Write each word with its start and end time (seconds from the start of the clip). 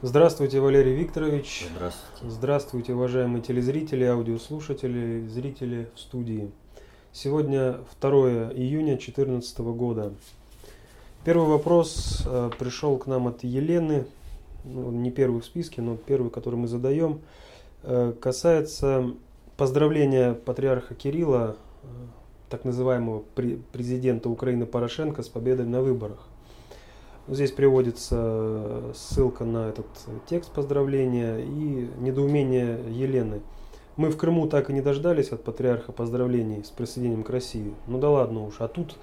Здравствуйте, 0.00 0.60
Валерий 0.60 0.94
Викторович. 0.94 1.66
Здравствуйте. 1.74 2.30
Здравствуйте, 2.30 2.94
уважаемые 2.94 3.42
телезрители, 3.42 4.04
аудиослушатели, 4.04 5.26
зрители 5.26 5.88
в 5.96 5.98
студии. 5.98 6.52
Сегодня 7.10 7.78
2 8.00 8.10
июня 8.52 8.92
2014 8.92 9.58
года. 9.58 10.12
Первый 11.24 11.48
вопрос 11.48 12.22
э, 12.24 12.50
пришел 12.60 12.96
к 12.96 13.08
нам 13.08 13.26
от 13.26 13.42
Елены, 13.42 14.06
ну, 14.62 14.92
не 14.92 15.10
первый 15.10 15.40
в 15.40 15.44
списке, 15.44 15.82
но 15.82 15.96
первый, 15.96 16.30
который 16.30 16.54
мы 16.54 16.68
задаем, 16.68 17.20
э, 17.82 18.14
касается 18.20 19.14
поздравления 19.56 20.32
патриарха 20.32 20.94
Кирилла, 20.94 21.56
э, 21.82 21.86
так 22.50 22.64
называемого 22.64 23.24
президента 23.72 24.28
Украины 24.28 24.64
Порошенко 24.64 25.24
с 25.24 25.28
победой 25.28 25.66
на 25.66 25.82
выборах. 25.82 26.27
Здесь 27.30 27.52
приводится 27.52 28.84
ссылка 28.94 29.44
на 29.44 29.68
этот 29.68 29.84
текст 30.30 30.50
поздравления 30.50 31.40
и 31.40 31.90
недоумение 32.00 32.80
Елены. 32.90 33.42
Мы 33.96 34.08
в 34.08 34.16
Крыму 34.16 34.48
так 34.48 34.70
и 34.70 34.72
не 34.72 34.80
дождались 34.80 35.28
от 35.28 35.44
патриарха 35.44 35.92
поздравлений 35.92 36.64
с 36.64 36.70
присоединением 36.70 37.24
к 37.24 37.28
России. 37.28 37.74
Ну 37.86 37.98
да 37.98 38.08
ладно 38.08 38.46
уж, 38.46 38.54
а 38.60 38.68
тут 38.68 38.96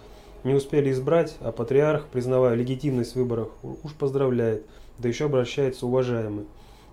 не 0.43 0.55
успели 0.55 0.89
избрать, 0.89 1.37
а 1.39 1.51
патриарх, 1.51 2.07
признавая 2.07 2.55
легитимность 2.55 3.11
в 3.11 3.17
выборах, 3.17 3.49
уж 3.61 3.93
поздравляет, 3.93 4.65
да 4.97 5.07
еще 5.07 5.25
обращается 5.25 5.85
уважаемый. 5.85 6.45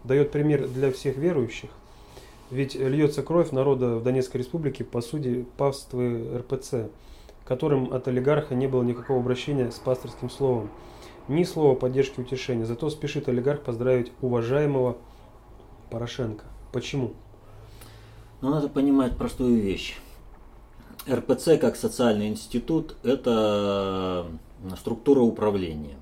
Дает 0.05 0.33
пример 0.33 0.69
для 0.69 0.93
всех 0.93 1.17
верующих. 1.17 1.71
Ведь 2.51 2.75
льется 2.75 3.23
кровь 3.23 3.53
народа 3.53 3.97
в 3.97 4.03
Донецкой 4.03 4.43
республике 4.43 4.85
по 4.85 5.01
сути 5.01 5.47
павствы 5.57 6.27
РПЦ, 6.41 6.91
которым 7.47 7.91
от 7.95 8.07
олигарха 8.07 8.55
не 8.55 8.67
было 8.67 8.83
никакого 8.83 9.21
обращения 9.21 9.71
с 9.71 9.79
пасторским 9.79 10.29
словом. 10.29 10.69
Ни 11.29 11.45
слова 11.45 11.75
поддержки 11.75 12.21
утешения. 12.21 12.65
Зато 12.65 12.91
спешит 12.91 13.29
олигарх 13.29 13.63
поздравить 13.63 14.13
уважаемого 14.21 14.97
Порошенко. 15.91 16.45
Почему? 16.73 17.13
Но 18.41 18.51
надо 18.51 18.69
понимать 18.69 19.17
простую 19.17 19.61
вещь. 19.61 19.97
РПЦ 21.09 21.59
как 21.61 21.77
социальный 21.77 22.29
институт– 22.29 22.97
это 23.03 24.27
структура 24.79 25.21
управления. 25.21 25.97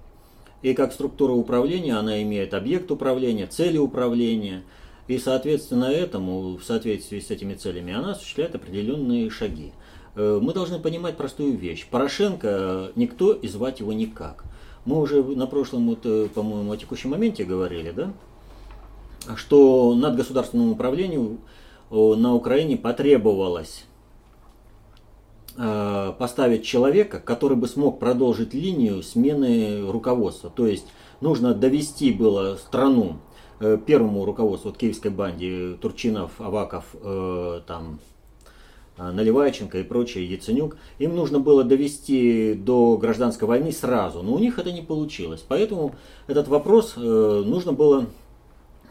И 0.63 0.75
как 0.75 0.93
структура 0.93 1.33
управления 1.33 1.97
она 1.97 2.23
имеет 2.23 2.55
объект 2.55 2.91
управления, 2.91 3.47
цели 3.47 3.79
управления. 3.79 4.63
И 5.09 5.19
соответственно 5.19 5.87
этому, 5.87 6.57
в 6.57 6.65
соответствии 6.65 7.19
с 7.19 7.31
этими 7.31 7.55
целями, 7.55 7.93
она 7.93 8.13
осуществляет 8.13 8.55
определенные 8.55 9.29
шаги. 9.31 9.73
Э, 10.15 10.39
мы 10.41 10.53
должны 10.53 10.79
понимать 10.79 11.17
простую 11.17 11.57
вещь. 11.57 11.87
Порошенко 11.91 12.93
никто 12.95 13.33
и 13.33 13.49
звать 13.49 13.81
его 13.81 13.93
никак. 13.93 14.45
Мы 14.87 14.99
уже 14.99 15.23
на 15.23 15.47
прошлом, 15.47 15.89
вот, 15.89 16.01
э, 16.05 16.29
по-моему, 16.35 16.73
о 16.73 16.77
текущем 16.77 17.11
моменте 17.11 17.45
говорили, 17.45 17.91
да? 17.91 18.13
Что 19.37 19.95
над 19.95 20.17
государственному 20.17 20.73
управлению 20.73 21.39
на 21.91 22.35
Украине 22.35 22.77
потребовалось 22.77 23.85
э, 25.57 26.13
поставить 26.19 26.65
человека, 26.65 27.21
который 27.21 27.57
бы 27.57 27.69
смог 27.69 27.99
продолжить 27.99 28.55
линию 28.55 29.03
смены 29.03 29.91
руководства. 29.91 30.49
То 30.49 30.67
есть 30.67 30.87
нужно 31.21 31.53
довести 31.53 32.13
было 32.13 32.57
страну 32.57 33.19
э, 33.59 33.77
первому 33.85 34.25
руководству, 34.25 34.71
вот, 34.71 34.79
киевской 34.79 35.11
банде, 35.11 35.77
Турчинов, 35.81 36.41
Аваков, 36.41 36.95
там, 37.67 37.99
Наливайченко 39.01 39.79
и 39.79 39.83
прочие, 39.83 40.27
Яценюк, 40.27 40.77
им 40.99 41.17
нужно 41.17 41.41
было 41.41 41.65
довести 41.65 42.55
до 42.55 42.99
гражданской 42.99 43.49
войны 43.49 43.73
сразу, 43.73 44.23
но 44.23 44.35
у 44.35 44.39
них 44.39 44.59
это 44.59 44.73
не 44.73 44.83
получилось. 44.83 45.45
Поэтому 45.47 45.95
этот 46.27 46.49
вопрос 46.49 46.95
э, 46.97 47.01
нужно 47.01 47.73
было 47.73 48.07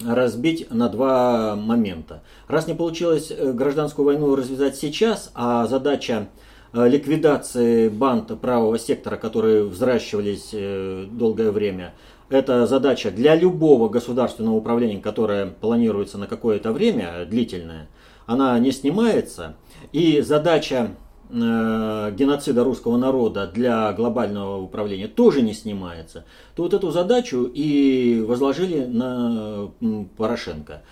разбить 0.04 0.72
на 0.72 0.90
два 0.90 1.56
момента. 1.56 2.24
Раз 2.48 2.68
не 2.68 2.74
получилось 2.74 3.32
э, 3.32 3.52
гражданскую 3.52 4.06
войну 4.06 4.36
развязать 4.36 4.78
сейчас, 4.78 5.32
а 5.36 5.68
задача 5.68 6.30
э, 6.74 6.88
ликвидации 6.90 7.90
банд 7.90 8.40
правого 8.42 8.80
сектора, 8.80 9.18
которые 9.18 9.66
взращивались 9.66 10.56
долгое 11.12 11.52
время, 11.52 11.94
это 12.30 12.66
задача 12.66 13.12
для 13.12 13.36
любого 13.36 13.90
государственного 13.90 14.56
управления, 14.56 15.02
которое 15.02 15.48
планируется 15.48 16.18
на 16.18 16.28
какое-то 16.28 16.72
время 16.72 17.26
длительное, 17.26 17.88
она 18.26 18.58
не 18.58 18.72
снимается– 18.72 19.56
и 19.92 20.22
задача 20.22 20.92
э, 21.30 22.14
геноцида 22.16 22.64
русского 22.64 22.98
народа 22.98 23.48
для 23.48 23.92
глобального 23.94 24.62
управления 24.62 25.08
тоже 25.08 25.42
не 25.42 25.54
снимается, 25.54 26.26
то 26.56 26.64
вот 26.64 26.74
эту 26.74 26.92
задачу 26.92 27.50
и 27.54 28.24
возложили 28.28 28.86
на 28.86 29.72
Порошенко. 30.18 30.84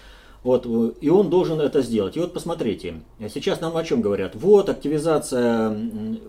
Вот, 0.44 0.66
и 1.02 1.10
он 1.10 1.30
должен 1.30 1.60
это 1.60 1.82
сделать. 1.82 2.16
И 2.16 2.22
вот 2.22 2.34
посмотрите, 2.34 3.02
сейчас 3.34 3.60
нам 3.60 3.76
о 3.76 3.84
чем 3.84 4.02
говорят? 4.02 4.34
Вот 4.36 4.70
активизация, 4.70 5.78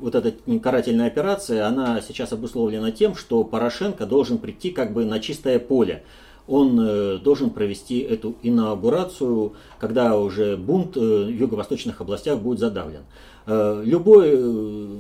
вот 0.00 0.14
эта 0.16 0.32
карательная 0.58 1.06
операция, 1.06 1.66
она 1.66 2.00
сейчас 2.00 2.32
обусловлена 2.32 2.90
тем, 2.90 3.14
что 3.14 3.44
Порошенко 3.44 4.06
должен 4.06 4.38
прийти 4.38 4.70
как 4.70 4.92
бы 4.92 5.04
на 5.04 5.20
чистое 5.20 5.60
поле 5.60 6.02
он 6.48 6.81
э, 6.81 7.19
должен 7.19 7.50
провести 7.50 8.00
эту 8.00 8.34
инаугурацию, 8.42 9.53
когда 9.78 10.19
уже 10.19 10.56
бунт 10.56 10.97
э, 10.97 11.00
в 11.00 11.28
юго-восточных 11.28 12.00
областях 12.00 12.38
будет 12.38 12.59
задавлен. 12.59 13.03
Э, 13.47 13.82
любой 13.84 14.98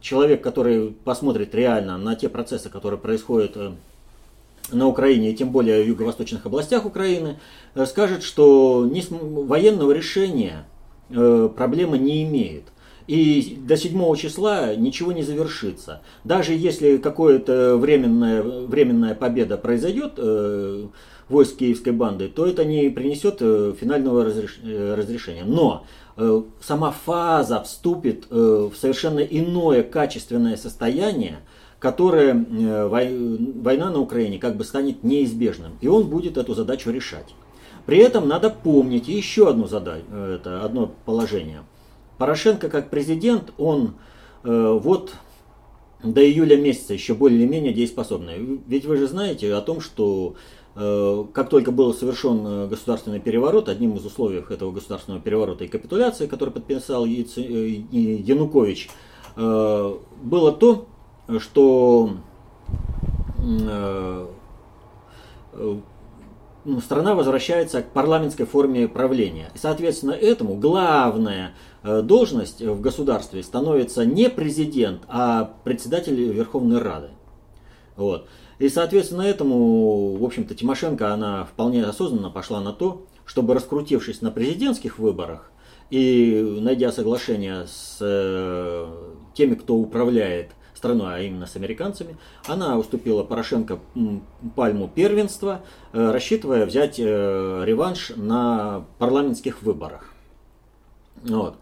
человек, 0.00 0.42
который 0.42 0.94
посмотрит 1.04 1.54
реально 1.54 1.96
на 1.96 2.14
те 2.14 2.28
процессы, 2.28 2.68
которые 2.68 3.00
происходят 3.00 3.56
на 4.70 4.86
Украине, 4.86 5.32
и 5.32 5.34
тем 5.34 5.50
более 5.50 5.82
в 5.82 5.86
юго-восточных 5.86 6.44
областях 6.46 6.84
Украины, 6.84 7.38
скажет, 7.86 8.22
что 8.22 8.88
военного 8.88 9.92
решения 9.92 10.64
проблема 11.08 11.98
не 11.98 12.22
имеет. 12.22 12.64
И 13.10 13.58
до 13.66 13.76
7 13.76 14.14
числа 14.14 14.76
ничего 14.76 15.10
не 15.10 15.24
завершится. 15.24 16.00
Даже 16.22 16.52
если 16.54 16.96
какая-то 16.96 17.76
временная, 17.76 18.40
временная 18.40 19.16
победа 19.16 19.56
произойдет 19.56 20.12
э, 20.16 20.86
войск 21.28 21.56
киевской 21.56 21.92
банды, 21.92 22.28
то 22.28 22.46
это 22.46 22.64
не 22.64 22.88
принесет 22.88 23.38
э, 23.40 23.74
финального 23.80 24.26
разреш, 24.26 24.60
э, 24.62 24.94
разрешения. 24.96 25.42
Но 25.44 25.86
э, 26.16 26.42
сама 26.62 26.92
фаза 26.92 27.60
вступит 27.64 28.28
э, 28.30 28.70
в 28.72 28.76
совершенно 28.76 29.18
иное 29.18 29.82
качественное 29.82 30.56
состояние, 30.56 31.40
которое 31.80 32.34
э, 32.34 32.86
война 32.86 33.90
на 33.90 33.98
Украине 33.98 34.38
как 34.38 34.56
бы 34.56 34.62
станет 34.62 35.02
неизбежным. 35.02 35.72
И 35.80 35.88
он 35.88 36.04
будет 36.04 36.36
эту 36.36 36.54
задачу 36.54 36.92
решать. 36.92 37.34
При 37.86 37.98
этом 37.98 38.28
надо 38.28 38.50
помнить 38.50 39.08
еще 39.08 39.48
одну 39.48 39.66
задачу, 39.66 40.04
э, 40.12 40.36
это 40.36 40.64
одно 40.64 40.92
положение– 41.04 41.64
Порошенко 42.20 42.68
как 42.68 42.90
президент, 42.90 43.50
он 43.56 43.94
э, 44.44 44.78
вот 44.82 45.14
до 46.02 46.22
июля 46.22 46.60
месяца 46.60 46.92
еще 46.92 47.14
более-менее 47.14 47.72
дееспособный. 47.72 48.60
Ведь 48.66 48.84
вы 48.84 48.98
же 48.98 49.06
знаете 49.06 49.54
о 49.54 49.62
том, 49.62 49.80
что 49.80 50.34
э, 50.76 51.24
как 51.32 51.48
только 51.48 51.72
был 51.72 51.94
совершен 51.94 52.46
э, 52.46 52.66
государственный 52.68 53.20
переворот, 53.20 53.70
одним 53.70 53.96
из 53.96 54.04
условий 54.04 54.44
этого 54.50 54.70
государственного 54.70 55.22
переворота 55.22 55.64
и 55.64 55.68
капитуляции, 55.68 56.26
который 56.26 56.50
подписал 56.50 57.06
Яци, 57.06 57.40
э, 57.40 57.68
Янукович, 57.90 58.90
э, 59.36 59.94
было 60.22 60.52
то, 60.52 60.88
что 61.38 62.16
э, 63.38 64.26
ну, 66.64 66.80
страна 66.80 67.14
возвращается 67.14 67.82
к 67.82 67.92
парламентской 67.92 68.44
форме 68.44 68.88
правления. 68.88 69.50
И, 69.54 69.58
соответственно, 69.58 70.12
этому 70.12 70.56
главная 70.56 71.48
э, 71.48 71.69
должность 71.82 72.60
в 72.62 72.80
государстве 72.80 73.42
становится 73.42 74.04
не 74.04 74.28
президент, 74.28 75.02
а 75.08 75.54
председатель 75.64 76.14
Верховной 76.14 76.78
Рады. 76.80 77.08
Вот. 77.96 78.28
И, 78.58 78.68
соответственно, 78.68 79.22
этому, 79.22 80.16
в 80.16 80.24
общем-то, 80.24 80.54
Тимошенко, 80.54 81.12
она 81.12 81.44
вполне 81.44 81.84
осознанно 81.84 82.30
пошла 82.30 82.60
на 82.60 82.72
то, 82.72 83.06
чтобы, 83.24 83.54
раскрутившись 83.54 84.20
на 84.22 84.30
президентских 84.30 84.98
выборах 84.98 85.50
и 85.90 86.58
найдя 86.60 86.92
соглашение 86.92 87.66
с 87.66 87.98
э, 88.00 88.86
теми, 89.34 89.54
кто 89.54 89.74
управляет 89.74 90.50
страной, 90.74 91.14
а 91.14 91.20
именно 91.20 91.46
с 91.46 91.56
американцами, 91.56 92.16
она 92.46 92.78
уступила 92.78 93.22
Порошенко 93.22 93.80
пальму 94.56 94.88
первенства, 94.88 95.62
э, 95.92 96.10
рассчитывая 96.10 96.64
взять 96.64 96.98
э, 96.98 97.62
реванш 97.64 98.12
на 98.16 98.84
парламентских 98.98 99.62
выборах. 99.62 100.12
Вот. 101.22 101.56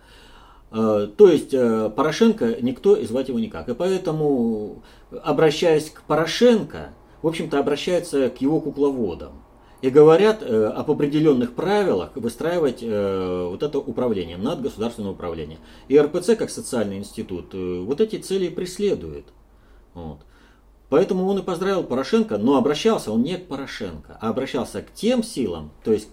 Э, 0.70 1.08
то 1.16 1.28
есть 1.28 1.50
Порошенко 1.50 2.56
никто 2.60 2.96
и 2.96 3.06
звать 3.06 3.28
его 3.28 3.38
никак. 3.38 3.68
И 3.68 3.74
поэтому, 3.74 4.82
обращаясь 5.22 5.90
к 5.90 6.02
Порошенко, 6.02 6.90
в 7.22 7.26
общем-то 7.26 7.58
обращается 7.58 8.30
к 8.30 8.40
его 8.40 8.60
кукловодам 8.60 9.42
и 9.80 9.90
говорят 9.90 10.42
э, 10.42 10.66
об 10.66 10.90
определенных 10.90 11.54
правилах 11.54 12.10
выстраивать 12.16 12.82
э, 12.82 13.48
вот 13.50 13.62
это 13.62 13.78
управление, 13.78 14.36
над 14.36 14.60
государственное 14.60 15.12
управление. 15.12 15.58
И 15.86 15.98
РПЦ, 15.98 16.36
как 16.36 16.50
социальный 16.50 16.98
институт, 16.98 17.50
э, 17.52 17.80
вот 17.80 18.00
эти 18.00 18.16
цели 18.16 18.48
преследует. 18.48 19.26
Вот. 19.94 20.18
Поэтому 20.88 21.26
он 21.26 21.38
и 21.38 21.42
поздравил 21.42 21.84
Порошенко, 21.84 22.38
но 22.38 22.56
обращался 22.56 23.12
он 23.12 23.22
не 23.22 23.36
к 23.36 23.46
Порошенко, 23.46 24.18
а 24.20 24.30
обращался 24.30 24.82
к 24.82 24.92
тем 24.92 25.22
силам, 25.22 25.70
то 25.84 25.92
есть 25.92 26.08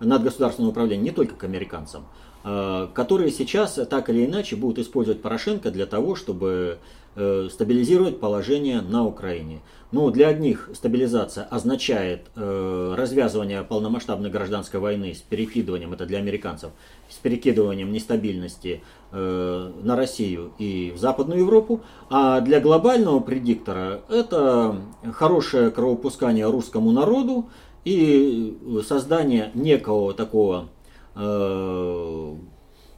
над 0.00 0.22
государственным 0.22 0.70
управлением, 0.70 1.04
не 1.04 1.10
только 1.10 1.36
к 1.36 1.44
американцам, 1.44 2.02
э, 2.02 2.23
которые 2.44 3.30
сейчас 3.30 3.80
так 3.88 4.10
или 4.10 4.26
иначе 4.26 4.54
будут 4.56 4.78
использовать 4.78 5.22
Порошенко 5.22 5.70
для 5.70 5.86
того, 5.86 6.14
чтобы 6.14 6.78
э, 7.16 7.48
стабилизировать 7.50 8.20
положение 8.20 8.82
на 8.82 9.06
Украине. 9.06 9.60
Ну, 9.92 10.10
для 10.10 10.28
одних 10.28 10.70
стабилизация 10.74 11.44
означает 11.44 12.22
э, 12.34 12.94
развязывание 12.98 13.62
полномасштабной 13.62 14.28
гражданской 14.28 14.80
войны 14.80 15.14
с 15.14 15.18
перекидыванием, 15.18 15.92
это 15.92 16.04
для 16.04 16.18
американцев, 16.18 16.72
с 17.08 17.14
перекидыванием 17.14 17.92
нестабильности 17.92 18.82
э, 19.12 19.72
на 19.82 19.94
Россию 19.94 20.52
и 20.58 20.92
в 20.94 20.98
Западную 20.98 21.40
Европу, 21.40 21.80
а 22.10 22.40
для 22.40 22.58
глобального 22.60 23.20
предиктора 23.20 24.00
это 24.08 24.80
хорошее 25.12 25.70
кровопускание 25.70 26.50
русскому 26.50 26.90
народу 26.90 27.46
и 27.84 28.58
создание 28.84 29.52
некого 29.54 30.12
такого 30.12 30.64
э, 30.64 30.83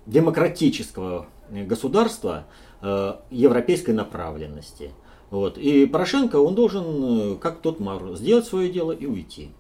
демократического 0.07 1.27
государства 1.51 2.47
э, 2.83 3.15
европейской 3.31 3.93
направленности– 3.93 4.91
вот. 5.31 5.59
И 5.59 5.87
Порошенко, 5.87 6.37
он 6.37 6.55
должен, 6.55 7.35
э, 7.35 7.37
как 7.37 7.61
тот 7.61 7.81
Мавр, 7.81 8.17
сделать 8.17 8.47
свое 8.47 8.71
дело 8.71 8.93
и 8.93 9.07
уйти. 9.07 9.51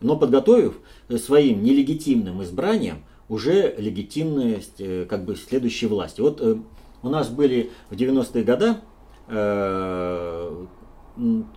Но 0.00 0.16
подготовив 0.16 0.80
э, 1.08 1.16
своим 1.18 1.62
нелегитимным 1.62 2.42
избранием 2.42 3.04
уже 3.28 3.74
легитимность 3.78 4.80
э, 4.80 5.06
как 5.08 5.24
бы 5.24 5.36
следующей 5.36 5.86
власти. 5.86 6.20
Вот 6.20 6.40
у 6.40 7.08
нас 7.08 7.28
были 7.28 7.70
в 7.90 7.94
90-е 7.94 8.44
годы, 8.44 8.76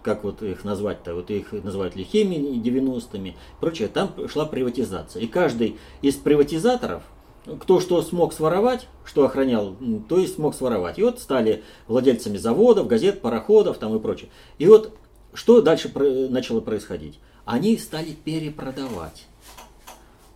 как 0.03 0.23
вот 0.23 0.41
их 0.41 0.63
назвать-то, 0.63 1.15
вот 1.15 1.29
их 1.31 1.51
называют 1.51 1.95
лихими 1.95 2.35
90-ми, 2.35 3.35
прочее, 3.59 3.88
там 3.88 4.11
шла 4.29 4.45
приватизация. 4.45 5.21
И 5.21 5.27
каждый 5.27 5.77
из 6.01 6.15
приватизаторов– 6.15 7.03
кто 7.59 7.79
что 7.79 8.01
смог 8.01 8.33
своровать, 8.33 8.88
что 9.06 9.25
охранял, 9.25 9.75
то 10.07 10.17
есть 10.17 10.35
смог 10.35 10.56
своровать. 10.56 11.00
И 11.00 11.03
вот 11.03 11.19
стали 11.19 11.63
владельцами 11.88 12.38
заводов, 12.38 12.88
газет, 12.88 13.21
пароходов 13.21 13.77
там 13.77 13.95
и 13.95 14.00
прочее. 14.00 14.29
И 14.57 14.67
вот 14.67 14.94
что 15.33 15.61
дальше 15.61 15.91
начало 16.29 16.61
происходить? 16.61 17.19
Они 17.45 17.77
стали 17.77 18.11
перепродавать. 18.11 19.27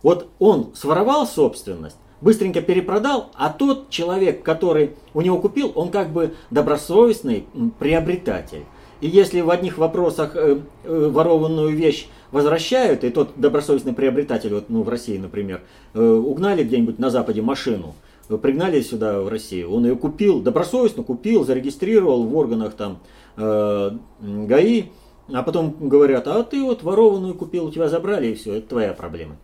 Вот 0.02 0.28
он 0.38 0.74
своровал 0.74 1.26
собственность, 1.26 1.96
быстренько 2.20 2.60
перепродал, 2.60 3.30
а 3.34 3.50
тот 3.50 3.90
человек, 3.90 4.42
который 4.42 4.96
у 5.14 5.20
него 5.20 5.38
купил, 5.38 5.72
он 5.74 5.90
как 5.90 6.12
бы 6.12 6.34
добросовестный 6.50 7.46
приобретатель. 7.78 8.64
И 9.04 9.06
если 9.06 9.42
в 9.42 9.50
одних 9.50 9.76
вопросах 9.76 10.34
э, 10.34 10.60
э, 10.82 11.08
ворованную 11.10 11.76
вещь 11.76 12.08
возвращают, 12.32 13.04
и 13.04 13.10
тот 13.10 13.32
добросовестный 13.36 13.92
приобретатель, 13.92 14.54
вот, 14.54 14.70
ну, 14.70 14.82
в 14.82 14.88
России, 14.88 15.18
например, 15.18 15.60
э, 15.92 16.02
угнали 16.02 16.64
где-нибудь 16.64 16.98
на 16.98 17.10
Западе 17.10 17.42
машину, 17.42 17.94
пригнали 18.40 18.80
сюда 18.80 19.20
в 19.20 19.28
Россию, 19.28 19.72
он 19.72 19.84
ее 19.84 19.94
купил, 19.94 20.40
добросовестно 20.40 21.02
купил, 21.02 21.44
зарегистрировал 21.44 22.24
в 22.24 22.34
органах 22.34 22.72
там 22.72 23.00
ГАИ, 23.36 24.84
а 25.30 25.42
потом 25.42 25.76
говорят, 25.78 26.26
а 26.26 26.42
ты 26.42 26.62
вот 26.62 26.82
ворованную 26.82 27.34
купил, 27.34 27.66
у 27.66 27.70
тебя 27.70 27.90
забрали, 27.90 28.28
и 28.28 28.34
все, 28.34 28.54
это 28.54 28.70
твоя 28.70 28.94
проблема. 28.94 29.36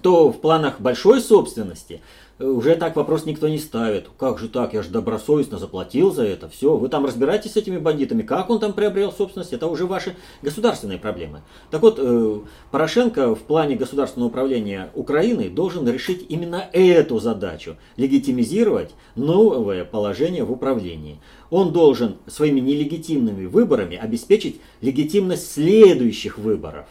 То 0.00 0.32
в 0.32 0.40
планах 0.40 0.80
большой 0.80 1.20
собственности 1.20 2.00
уже 2.40 2.76
так 2.76 2.96
вопрос 2.96 3.26
никто 3.26 3.48
не 3.48 3.58
ставит. 3.58 4.08
Как 4.18 4.38
же 4.38 4.48
так, 4.48 4.72
я 4.72 4.82
же 4.82 4.90
добросовестно 4.90 5.58
заплатил 5.58 6.12
за 6.12 6.24
это, 6.24 6.48
все, 6.48 6.76
вы 6.76 6.88
там 6.88 7.04
разбираетесь 7.04 7.52
с 7.52 7.56
этими 7.56 7.78
бандитами, 7.78 8.22
как 8.22 8.50
он 8.50 8.58
там 8.60 8.72
приобрел 8.72 9.12
собственность, 9.12 9.52
это 9.52 9.66
уже 9.66 9.86
ваши 9.86 10.16
государственные 10.42 10.98
проблемы. 10.98 11.42
Так 11.70 11.82
вот, 11.82 11.98
э, 11.98 12.40
Порошенко 12.70 13.34
в 13.34 13.40
плане 13.40 13.76
государственного 13.76 14.30
управления 14.30 14.90
Украины 14.94 15.50
должен 15.50 15.88
решить 15.88 16.26
именно 16.28 16.64
эту 16.72 17.18
задачу, 17.20 17.76
легитимизировать 17.96 18.90
новое 19.16 19.84
положение 19.84 20.44
в 20.44 20.52
управлении. 20.52 21.20
Он 21.50 21.72
должен 21.72 22.16
своими 22.26 22.60
нелегитимными 22.60 23.46
выборами 23.46 23.96
обеспечить 23.96 24.60
легитимность 24.80 25.52
следующих 25.52 26.38
выборов. 26.38 26.86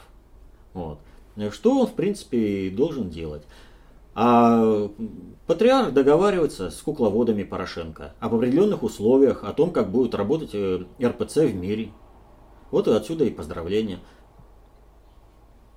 Вот. 0.73 0.99
Что 1.51 1.79
он, 1.79 1.87
в 1.87 1.93
принципе, 1.93 2.67
и 2.67 2.69
должен 2.69 3.09
делать. 3.09 3.43
А 4.21 4.91
патриарх 5.47 5.93
договаривается 5.93 6.71
с 6.71 6.81
кукловодами 6.81 7.43
Порошенко 7.43 8.15
об 8.19 8.35
определенных 8.35 8.83
условиях, 8.83 9.45
о 9.45 9.53
том, 9.53 9.71
как 9.71 9.91
будет 9.91 10.13
работать 10.13 10.49
э, 10.51 10.83
РПЦ 11.01 11.37
в 11.37 11.55
мире. 11.55 11.91
Вот 12.69 12.89
и 12.89 12.91
отсюда 12.91 13.23
и 13.23 13.29
поздравления. 13.29 13.99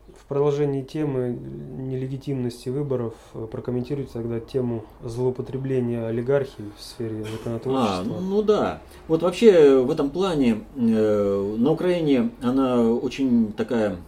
В 0.08 0.26
продолжении 0.26 0.82
темы 0.82 1.38
нелегитимности 1.38 2.68
выборов 2.68 3.14
э, 3.34 3.46
прокомментируйте 3.48 4.10
тогда 4.12 4.40
тему 4.40 4.86
злоупотребления 5.04 6.08
олигархии 6.08 6.64
в 6.76 6.82
сфере 6.82 7.22
законотворчества. 7.22 8.16
А, 8.18 8.20
ну 8.20 8.42
да. 8.42 8.80
Вот 9.06 9.22
вообще 9.22 9.78
в 9.78 9.90
этом 9.92 10.10
плане 10.10 10.64
э, 10.74 11.54
на 11.58 11.70
Украине 11.70 12.32
она 12.42 12.82
очень 12.90 13.52
такая 13.52 13.98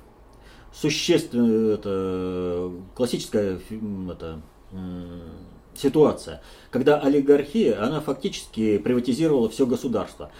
существенная, 0.74 1.74
это 1.74 2.72
классическая 2.94 3.58
это, 4.10 4.40
ситуация, 5.76 6.42
когда 6.70 6.98
олигархия, 6.98 7.80
она 7.80 8.00
фактически 8.00 8.78
приватизировала 8.78 9.48
все 9.48 9.66
государство. 9.66 10.30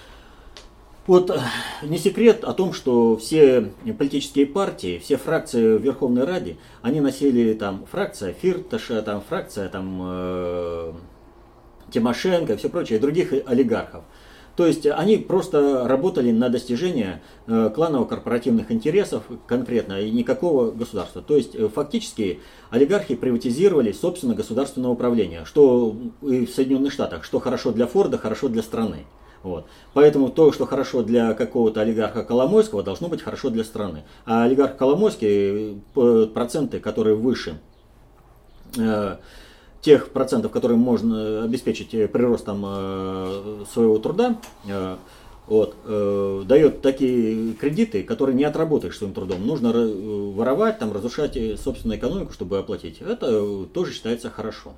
Вот 1.06 1.30
э, 1.30 1.38
не 1.82 1.98
секрет 1.98 2.44
о 2.44 2.54
том, 2.54 2.72
что 2.72 3.16
все 3.18 3.72
политические 3.98 4.46
партии, 4.46 4.98
все 4.98 5.18
фракции 5.18 5.76
в 5.76 5.82
Верховной 5.82 6.24
Раде, 6.24 6.56
они 6.80 7.00
носили 7.00 7.52
там 7.52 7.84
фракция 7.90 8.32
Фирташа, 8.32 9.02
там 9.02 9.20
фракция 9.20 9.68
там 9.68 10.00
э, 10.02 10.92
Тимошенко, 11.90 12.56
все 12.56 12.70
прочее, 12.70 12.98
других 12.98 13.34
олигархов. 13.46 14.04
То 14.56 14.66
есть 14.66 14.86
они 14.86 15.16
просто 15.16 15.86
работали 15.88 16.30
на 16.30 16.48
достижение 16.48 17.22
э, 17.46 17.70
кланово-корпоративных 17.74 18.70
интересов 18.70 19.24
конкретно 19.46 20.00
и 20.00 20.10
никакого 20.10 20.70
государства. 20.70 21.22
То 21.22 21.36
есть 21.36 21.54
э, 21.56 21.68
фактически 21.68 22.40
олигархи 22.70 23.16
приватизировали 23.16 23.90
собственно 23.90 24.34
государственное 24.34 24.90
управление, 24.90 25.44
что 25.44 25.96
и 26.22 26.46
в 26.46 26.50
Соединенных 26.50 26.92
Штатах, 26.92 27.24
что 27.24 27.40
хорошо 27.40 27.72
для 27.72 27.86
Форда, 27.86 28.16
хорошо 28.16 28.48
для 28.48 28.62
страны. 28.62 29.06
Вот. 29.42 29.66
Поэтому 29.92 30.30
то, 30.30 30.52
что 30.52 30.66
хорошо 30.66 31.02
для 31.02 31.34
какого-то 31.34 31.80
олигарха 31.80 32.22
Коломойского, 32.22 32.82
должно 32.82 33.08
быть 33.08 33.22
хорошо 33.22 33.50
для 33.50 33.64
страны. 33.64 34.04
А 34.24 34.44
олигарх 34.44 34.76
Коломойский, 34.76 35.82
э, 35.96 36.26
проценты, 36.32 36.78
которые 36.78 37.16
выше 37.16 37.58
тех 39.84 40.08
процентов, 40.10 40.50
которые 40.50 40.78
можно 40.78 41.44
обеспечить 41.44 41.92
э, 41.92 42.08
приростом 42.08 42.64
э, 42.66 43.64
своего 43.70 43.98
труда, 43.98 44.38
э, 44.66 44.96
вот, 45.46 45.76
дает 46.46 46.80
такие 46.80 47.52
кредиты, 47.52 48.02
которые 48.02 48.34
не 48.34 48.44
отработаешь 48.44 48.96
своим 48.96 49.12
трудом. 49.12 49.46
Нужно 49.46 49.74
воровать, 49.74 50.78
там, 50.78 50.90
разрушать 50.90 51.36
собственную 51.60 51.98
экономику, 51.98 52.32
чтобы 52.32 52.58
оплатить. 52.58 53.02
Это 53.02 53.66
тоже 53.66 53.92
считается 53.92 54.30
хорошо. 54.30 54.72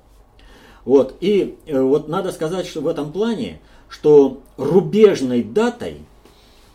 Вот, 0.83 1.15
и 1.21 1.57
вот 1.69 2.09
надо 2.09 2.33
сказать, 2.33 2.67
что 2.67 2.81
в 2.81 2.87
этом 2.89 3.13
плане, 3.13 3.61
что 3.87 4.41
рубежной 4.57 5.41
датой 5.41 5.99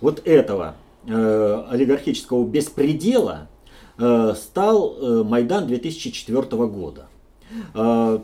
вот 0.00 0.22
этого 0.26 0.76
э, 1.06 1.64
олигархического 1.68 2.46
беспредела 2.46 3.48
э, 3.98 4.34
стал 4.34 4.96
э, 4.96 5.22
Майдан 5.22 5.66
2004 5.66 6.42
года. 6.66 7.08
А, 7.74 8.22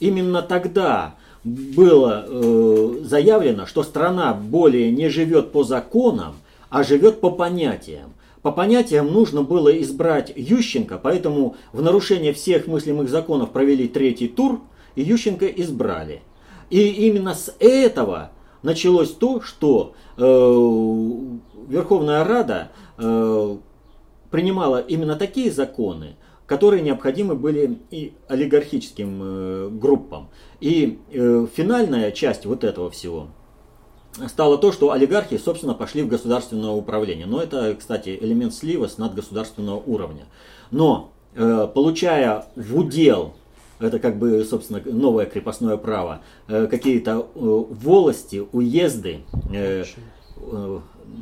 именно 0.00 0.42
тогда 0.42 1.16
было 1.44 2.24
э, 2.26 2.98
заявлено, 3.04 3.66
что 3.66 3.82
страна 3.82 4.34
более 4.34 4.90
не 4.90 5.08
живет 5.08 5.52
по 5.52 5.62
законам, 5.64 6.36
а 6.70 6.82
живет 6.82 7.20
по 7.20 7.30
понятиям. 7.30 8.14
По 8.42 8.52
понятиям 8.52 9.12
нужно 9.12 9.42
было 9.42 9.70
избрать 9.82 10.32
Ющенко, 10.34 10.98
поэтому 11.02 11.56
в 11.72 11.82
нарушение 11.82 12.32
всех 12.32 12.66
мыслимых 12.66 13.08
законов 13.08 13.50
провели 13.50 13.88
третий 13.88 14.28
тур, 14.28 14.60
и 14.94 15.02
Ющенко 15.02 15.46
избрали. 15.46 16.22
И 16.70 16.80
именно 17.08 17.34
с 17.34 17.54
этого 17.58 18.30
началось 18.62 19.10
то, 19.12 19.40
что 19.40 19.94
э, 20.16 20.22
Верховная 21.68 22.24
Рада 22.24 22.68
э, 22.98 23.56
принимала 24.30 24.80
именно 24.80 25.16
такие 25.16 25.50
законы, 25.50 26.16
которые 26.46 26.82
необходимы 26.82 27.34
были 27.34 27.78
и 27.90 28.14
олигархическим 28.28 29.20
э, 29.22 29.68
группам. 29.70 30.28
И 30.60 30.98
э, 31.10 31.46
финальная 31.54 32.12
часть 32.12 32.46
вот 32.46 32.64
этого 32.64 32.90
всего 32.90 33.28
стало 34.28 34.56
то, 34.56 34.72
что 34.72 34.92
олигархи, 34.92 35.36
собственно, 35.38 35.74
пошли 35.74 36.02
в 36.02 36.08
государственное 36.08 36.70
управление. 36.70 37.26
Но 37.26 37.42
это, 37.42 37.74
кстати, 37.74 38.16
элемент 38.20 38.54
слива 38.54 38.86
с 38.86 38.96
надгосударственного 38.96 39.82
уровня. 39.84 40.26
Но 40.70 41.12
э, 41.34 41.68
получая 41.74 42.46
в 42.54 42.76
удел 42.78 43.34
это 43.78 43.98
как 43.98 44.18
бы, 44.18 44.42
собственно, 44.44 44.80
новое 44.86 45.26
крепостное 45.26 45.76
право, 45.76 46.22
какие-то 46.46 47.28
волости, 47.34 48.42
уезды, 48.50 49.20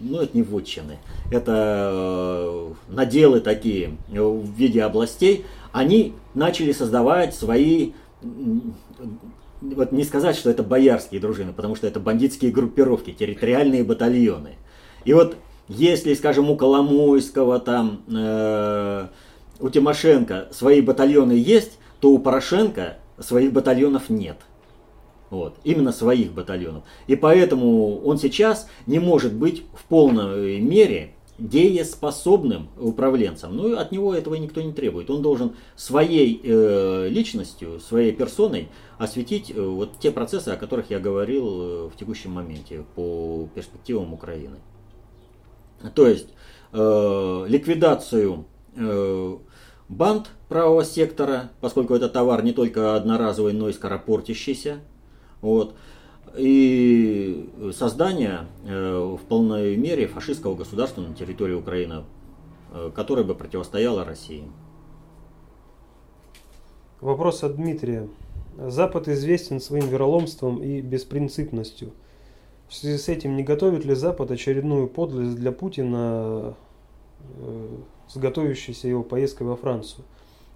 ну 0.02 0.20
это 0.20 0.36
не 0.36 0.42
вотчины, 0.42 0.98
это 1.30 1.90
э, 1.92 2.72
наделы 2.88 3.40
такие 3.40 3.96
в 4.08 4.50
виде 4.52 4.82
областей, 4.82 5.44
они 5.72 6.14
начали 6.34 6.72
создавать 6.72 7.34
свои 7.34 7.92
вот 9.60 9.92
не 9.92 10.04
сказать, 10.04 10.36
что 10.36 10.50
это 10.50 10.62
боярские 10.62 11.20
дружины, 11.20 11.52
потому 11.52 11.74
что 11.74 11.86
это 11.86 12.00
бандитские 12.00 12.52
группировки, 12.52 13.12
территориальные 13.12 13.84
батальоны. 13.84 14.56
И 15.04 15.14
вот 15.14 15.36
если, 15.68 16.14
скажем, 16.14 16.50
у 16.50 16.56
Коломойского, 16.56 17.58
там, 17.60 18.02
э, 18.08 19.06
у 19.60 19.70
Тимошенко 19.70 20.48
свои 20.52 20.80
батальоны 20.80 21.32
есть, 21.32 21.78
то 22.00 22.10
у 22.10 22.18
Порошенко 22.18 22.98
своих 23.18 23.52
батальонов 23.52 24.10
нет. 24.10 24.36
Вот, 25.34 25.56
именно 25.64 25.90
своих 25.90 26.32
батальонов. 26.32 26.84
И 27.08 27.16
поэтому 27.16 27.98
он 28.04 28.18
сейчас 28.18 28.68
не 28.86 29.00
может 29.00 29.34
быть 29.34 29.64
в 29.74 29.84
полной 29.86 30.60
мере 30.60 31.14
дееспособным 31.38 32.68
управленцем. 32.78 33.56
Ну, 33.56 33.76
от 33.76 33.90
него 33.90 34.14
этого 34.14 34.36
никто 34.36 34.62
не 34.62 34.72
требует. 34.72 35.10
Он 35.10 35.22
должен 35.22 35.56
своей 35.74 36.40
э, 36.44 37.08
личностью, 37.08 37.80
своей 37.80 38.12
персоной 38.12 38.68
осветить 38.98 39.50
э, 39.50 39.60
вот 39.60 39.98
те 39.98 40.12
процессы, 40.12 40.50
о 40.50 40.56
которых 40.56 40.90
я 40.90 41.00
говорил 41.00 41.46
э, 41.46 41.88
в 41.88 41.96
текущем 41.98 42.30
моменте 42.30 42.84
по 42.94 43.48
перспективам 43.56 44.14
Украины. 44.14 44.58
То 45.96 46.06
есть 46.06 46.28
э, 46.72 47.44
ликвидацию 47.48 48.44
э, 48.76 49.36
банд 49.88 50.28
правого 50.48 50.84
сектора, 50.84 51.50
поскольку 51.60 51.94
это 51.94 52.08
товар 52.08 52.44
не 52.44 52.52
только 52.52 52.94
одноразовый, 52.94 53.52
но 53.52 53.68
и 53.68 53.72
скоропортящийся. 53.72 54.78
Вот 55.44 55.74
и 56.36 57.50
создание 57.74 58.46
э, 58.66 59.16
в 59.20 59.20
полной 59.28 59.76
мере 59.76 60.06
фашистского 60.06 60.54
государства 60.54 61.02
на 61.02 61.14
территории 61.14 61.54
Украины, 61.54 62.04
э, 62.72 62.90
которое 62.94 63.24
бы 63.24 63.34
противостояло 63.34 64.06
России. 64.06 64.44
Вопрос 67.02 67.44
от 67.44 67.56
Дмитрия. 67.56 68.08
Запад 68.56 69.06
известен 69.08 69.60
своим 69.60 69.86
вероломством 69.88 70.62
и 70.62 70.80
беспринципностью. 70.80 71.92
В 72.68 72.74
связи 72.74 72.96
с 72.96 73.08
этим 73.08 73.36
не 73.36 73.42
готовит 73.42 73.84
ли 73.84 73.94
Запад 73.94 74.30
очередную 74.30 74.88
подлость 74.88 75.36
для 75.36 75.52
Путина 75.52 76.54
э, 77.36 77.68
с 78.08 78.16
готовящейся 78.16 78.88
его 78.88 79.02
поездкой 79.02 79.46
во 79.46 79.56
Францию? 79.56 80.06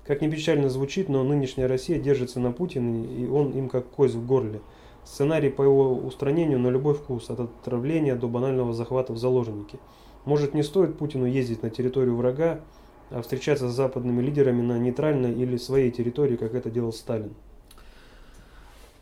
Как 0.06 0.22
ни 0.22 0.30
печально 0.30 0.70
звучит, 0.70 1.10
но 1.10 1.22
нынешняя 1.22 1.68
Россия 1.68 2.00
держится 2.00 2.40
на 2.40 2.50
Путине, 2.52 3.04
и 3.22 3.28
он 3.28 3.50
им 3.50 3.68
как 3.68 3.86
кость 3.90 4.14
в 4.14 4.26
горле– 4.26 4.60
Сценарий 5.10 5.48
по 5.48 5.62
его 5.62 5.94
устранению 5.94 6.58
на 6.58 6.68
любой 6.68 6.92
вкус, 6.92 7.30
от 7.30 7.40
отравления 7.40 8.14
до 8.14 8.28
банального 8.28 8.74
захвата 8.74 9.14
в 9.14 9.18
заложники. 9.18 9.78
Может 10.26 10.52
не 10.52 10.62
стоит 10.62 10.98
Путину 10.98 11.24
ездить 11.24 11.62
на 11.62 11.70
территорию 11.70 12.14
врага, 12.14 12.60
а 13.10 13.22
встречаться 13.22 13.70
с 13.70 13.74
западными 13.74 14.20
лидерами 14.20 14.60
на 14.60 14.78
нейтральной 14.78 15.32
или 15.32 15.56
своей 15.56 15.90
территории, 15.90 16.36
как 16.36 16.54
это 16.54 16.70
делал 16.70 16.92
Сталин? 16.92 17.32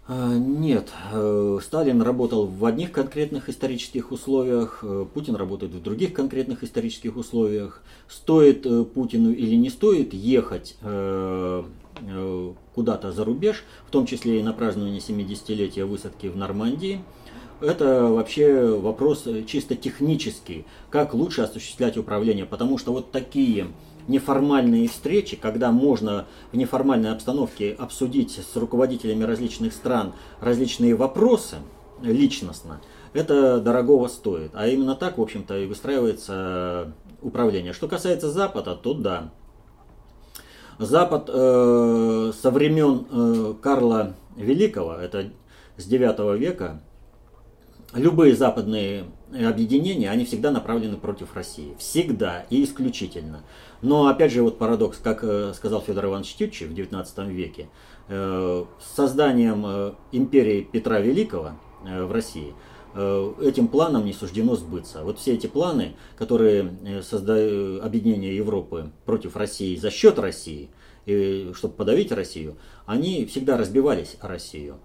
А, 0.06 0.32
нет, 0.34 0.92
э, 1.12 1.58
Сталин 1.60 2.00
работал 2.00 2.46
в 2.46 2.64
одних 2.64 2.92
конкретных 2.92 3.48
исторических 3.48 4.12
условиях, 4.12 4.78
э, 4.84 5.06
Путин 5.12 5.34
работает 5.34 5.72
в 5.72 5.82
других 5.82 6.12
конкретных 6.12 6.62
исторических 6.62 7.16
условиях. 7.16 7.82
Стоит 8.08 8.64
э, 8.64 8.84
Путину 8.84 9.32
или 9.32 9.56
не 9.56 9.70
стоит 9.70 10.14
ехать 10.14 10.76
Э, 10.82 11.64
куда-то 12.74 13.12
за 13.12 13.24
рубеж, 13.24 13.64
в 13.86 13.90
том 13.90 14.06
числе 14.06 14.40
и 14.40 14.42
на 14.42 14.52
празднование 14.52 15.00
70-летия 15.00 15.84
высадки 15.84 16.26
в 16.26 16.36
Нормандии. 16.36 17.02
Это 17.60 18.04
вообще 18.08 18.76
вопрос 18.76 19.26
чисто 19.46 19.76
технический, 19.76 20.66
как 20.90 21.14
лучше 21.14 21.40
осуществлять 21.40 21.96
управление, 21.96 22.44
потому 22.44 22.76
что 22.76 22.92
вот 22.92 23.12
такие 23.12 23.68
неформальные 24.08 24.88
встречи, 24.88 25.36
когда 25.36 25.72
можно 25.72 26.26
в 26.52 26.56
неформальной 26.56 27.12
обстановке 27.12 27.72
обсудить 27.72 28.32
с 28.32 28.56
руководителями 28.56 29.24
различных 29.24 29.72
стран 29.72 30.12
различные 30.40 30.94
вопросы 30.94 31.56
личностно, 32.02 32.82
это 33.14 33.58
дорогого 33.58 34.08
стоит. 34.08 34.50
А 34.52 34.68
именно 34.68 34.94
так, 34.94 35.16
в 35.16 35.22
общем-то, 35.22 35.58
и 35.58 35.66
выстраивается 35.66 36.92
управление. 37.22 37.72
Что 37.72 37.88
касается 37.88 38.30
Запада, 38.30 38.76
то 38.76 38.92
да, 38.92 39.32
Запад 40.78 41.30
э, 41.32 42.32
со 42.40 42.50
времен 42.50 43.06
э, 43.10 43.54
Карла 43.62 44.14
Великого, 44.36 44.94
это 44.94 45.30
с 45.76 45.84
9 45.84 46.38
века, 46.38 46.82
любые 47.94 48.34
западные 48.34 49.04
объединения, 49.32 50.10
они 50.10 50.24
всегда 50.24 50.50
направлены 50.50 50.96
против 50.96 51.34
России. 51.34 51.74
Всегда 51.78 52.44
и 52.50 52.62
исключительно. 52.62 53.42
Но 53.80 54.06
опять 54.06 54.32
же 54.32 54.42
вот 54.42 54.58
парадокс, 54.58 54.98
как 54.98 55.24
э, 55.24 55.52
сказал 55.54 55.80
Федор 55.80 56.06
Иванович 56.06 56.34
Тютчев 56.34 56.68
в 56.68 56.74
19 56.74 57.18
веке, 57.28 57.68
э, 58.08 58.64
с 58.78 58.96
созданием 58.96 59.64
э, 59.66 59.92
империи 60.12 60.68
Петра 60.70 61.00
Великого 61.00 61.52
в 61.82 62.12
России– 62.12 62.52
этим 62.96 63.68
планам 63.68 64.06
не 64.06 64.14
суждено 64.14 64.56
сбыться. 64.56 65.04
Вот 65.04 65.18
все 65.18 65.34
эти 65.34 65.46
планы, 65.46 65.96
которые 66.16 66.72
э, 66.84 67.02
создают 67.02 67.84
объединение 67.84 68.34
Европы 68.34 68.90
против 69.04 69.36
России 69.36 69.76
за 69.76 69.90
счет 69.90 70.18
России, 70.18 70.70
и, 71.04 71.52
чтобы 71.54 71.74
подавить 71.74 72.10
Россию, 72.10 72.56
они 72.86 73.26
всегда 73.26 73.58
разбивались 73.58 74.16
о 74.20 74.28
Россию. 74.28 74.76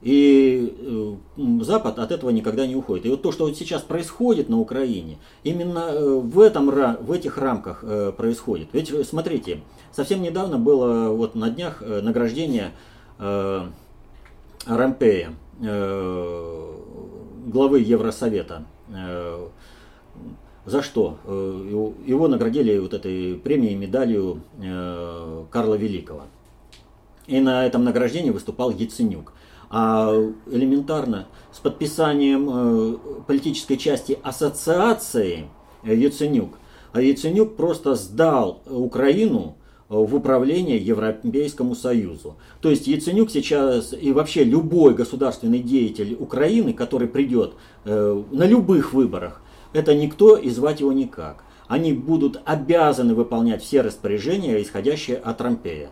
И 0.00 0.74
э, 0.78 1.16
Запад 1.62 1.98
от 1.98 2.10
этого 2.12 2.30
никогда 2.30 2.66
не 2.66 2.74
уходит. 2.76 3.04
И 3.04 3.10
вот 3.10 3.20
то, 3.20 3.30
что 3.30 3.44
вот 3.44 3.58
сейчас 3.58 3.82
происходит 3.82 4.48
на 4.48 4.58
Украине, 4.58 5.18
именно 5.44 5.92
в, 6.20 6.40
этом, 6.40 6.70
в 6.70 7.12
этих 7.12 7.36
рамках 7.36 7.84
происходит. 8.16 8.68
Ведь 8.72 8.90
смотрите, 9.06 9.60
совсем 9.92 10.22
недавно 10.22 10.56
было 10.56 11.10
вот 11.10 11.34
на 11.34 11.50
днях 11.50 11.82
награждение 11.82 12.72
Рампея, 14.66 15.34
главы 17.46 17.80
Евросовета. 17.80 18.66
Э, 18.88 19.48
за 20.66 20.82
что? 20.82 21.18
Э, 21.24 21.92
его 22.06 22.28
наградили 22.28 22.78
вот 22.78 22.94
этой 22.94 23.34
премией, 23.36 23.74
медалью 23.74 24.42
э, 24.60 25.44
Карла 25.50 25.74
Великого. 25.74 26.24
И 27.26 27.40
на 27.40 27.64
этом 27.64 27.84
награждении 27.84 28.30
выступал 28.30 28.70
Яценюк. 28.70 29.32
А 29.72 30.12
элементарно 30.50 31.28
с 31.52 31.60
подписанием 31.60 32.98
политической 33.26 33.76
части 33.76 34.18
ассоциации 34.24 35.48
Яценюк, 35.84 36.58
а 36.92 37.00
Яценюк 37.00 37.54
просто 37.54 37.94
сдал 37.94 38.62
Украину 38.66 39.54
в 39.90 40.14
управление 40.14 40.78
Европейскому 40.78 41.74
Союзу. 41.74 42.36
То 42.60 42.70
есть 42.70 42.86
Яценюк 42.86 43.30
сейчас 43.30 43.92
и 43.92 44.12
вообще 44.12 44.44
любой 44.44 44.94
государственный 44.94 45.58
деятель 45.58 46.16
Украины, 46.18 46.72
который 46.72 47.08
придет 47.08 47.54
э, 47.84 48.22
на 48.30 48.46
любых 48.46 48.92
выборах, 48.92 49.42
это 49.72 49.94
никто 49.94 50.36
и 50.36 50.48
звать 50.48 50.80
его 50.80 50.92
никак. 50.92 51.44
Они 51.66 51.92
будут 51.92 52.40
обязаны 52.44 53.14
выполнять 53.14 53.62
все 53.62 53.80
распоряжения, 53.80 54.62
исходящие 54.62 55.16
от 55.16 55.40
Рампея. 55.40 55.90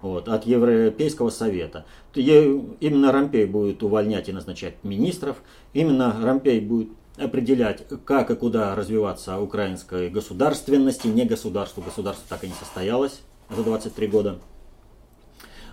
Вот, 0.00 0.28
от 0.28 0.44
Европейского 0.46 1.30
Совета. 1.30 1.86
Именно 2.14 3.10
Рампей 3.10 3.46
будет 3.46 3.82
увольнять 3.82 4.28
и 4.28 4.32
назначать 4.32 4.74
министров. 4.82 5.38
Именно 5.72 6.14
Рампей 6.22 6.60
будет 6.60 6.90
определять, 7.16 7.84
как 8.04 8.30
и 8.30 8.34
куда 8.34 8.74
развиваться 8.74 9.38
украинской 9.38 10.10
государственности, 10.10 11.06
не 11.06 11.24
государству. 11.24 11.82
Государство 11.82 12.24
так 12.28 12.44
и 12.44 12.48
не 12.48 12.54
состоялось 12.54 13.20
за 13.50 13.62
23 13.62 14.06
года. 14.08 14.38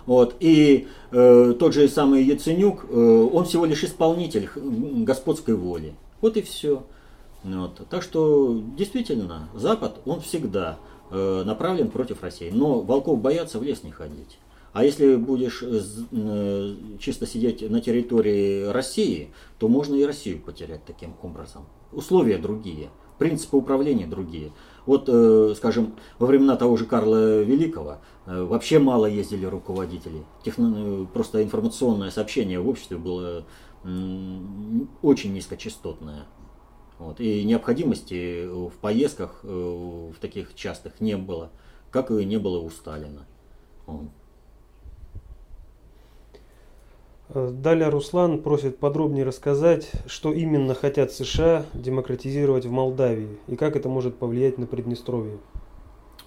Вот. 0.06 0.36
И 0.40 0.88
э, 1.10 1.54
тот 1.58 1.74
же 1.74 1.88
самый 1.88 2.22
Яценюк, 2.24 2.86
э, 2.88 3.28
он 3.32 3.44
всего 3.44 3.64
лишь 3.64 3.84
исполнитель 3.84 4.48
господской 5.04 5.54
воли. 5.54 5.94
Вот 6.20 6.36
и 6.36 6.42
все. 6.42 6.84
Вот. 7.44 7.86
Так 7.88 8.02
что 8.02 8.60
действительно, 8.76 9.48
Запад, 9.54 10.00
он 10.04 10.20
всегда 10.20 10.78
э, 11.10 11.42
направлен 11.44 11.90
против 11.90 12.22
России. 12.22 12.50
Но 12.52 12.80
волков 12.80 13.20
боятся 13.20 13.58
в 13.58 13.62
лес 13.62 13.82
не 13.82 13.90
ходить. 13.90 14.38
А 14.72 14.84
если 14.84 15.16
будешь 15.16 15.62
э, 15.62 16.74
чисто 16.98 17.26
сидеть 17.26 17.68
на 17.68 17.80
территории 17.80 18.64
России, 18.64 19.30
то 19.58 19.68
можно 19.68 19.94
и 19.94 20.04
Россию 20.04 20.40
потерять 20.40 20.84
таким 20.86 21.14
образом. 21.22 21.66
Условия 21.92 22.38
другие, 22.38 22.88
принципы 23.18 23.58
управления 23.58 24.06
другие. 24.06 24.52
Вот, 24.86 25.04
э, 25.08 25.52
скажем, 25.56 25.94
во 26.18 26.26
времена 26.26 26.56
того 26.56 26.78
же 26.78 26.86
Карла 26.86 27.42
Великого 27.42 27.98
э, 28.24 28.42
вообще 28.42 28.78
мало 28.78 29.04
ездили 29.04 29.44
руководители. 29.44 30.24
Техно, 30.42 31.06
просто 31.12 31.42
информационное 31.42 32.10
сообщение 32.10 32.58
в 32.58 32.68
обществе 32.68 32.96
было 32.96 33.44
очень 35.02 35.32
низкочастотное. 35.34 36.24
Вот, 36.98 37.20
и 37.20 37.42
необходимости 37.42 38.46
в 38.46 38.72
поездках 38.80 39.40
в 39.42 40.14
таких 40.20 40.54
частых 40.54 41.00
не 41.00 41.16
было, 41.16 41.50
как 41.90 42.12
и 42.12 42.24
не 42.24 42.38
было 42.38 42.60
у 42.60 42.70
Сталина. 42.70 43.26
Э, 43.88 43.92
далее 47.28 47.88
Руслан 47.88 48.42
просит 48.42 48.78
подробнее 48.78 49.24
рассказать, 49.24 49.90
что 50.06 50.32
именно 50.32 50.74
хотят 50.74 51.12
США 51.12 51.66
демократизировать 51.72 52.66
в 52.66 52.70
Молдавии 52.70 53.38
и 53.48 53.56
как 53.56 53.76
это 53.76 53.88
может 53.88 54.16
повлиять 54.16 54.58
на 54.58 54.66
Приднестровье. 54.66 55.38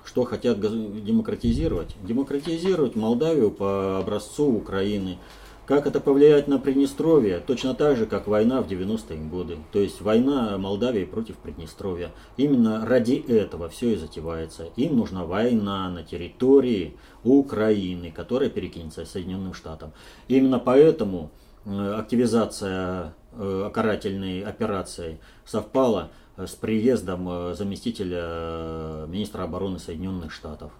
Что 0.04 0.24
хотят 0.24 0.60
демократизировать? 0.60 1.96
Демократизировать 2.04 2.96
Молдавию 2.96 3.52
по 3.52 4.00
образцу 4.00 4.52
Украины– 4.52 5.18
как 5.66 5.88
это 5.88 6.00
повлияет 6.00 6.48
на 6.48 6.60
Приднестровье? 6.60 7.40
Точно 7.40 7.74
так 7.74 7.98
же, 7.98 8.06
как 8.06 8.28
война 8.28 8.62
в 8.62 8.68
90-е 8.68 9.18
годы. 9.30 9.58
То 9.72 9.80
есть 9.80 10.00
война 10.02 10.58
Молдавии 10.60 11.06
против 11.06 11.38
Приднестровья. 11.38 12.12
Именно 12.38 12.86
ради 12.86 13.16
этого 13.28 13.68
все 13.70 13.94
и 13.94 13.96
затевается. 13.96 14.70
Им 14.76 14.98
нужна 14.98 15.26
война 15.26 15.90
на 15.90 16.04
территории 16.04 16.96
Украины, 17.24 18.12
которая 18.12 18.50
перекинется 18.50 19.06
Соединенным 19.06 19.56
Штатам. 19.56 19.92
Именно 20.28 20.60
поэтому 20.60 21.32
э, 21.66 21.94
активизация 21.98 23.16
э, 23.32 23.72
карательной 23.74 24.42
операции 24.42 25.20
совпала 25.46 26.12
с 26.38 26.52
приездом 26.52 27.28
э, 27.28 27.56
заместителя 27.56 29.08
министра 29.08 29.44
обороны 29.44 29.80
Соединенных 29.80 30.32
Штатов. 30.32 30.72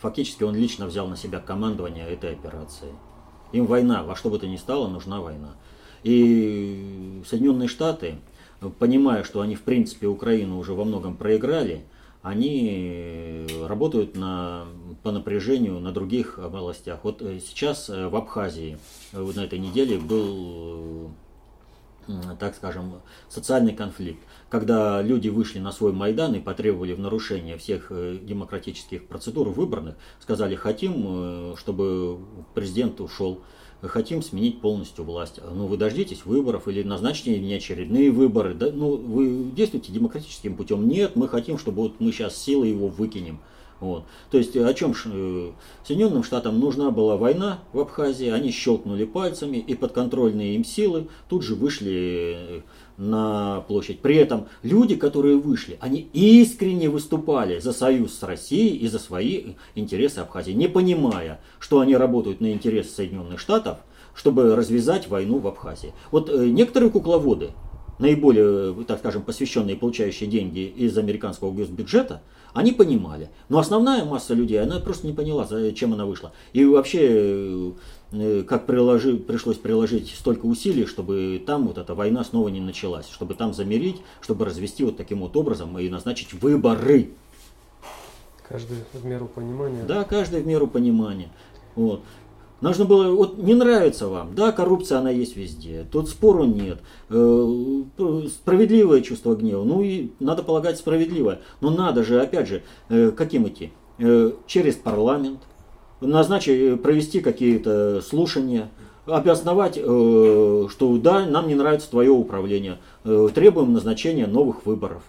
Фактически 0.00 0.42
он 0.42 0.56
лично 0.56 0.86
взял 0.86 1.06
на 1.06 1.16
себя 1.16 1.38
командование 1.38 2.08
этой 2.08 2.32
операцией. 2.32 2.92
Им 3.52 3.66
война, 3.66 4.02
во 4.02 4.16
что 4.16 4.30
бы 4.30 4.38
то 4.38 4.46
ни 4.46 4.56
стало, 4.56 4.88
нужна 4.88 5.20
война. 5.20 5.54
И 6.02 7.22
Соединенные 7.26 7.68
Штаты, 7.68 8.16
понимая, 8.78 9.24
что 9.24 9.40
они 9.40 9.54
в 9.54 9.62
принципе 9.62 10.06
Украину 10.06 10.58
уже 10.58 10.72
во 10.74 10.84
многом 10.84 11.16
проиграли, 11.16 11.84
они 12.22 13.46
работают 13.66 14.16
на, 14.16 14.64
по 15.02 15.10
напряжению 15.10 15.80
на 15.80 15.92
других 15.92 16.38
областях. 16.38 17.00
Вот 17.02 17.20
э, 17.20 17.40
сейчас 17.44 17.90
э, 17.90 18.06
в 18.06 18.14
Абхазии 18.14 18.78
э, 19.12 19.32
на 19.34 19.40
этой 19.40 19.58
неделе 19.58 19.98
был, 19.98 21.10
так 22.38 22.54
скажем, 22.54 23.02
социальный 23.28 23.74
конфликт, 23.74 24.20
когда 24.48 25.02
люди 25.02 25.28
вышли 25.28 25.58
на 25.58 25.72
свой 25.72 25.92
Майдан 25.92 26.34
и 26.34 26.40
потребовали 26.40 26.94
в 26.94 27.00
нарушение 27.00 27.56
всех 27.56 27.90
демократических 27.90 29.06
процедур 29.06 29.48
выборных, 29.48 29.96
сказали, 30.20 30.54
хотим, 30.54 31.56
чтобы 31.56 32.18
президент 32.54 33.00
ушел 33.00 33.40
хотим 33.88 34.22
сменить 34.22 34.60
полностью 34.60 35.04
власть. 35.04 35.40
Ну, 35.42 35.66
вы 35.66 35.76
дождитесь 35.76 36.24
выборов 36.24 36.68
или 36.68 36.82
назначите 36.82 37.38
неочередные 37.40 38.10
выборы. 38.10 38.54
Да? 38.54 38.70
Ну, 38.72 38.96
вы 38.96 39.50
действуете 39.54 39.92
демократическим 39.92 40.56
путем. 40.56 40.86
Нет, 40.88 41.16
мы 41.16 41.28
хотим, 41.28 41.58
чтобы 41.58 41.82
вот 41.82 42.00
мы 42.00 42.12
сейчас 42.12 42.36
силой 42.36 42.70
его 42.70 42.88
выкинем. 42.88 43.40
Вот. 43.82 44.04
То 44.30 44.38
есть 44.38 44.56
о 44.56 44.72
чем 44.74 44.92
э, 44.92 45.50
Соединенным 45.84 46.22
Штатам 46.22 46.60
нужна 46.60 46.92
была 46.92 47.16
война 47.16 47.58
в 47.72 47.80
Абхазии, 47.80 48.28
они 48.28 48.52
щелкнули 48.52 49.04
пальцами 49.04 49.56
и 49.56 49.74
подконтрольные 49.74 50.54
им 50.54 50.64
силы 50.64 51.08
тут 51.28 51.42
же 51.42 51.56
вышли 51.56 52.36
э, 52.36 52.60
на 52.96 53.62
площадь. 53.66 53.98
При 53.98 54.14
этом 54.14 54.46
люди, 54.62 54.94
которые 54.94 55.36
вышли, 55.36 55.78
они 55.80 56.08
искренне 56.12 56.88
выступали 56.88 57.58
за 57.58 57.72
союз 57.72 58.14
с 58.14 58.22
Россией 58.22 58.76
и 58.76 58.86
за 58.86 59.00
свои 59.00 59.54
интересы 59.74 60.20
Абхазии, 60.20 60.52
не 60.52 60.68
понимая, 60.68 61.40
что 61.58 61.80
они 61.80 61.96
работают 61.96 62.40
на 62.40 62.52
интересы 62.52 62.90
Соединенных 62.90 63.40
Штатов, 63.40 63.78
чтобы 64.14 64.54
развязать 64.54 65.08
войну 65.08 65.40
в 65.40 65.48
Абхазии. 65.48 65.92
Вот 66.12 66.30
э, 66.30 66.46
некоторые 66.46 66.92
кукловоды, 66.92 67.50
наиболее, 67.98 68.74
так 68.84 69.00
скажем, 69.00 69.22
посвященные, 69.22 69.74
получающие 69.74 70.30
деньги 70.30 70.60
из 70.60 70.96
американского 70.96 71.50
госбюджета, 71.50 72.22
они 72.54 72.72
понимали. 72.72 73.30
Но 73.48 73.58
основная 73.58 74.04
масса 74.04 74.34
людей, 74.34 74.60
она 74.60 74.78
просто 74.78 75.06
не 75.06 75.12
поняла, 75.12 75.46
зачем 75.46 75.92
она 75.94 76.06
вышла. 76.06 76.32
И 76.52 76.64
вообще, 76.64 77.72
э, 78.12 78.42
как 78.46 78.66
приложи, 78.66 79.16
пришлось 79.16 79.56
приложить 79.56 80.14
столько 80.16 80.46
усилий, 80.46 80.86
чтобы 80.86 81.42
там 81.46 81.66
вот 81.66 81.78
эта 81.78 81.94
война 81.94 82.24
снова 82.24 82.48
не 82.48 82.60
началась, 82.60 83.08
чтобы 83.08 83.34
там 83.34 83.54
замерить, 83.54 83.96
чтобы 84.20 84.44
развести 84.44 84.84
вот 84.84 84.96
таким 84.96 85.20
вот 85.20 85.36
образом 85.36 85.78
и 85.78 85.88
назначить 85.88 86.32
выборы. 86.34 87.10
Каждый 88.48 88.78
в 88.92 89.04
меру 89.04 89.26
понимания. 89.26 89.82
Да, 89.84 90.04
каждый 90.04 90.42
в 90.42 90.46
меру 90.46 90.66
понимания. 90.66 91.30
Вот. 91.74 92.02
Нужно 92.62 92.84
было, 92.84 93.10
вот 93.10 93.38
не 93.38 93.54
нравится 93.54 94.06
вам, 94.06 94.36
да, 94.36 94.52
коррупция 94.52 94.98
она 94.98 95.10
есть 95.10 95.36
везде, 95.36 95.84
тут 95.90 96.08
спору 96.08 96.44
нет, 96.44 96.78
э, 97.10 97.82
справедливое 98.28 99.00
чувство 99.00 99.34
гнева, 99.34 99.64
ну 99.64 99.82
и 99.82 100.10
надо 100.20 100.44
полагать 100.44 100.78
справедливое, 100.78 101.40
но 101.60 101.70
надо 101.70 102.04
же, 102.04 102.20
опять 102.22 102.46
же, 102.46 102.62
э, 102.88 103.10
каким 103.10 103.48
идти? 103.48 103.72
Э, 103.98 104.30
через 104.46 104.76
парламент, 104.76 105.40
назначить, 106.00 106.80
провести 106.80 107.20
какие-то 107.20 108.00
слушания, 108.00 108.70
обосновать, 109.06 109.74
что 109.74 110.98
да, 111.02 111.26
нам 111.26 111.48
не 111.48 111.56
нравится 111.56 111.90
твое 111.90 112.10
управление, 112.10 112.78
требуем 113.02 113.72
назначения 113.72 114.28
новых 114.28 114.66
выборов. 114.66 115.02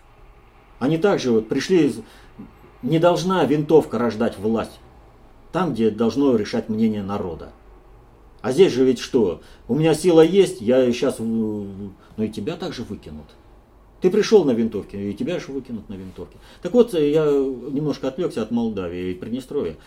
Они 0.80 0.98
также 0.98 1.32
вот 1.32 1.48
пришли, 1.48 1.94
не 2.82 2.98
должна 2.98 3.46
винтовка 3.46 4.00
рождать 4.00 4.39
власть 4.39 4.80
там, 5.54 5.74
где 5.74 5.89
должно 5.92 6.36
решать 6.36 6.68
мнение 6.68 7.04
народа. 7.04 7.54
А 8.42 8.52
здесь 8.52 8.74
же 8.74 8.84
ведь 8.84 9.00
что? 9.00 9.42
У 9.70 9.76
меня 9.76 9.94
сила 9.94 10.20
есть, 10.20 10.60
я 10.60 10.92
сейчас, 10.92 11.20
ну 11.20 11.94
и 12.18 12.28
тебя 12.28 12.58
также 12.58 12.84
выкинут. 12.84 13.28
Ты 14.02 14.10
пришел 14.10 14.44
на 14.44 14.52
винтовке, 14.52 15.12
и 15.12 15.13
тебя 15.13 15.39
же 15.39 15.54
выкинут 15.54 15.88
на 15.88 15.94
винтовке. 15.94 16.38
Так 16.62 16.74
вот, 16.74 16.94
я 16.94 17.24
немножко 17.24 18.10
отвлекся 18.10 18.42
от 18.42 18.52
Молдавии 18.52 19.12
и 19.12 19.13
Приднестровья. 19.13 19.78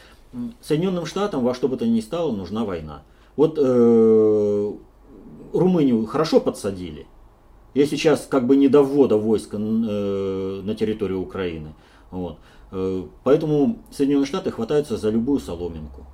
Соединенным 0.63 1.05
Штатам 1.05 1.45
во 1.45 1.53
что 1.53 1.69
бы 1.69 1.77
то 1.77 1.87
ни 1.87 2.01
стало 2.01 2.33
нужна 2.33 2.65
война. 2.65 3.03
Вот 3.37 3.59
э, 3.59 4.73
Румынию 5.53 6.07
хорошо 6.07 6.41
подсадили. 6.41 7.07
Я 7.75 7.87
сейчас 7.87 8.27
как 8.27 8.47
бы 8.47 8.57
не 8.57 8.69
до 8.69 8.83
ввода 8.83 9.19
войск 9.19 9.53
э, 9.53 9.59
на 9.59 10.75
территорию 10.75 11.21
Украины. 11.21 11.75
Вот. 12.11 12.39
Э, 12.77 13.07
поэтому 13.25 13.79
Соединенные 13.91 14.27
Штаты 14.27 14.51
хватаются 14.51 14.99
за 14.99 15.09
любую 15.09 15.41
соломинку. 15.41 16.05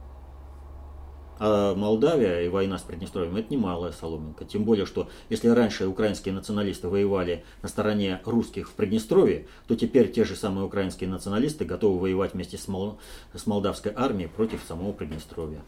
А 1.40 1.74
Молдавия 1.74 2.42
и 2.42 2.48
война 2.48 2.78
с 2.78 2.82
Приднестровьем 2.82 3.34
это 3.36 3.52
немалая 3.52 3.90
соломинка. 3.90 4.44
Тем 4.44 4.62
более, 4.62 4.86
что 4.86 5.08
если 5.28 5.48
раньше 5.48 5.88
украинские 5.88 6.32
националисты 6.32 6.86
воевали 6.86 7.42
на 7.62 7.68
стороне 7.68 8.20
русских 8.24 8.68
в 8.68 8.74
Приднестровье, 8.74 9.48
то 9.66 9.74
теперь 9.74 10.12
те 10.12 10.22
же 10.22 10.36
самые 10.36 10.64
украинские 10.64 11.10
националисты 11.10 11.64
готовы 11.64 11.98
воевать 11.98 12.34
вместе 12.34 12.56
с, 12.56 12.68
Мол... 12.68 12.98
с 13.34 13.44
молдавской 13.44 13.92
армией 13.96 14.28
против 14.28 14.62
самого 14.68 14.92
Приднестровья. 14.92 15.62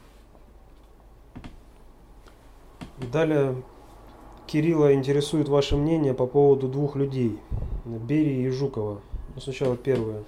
Далее 3.12 3.64
Кирилла 4.46 4.94
интересует 4.94 5.48
ваше 5.48 5.76
мнение 5.76 6.14
по 6.14 6.28
поводу 6.28 6.68
двух 6.68 6.94
людей, 6.94 7.36
Берии 7.84 8.46
и 8.46 8.50
Жукова. 8.50 9.00
Ну, 9.34 9.40
сначала 9.40 9.76
первое. 9.76 10.22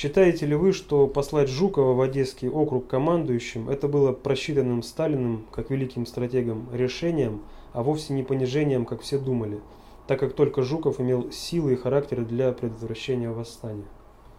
Считаете 0.00 0.46
ли 0.46 0.54
вы, 0.54 0.72
что 0.72 1.08
послать 1.08 1.48
Жукова 1.48 1.92
в 1.92 2.00
Одесский 2.00 2.48
округ 2.48 2.86
командующим 2.86 3.68
это 3.68 3.88
было 3.88 4.12
просчитанным 4.12 4.84
Сталиным, 4.84 5.44
как 5.50 5.70
великим 5.70 6.06
стратегом, 6.06 6.68
решением, 6.72 7.42
а 7.72 7.82
вовсе 7.82 8.12
не 8.12 8.22
понижением, 8.22 8.84
как 8.84 9.00
все 9.00 9.18
думали, 9.18 9.58
так 10.06 10.20
как 10.20 10.34
только 10.34 10.62
Жуков 10.62 11.00
имел 11.00 11.32
силы 11.32 11.72
и 11.72 11.76
характер 11.76 12.24
для 12.24 12.52
предотвращения 12.52 13.32
восстания? 13.32 13.88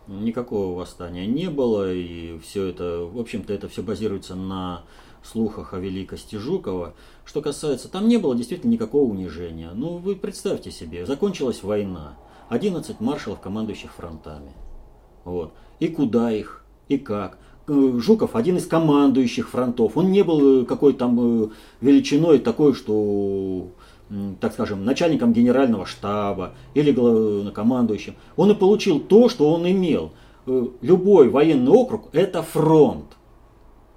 Никакого 0.08 0.78
восстания 0.78 1.28
не 1.28 1.50
было, 1.50 1.94
и 1.94 2.40
все 2.40 2.68
это, 2.68 3.00
в 3.04 3.20
общем-то, 3.20 3.52
это 3.52 3.68
все 3.68 3.84
базируется 3.84 4.36
на 4.36 4.84
слухах 5.24 5.74
о 5.74 5.80
великости 5.80 6.38
Жукова. 6.38 6.94
Что 7.26 7.42
касается, 7.42 7.90
там 7.90 8.08
не 8.08 8.16
было 8.16 8.34
действительно 8.34 8.72
никакого 8.72 9.12
унижения. 9.12 9.72
Ну, 9.74 9.98
вы 9.98 10.16
представьте 10.16 10.72
себе, 10.72 11.06
закончилась 11.06 11.64
война, 11.64 12.18
11 12.48 13.02
маршалов, 13.02 13.42
командующих 13.42 13.92
фронтами. 13.92 14.54
Вот. 15.30 15.52
И 15.80 15.88
куда 15.88 16.32
их, 16.32 16.64
и 16.88 16.98
как. 16.98 17.38
Э, 17.68 18.00
Жуков 18.00 18.36
один 18.36 18.58
из 18.58 18.66
командующих 18.66 19.50
фронтов. 19.50 19.96
Он 19.96 20.12
не 20.12 20.24
был 20.24 20.62
э, 20.62 20.66
какой-то 20.66 21.00
там 21.00 21.44
э, 21.44 21.48
величиной 21.82 22.40
такой, 22.40 22.74
что, 22.74 23.68
так 24.40 24.54
скажем, 24.54 24.84
начальником 24.84 25.34
генерального 25.34 25.86
штаба 25.86 26.54
или 26.74 26.92
главнокомандующим. 26.92 28.16
Он 28.36 28.52
и 28.52 28.56
получил 28.56 29.00
то, 29.00 29.30
что 29.30 29.54
он 29.54 29.70
имел. 29.70 30.12
Любой 30.82 31.30
военный 31.30 31.72
округ– 31.72 32.10
это 32.12 32.42
фронт. 32.42 33.06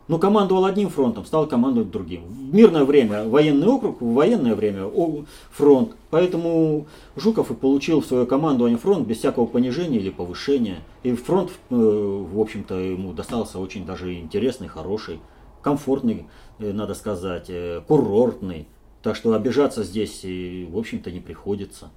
Ну, 0.09 0.19
командовал 0.19 0.65
одним 0.65 0.89
фронтом, 0.89 1.25
стал 1.25 1.47
командовать 1.47 1.91
другим. 1.91 2.25
В 2.25 2.55
мирное 2.55 2.85
время 2.85 3.25
военный 3.29 3.69
округ, 3.69 4.01
в 4.01 4.15
военное 4.15 4.57
время 4.57 4.91
фронт. 5.51 5.93
Поэтому 6.11 6.87
Жуков 7.15 7.51
и 7.51 7.55
получил 7.55 8.01
в 8.01 8.07
свое 8.07 8.27
командование 8.27 8.79
фронт 8.79 9.07
без 9.07 9.19
всякого 9.19 9.47
понижения 9.47 9.99
или 9.99 10.11
повышения. 10.11 10.79
И 11.05 11.15
фронт, 11.15 11.51
э, 11.71 11.75
в 11.75 12.41
общем-то, 12.41 12.75
ему 12.75 13.13
достался 13.13 13.61
очень 13.61 13.87
даже 13.87 14.15
интересный, 14.15 14.67
хороший, 14.67 15.21
комфортный, 15.63 16.27
э, 16.59 16.73
надо 16.73 16.95
сказать, 16.95 17.47
э, 17.49 17.81
курортный. 17.87 18.67
Так 19.03 19.15
что 19.17 19.35
обижаться 19.35 19.85
здесь, 19.85 20.25
в 20.25 20.79
общем-то, 20.79 21.11
не 21.11 21.21
приходится. 21.21 21.91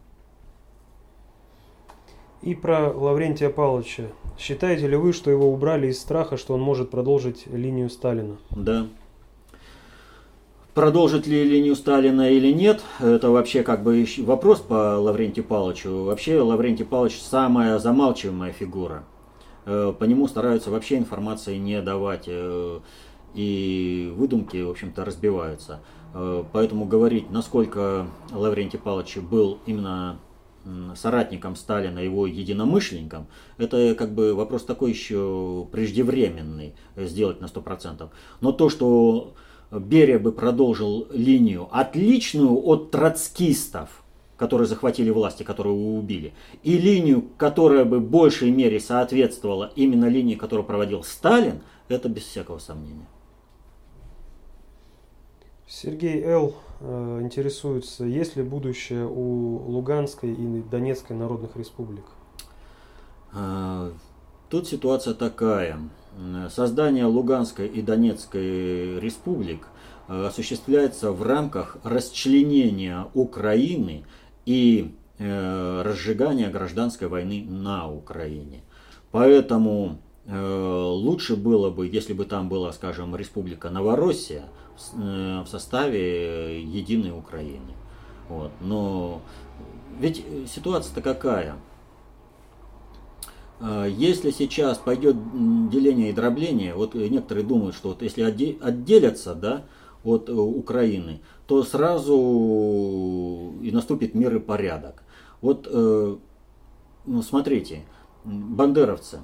И 2.46 2.54
про 2.54 2.92
Лаврентия 2.92 3.50
Павловича. 3.50 4.04
Считаете 4.38 4.88
ли 4.88 4.96
вы, 4.96 5.14
что 5.14 5.32
его 5.32 5.52
убрали 5.52 5.88
из 5.88 6.00
страха, 6.00 6.38
что 6.38 6.54
он 6.54 6.62
может 6.62 6.92
продолжить 6.92 7.48
линию 7.48 7.90
Сталина? 7.90 8.38
Да. 8.52 8.86
Продолжит 10.76 11.26
ли 11.26 11.44
линию 11.44 11.76
Сталина 11.76 12.30
или 12.30 12.54
нет, 12.54 12.84
это 13.00 13.32
вообще 13.32 13.64
как 13.64 13.82
бы 13.82 14.06
вопрос 14.20 14.60
по 14.60 15.00
Лаврентию 15.00 15.44
Павловичу. 15.44 16.04
Вообще 16.04 16.40
Лаврентий 16.40 16.86
Павлович 16.86 17.20
самая 17.20 17.80
замалчиваемая 17.80 18.52
фигура. 18.52 19.06
Э, 19.66 19.92
по 19.98 20.04
нему 20.04 20.28
стараются 20.28 20.70
вообще 20.70 20.98
информации 20.98 21.58
не 21.58 21.82
давать, 21.82 22.26
э, 22.28 22.80
и 23.34 24.14
выдумки, 24.16 24.62
в 24.62 24.70
общем-то, 24.70 25.04
разбиваются. 25.04 25.80
Э, 26.14 26.44
поэтому 26.52 26.86
говорить, 26.86 27.32
насколько 27.32 28.06
Лаврентий 28.32 28.78
Павлович 28.78 29.18
был 29.18 29.58
именно 29.66 30.20
соратником 30.96 31.56
Сталина, 31.56 32.00
его 32.00 32.28
единомышленником, 32.28 33.28
это 33.58 33.96
как 33.96 34.14
бы 34.14 34.34
вопрос 34.34 34.66
такой 34.66 34.92
еще 34.92 35.68
преждевременный 35.72 36.74
сделать 36.96 37.42
на 37.42 37.46
100%. 37.46 38.10
Но 38.42 38.52
то, 38.52 38.70
что 38.70 39.34
Берия 39.72 40.20
бы 40.20 40.32
продолжил 40.32 41.08
линию, 41.12 41.68
отличную 41.72 42.56
от 42.68 42.92
троцкистов, 42.92 44.04
которые 44.38 44.68
захватили 44.68 45.10
власти, 45.10 45.44
которые 45.44 45.80
его 45.80 45.98
убили, 45.98 46.34
и 46.64 46.78
линию, 46.78 47.24
которая 47.38 47.86
бы 47.86 48.00
в 48.00 48.10
большей 48.10 48.52
мере 48.52 48.80
соответствовала 48.80 49.72
именно 49.76 50.06
линии, 50.06 50.36
которую 50.36 50.66
проводил 50.66 51.04
Сталин, 51.04 51.62
это 51.88 52.10
без 52.10 52.24
всякого 52.24 52.60
сомнения. 52.60 53.08
Сергей 55.68 56.24
Л. 56.24 56.54
Э, 56.80 57.20
интересуется, 57.22 58.06
есть 58.06 58.36
ли 58.36 58.44
будущее 58.44 59.08
у 59.08 59.72
Луганской 59.72 60.32
и 60.32 60.62
Донецкой 60.62 61.18
народных 61.18 61.56
республик? 61.56 62.06
Э, 63.34 63.92
тут 64.50 64.68
ситуация 64.68 65.14
такая. 65.14 65.80
Создание 66.50 67.06
Луганской 67.06 67.68
и 67.68 67.82
Донецкой 67.82 69.00
республик 69.00 69.68
э, 70.08 70.26
осуществляется 70.28 71.12
в 71.12 71.24
рамках 71.24 71.78
расчленения 71.84 73.08
Украины 73.14 74.06
и 74.46 74.96
э, 75.18 75.82
разжигания 75.84 76.50
гражданской 76.50 77.08
войны 77.08 77.46
на 77.50 77.92
Украине. 77.92 78.62
Поэтому 79.12 80.00
лучше 80.28 81.36
было 81.36 81.70
бы, 81.70 81.86
если 81.86 82.14
бы 82.14 82.26
там 82.26 82.50
была, 82.50 82.74
скажем, 82.74 83.16
республика 83.16 83.70
Новороссия 83.70 84.46
в, 84.78 85.00
э, 85.00 85.42
в 85.44 85.48
составе 85.48 86.62
единой 86.62 87.18
Украины. 87.18 87.74
Вот. 88.30 88.52
Но 88.62 89.22
ведь 90.00 90.26
ситуация-то 90.48 91.02
какая? 91.02 91.56
Э, 93.60 93.88
если 93.90 94.32
сейчас 94.32 94.78
пойдет 94.78 95.16
деление 95.70 96.10
и 96.10 96.14
дробление, 96.14 96.74
вот 96.74 96.96
некоторые 96.96 97.46
думают, 97.46 97.76
что 97.76 97.90
вот 97.90 98.02
если 98.02 98.22
отделятся 98.24 99.36
да, 99.36 99.66
от 100.04 100.30
Украины, 100.30 101.22
то 101.48 101.64
сразу 101.64 103.54
и 103.62 103.72
наступит 103.72 104.16
мир 104.16 104.36
и 104.36 104.40
порядок. 104.40 105.04
Вот, 105.42 105.68
э, 105.70 106.16
ну, 107.06 107.22
смотрите, 107.22 107.86
бандеровцы 108.24 109.20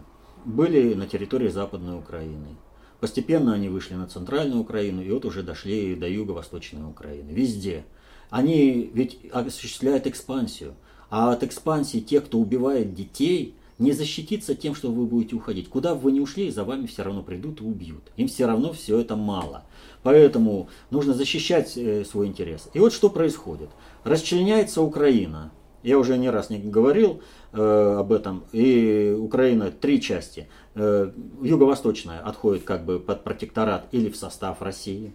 были 0.46 0.94
на 0.94 1.08
территории 1.08 1.50
Западной 1.50 1.98
Украины. 1.98 2.58
Постепенно 3.02 3.54
они 3.54 3.68
вышли 3.68 3.96
на 3.96 4.08
центральную 4.08 4.62
Украину 4.62 5.02
и 5.02 5.10
вот 5.10 5.26
уже 5.26 5.42
дошли 5.42 5.96
до 5.96 6.08
юго-восточной 6.08 6.88
Украины. 6.88 7.32
Везде. 7.32 7.84
Они 8.30 8.92
ведь 8.94 9.18
осуществляют 9.34 10.06
экспансию. 10.06 10.76
А 11.10 11.34
от 11.34 11.44
экспансии 11.44 11.98
тех, 11.98 12.26
кто 12.26 12.38
убивает 12.38 12.94
детей, 12.94 13.56
не 13.80 13.92
защититься 13.92 14.54
тем, 14.54 14.76
что 14.76 14.92
вы 14.92 15.08
будете 15.08 15.36
уходить. 15.36 15.68
Куда 15.68 15.96
бы 15.96 16.02
вы 16.02 16.12
ни 16.12 16.20
ушли, 16.20 16.52
за 16.52 16.64
вами 16.64 16.86
все 16.86 17.02
равно 17.02 17.24
придут 17.24 17.60
и 17.60 17.64
убьют. 17.64 18.04
Им 18.18 18.28
все 18.28 18.46
равно 18.46 18.72
все 18.72 19.00
это 19.00 19.16
мало. 19.16 19.66
Поэтому 20.04 20.70
нужно 20.92 21.16
защищать 21.16 21.76
э, 21.76 22.06
свой 22.06 22.28
интерес. 22.28 22.70
И 22.76 22.80
вот 22.80 22.94
что 22.94 23.10
происходит. 23.10 23.72
Расчленяется 24.04 24.84
Украина. 24.84 25.52
Я 25.84 25.98
уже 25.98 26.18
не 26.18 26.30
раз 26.30 26.50
не 26.50 26.60
говорил 26.60 27.22
э, 27.54 27.96
об 28.00 28.12
этом. 28.12 28.44
И 28.52 29.16
Украина 29.18 29.72
три 29.72 30.02
части. 30.02 30.48
Э, 30.76 31.12
юго-восточная 31.42 32.20
отходит 32.20 32.64
как 32.64 32.86
бы 32.86 33.00
под 33.00 33.24
протекторат 33.24 33.86
или 33.92 34.10
в 34.10 34.16
состав 34.16 34.62
России. 34.62 35.14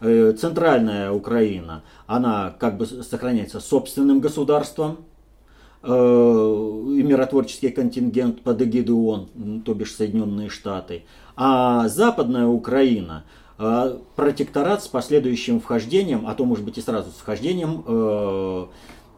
Э, 0.00 0.32
центральная 0.38 1.10
Украина, 1.10 1.82
она 2.06 2.54
как 2.58 2.76
бы 2.76 2.86
сохраняется 2.86 3.60
собственным 3.60 4.20
государством. 4.20 4.98
Э, 5.82 5.88
и 5.88 7.02
миротворческий 7.02 7.70
контингент 7.70 8.42
под 8.42 8.62
эгидой 8.62 8.94
ООН, 8.94 9.62
то 9.64 9.74
бишь 9.74 9.94
Соединенные 9.94 10.48
Штаты. 10.48 11.04
А 11.36 11.88
западная 11.88 12.46
Украина– 12.46 13.24
Э, 13.60 13.98
протекторат 14.14 14.84
с 14.84 14.88
последующим 14.88 15.60
вхождением, 15.60 16.28
а 16.28 16.34
то 16.36 16.44
может 16.44 16.64
быть 16.64 16.78
и 16.78 16.80
сразу 16.80 17.10
с 17.10 17.14
вхождением 17.14 17.82
э, 17.84 18.66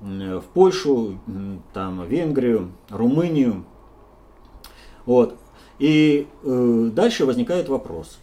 в 0.01 0.45
Польшу, 0.55 1.19
там, 1.73 2.07
Венгрию, 2.07 2.73
Румынию. 2.89 3.65
Вот. 5.07 5.37
И 5.79 6.27
э, 6.43 6.91
дальше 6.93 7.27
возникает 7.27 7.69
вопрос. 7.69 8.19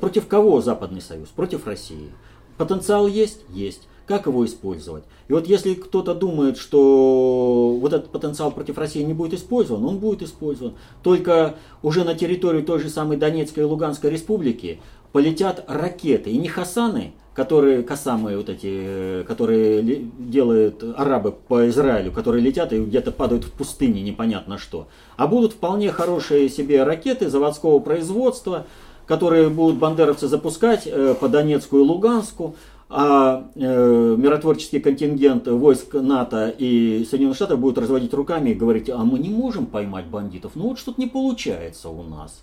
Против 0.00 0.26
кого 0.26 0.60
Западный 0.60 1.00
Союз? 1.00 1.28
Против 1.28 1.66
России. 1.66 2.10
Потенциал 2.58 3.06
есть? 3.06 3.40
Есть. 3.48 3.88
Как 4.06 4.26
его 4.26 4.44
использовать? 4.44 5.04
И 5.28 5.32
вот 5.32 5.46
если 5.46 5.74
кто-то 5.74 6.14
думает, 6.14 6.58
что 6.58 7.78
вот 7.80 7.92
этот 7.92 8.10
потенциал 8.10 8.50
против 8.50 8.76
России 8.76 9.02
не 9.02 9.14
будет 9.14 9.32
использован, 9.32 9.84
он 9.86 9.98
будет 9.98 10.22
использован. 10.22 10.74
Только 11.02 11.54
уже 11.82 12.04
на 12.04 12.14
территории 12.14 12.62
той 12.62 12.80
же 12.80 12.90
самой 12.90 13.16
Донецкой 13.16 13.62
и 13.62 13.66
Луганской 13.66 14.10
республики 14.10 14.80
полетят 15.12 15.64
ракеты. 15.68 16.30
И 16.30 16.38
не 16.38 16.48
Хасаны, 16.48 17.12
которые, 17.34 17.82
Касамы 17.82 18.36
вот 18.36 18.48
эти, 18.48 18.70
э, 18.70 19.24
которые 19.26 19.82
делают 20.18 20.82
арабы 20.96 21.32
по 21.32 21.68
Израилю, 21.68 22.12
которые 22.12 22.42
летят 22.42 22.72
и 22.72 22.82
где-то 22.82 23.12
падают 23.12 23.44
в 23.44 23.52
пустыне, 23.52 24.02
непонятно 24.02 24.58
что. 24.58 24.88
А 25.16 25.26
будут 25.26 25.52
вполне 25.52 25.90
хорошие 25.92 26.48
себе 26.48 26.82
ракеты 26.82 27.30
заводского 27.30 27.78
производства, 27.78 28.66
которые 29.06 29.48
будут 29.48 29.78
бандеровцы 29.78 30.28
запускать 30.28 30.86
э, 30.86 31.14
по 31.18 31.28
Донецку 31.28 31.78
и 31.78 31.82
Луганску, 31.82 32.56
а 32.94 33.48
э, 33.54 34.16
миротворческий 34.18 34.78
контингент 34.78 35.48
войск 35.48 35.94
НАТО 35.94 36.54
и 36.56 37.06
Соединенных 37.08 37.36
Штатов 37.36 37.58
будут 37.58 37.78
разводить 37.78 38.12
руками 38.12 38.50
и 38.50 38.54
говорить, 38.54 38.90
а 38.90 38.98
мы 38.98 39.18
не 39.18 39.30
можем 39.30 39.64
поймать 39.64 40.06
бандитов, 40.06 40.52
ну 40.54 40.68
вот 40.68 40.78
что-то 40.78 41.00
не 41.00 41.06
получается 41.06 41.88
у 41.88 42.02
нас. 42.02 42.42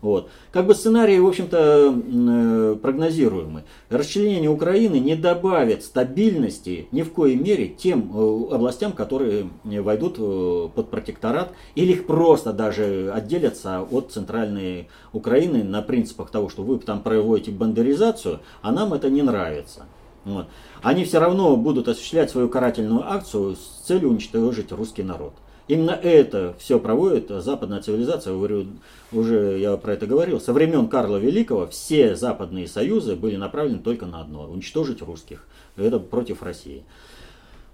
Вот. 0.00 0.30
Как 0.52 0.66
бы 0.66 0.74
сценарий, 0.74 1.18
в 1.18 1.26
общем-то, 1.26 1.92
э, 1.92 2.76
прогнозируемый. 2.80 3.64
Расчленение 3.90 4.48
Украины 4.48 5.00
не 5.00 5.16
добавит 5.16 5.82
стабильности 5.82 6.86
ни 6.92 7.02
в 7.02 7.12
коей 7.12 7.36
мере 7.36 7.68
тем 7.68 8.12
э, 8.14 8.54
областям, 8.54 8.92
которые 8.92 9.50
войдут 9.64 10.16
э, 10.18 10.68
под 10.74 10.90
протекторат, 10.90 11.52
или 11.74 11.92
их 11.92 12.06
просто 12.06 12.52
даже 12.52 13.10
отделятся 13.12 13.82
от 13.82 14.12
центральной 14.12 14.88
Украины 15.12 15.64
на 15.64 15.82
принципах 15.82 16.30
того, 16.30 16.48
что 16.48 16.62
вы 16.62 16.78
там 16.78 17.02
проводите 17.02 17.50
бандеризацию, 17.50 18.40
а 18.62 18.70
нам 18.70 18.94
это 18.94 19.10
не 19.10 19.22
нравится. 19.22 19.86
Вот. 20.24 20.46
Они 20.82 21.04
все 21.04 21.18
равно 21.18 21.56
будут 21.56 21.88
осуществлять 21.88 22.30
свою 22.30 22.48
карательную 22.48 23.10
акцию 23.10 23.56
с 23.56 23.86
целью 23.86 24.10
уничтожить 24.10 24.70
русский 24.70 25.02
народ. 25.02 25.32
Именно 25.68 25.90
это 25.90 26.54
все 26.58 26.80
проводит 26.80 27.28
западная 27.28 27.82
цивилизация. 27.82 28.32
Говорю, 28.32 28.66
уже 29.12 29.58
я 29.58 29.76
про 29.76 29.92
это 29.92 30.06
говорил. 30.06 30.40
Со 30.40 30.54
времен 30.54 30.88
Карла 30.88 31.18
Великого 31.18 31.66
все 31.66 32.16
западные 32.16 32.66
союзы 32.66 33.14
были 33.14 33.36
направлены 33.36 33.78
только 33.78 34.06
на 34.06 34.22
одно– 34.22 34.50
уничтожить 34.50 35.02
русских. 35.02 35.46
Это 35.76 35.98
против 35.98 36.42
России. 36.42 36.84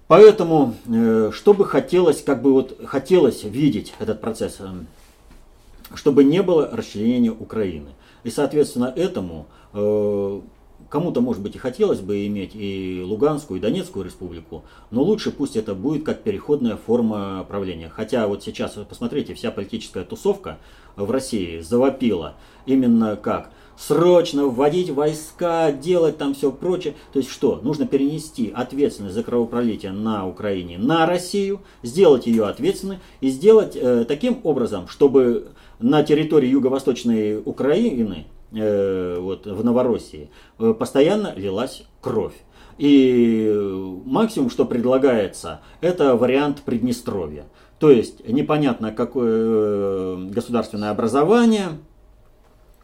Поэтому, 0.07 0.75
э, 0.87 1.31
что 1.33 1.53
бы 1.53 1.65
хотелось, 1.65 2.21
как 2.21 2.41
бы 2.41 2.53
вот 2.53 2.79
хотелось 2.85 3.43
видеть 3.43 3.93
этот 3.99 4.21
процесс, 4.21 4.57
э, 4.59 4.67
чтобы 5.95 6.23
не 6.25 6.43
было 6.43 6.69
расчленения 6.71 7.31
Украины. 7.31 7.89
И, 8.23 8.29
соответственно, 8.29 8.93
этому 8.95 9.47
э, 9.73 10.41
Кому-то, 10.95 11.19
может 11.19 11.43
быть, 11.43 11.57
и 11.57 11.59
хотелось 11.59 11.99
бы 11.99 12.25
иметь 12.25 12.51
и 12.53 13.03
Луганскую, 13.03 13.59
и 13.59 13.61
Донецкую 13.61 14.05
республику, 14.05 14.63
но 14.91 15.03
лучше 15.03 15.29
пусть 15.29 15.57
это 15.57 15.75
будет 15.75 16.05
как 16.05 16.23
переходная 16.23 16.77
форма 16.77 17.45
правления. 17.49 17.89
Хотя 17.89 18.25
вот 18.29 18.45
сейчас, 18.45 18.79
посмотрите, 18.87 19.33
вся 19.33 19.51
политическая 19.51 20.05
тусовка 20.05 20.57
в 20.95 21.11
России 21.11 21.59
завопила 21.59 22.35
именно 22.65 23.17
как 23.17 23.51
срочно 23.77 24.45
вводить 24.45 24.89
войска, 24.89 25.73
делать 25.73 26.17
там 26.17 26.33
все 26.33 26.49
прочее. 26.49 26.93
То 27.11 27.19
есть 27.19 27.29
что? 27.29 27.59
Нужно 27.61 27.85
перенести 27.85 28.53
ответственность 28.55 29.15
за 29.15 29.23
кровопролитие 29.23 29.91
на 29.91 30.25
Украине 30.25 30.77
на 30.77 31.05
Россию, 31.05 31.59
сделать 31.83 32.25
ее 32.25 32.47
ответственной 32.47 32.99
и 33.19 33.27
сделать 33.27 33.75
э, 33.75 34.05
таким 34.07 34.39
образом, 34.43 34.87
чтобы 34.87 35.49
на 35.79 36.03
территории 36.03 36.47
юго-восточной 36.47 37.41
Украины 37.43 38.27
Э, 38.57 39.17
вот, 39.19 39.45
в 39.45 39.65
Новороссии, 39.65 40.29
э, 40.59 40.73
постоянно 40.77 41.33
лилась 41.35 41.83
кровь. 41.99 42.35
И 42.77 43.53
максимум, 44.05 44.49
что 44.49 44.63
предлагается, 44.63 45.59
это 45.81 46.15
вариант 46.15 46.61
Приднестровья. 46.61 47.47
То 47.79 47.91
есть 47.91 48.25
непонятно 48.25 48.93
какое 48.93 49.33
э, 49.35 50.27
государственное 50.29 50.91
образование, 50.91 51.67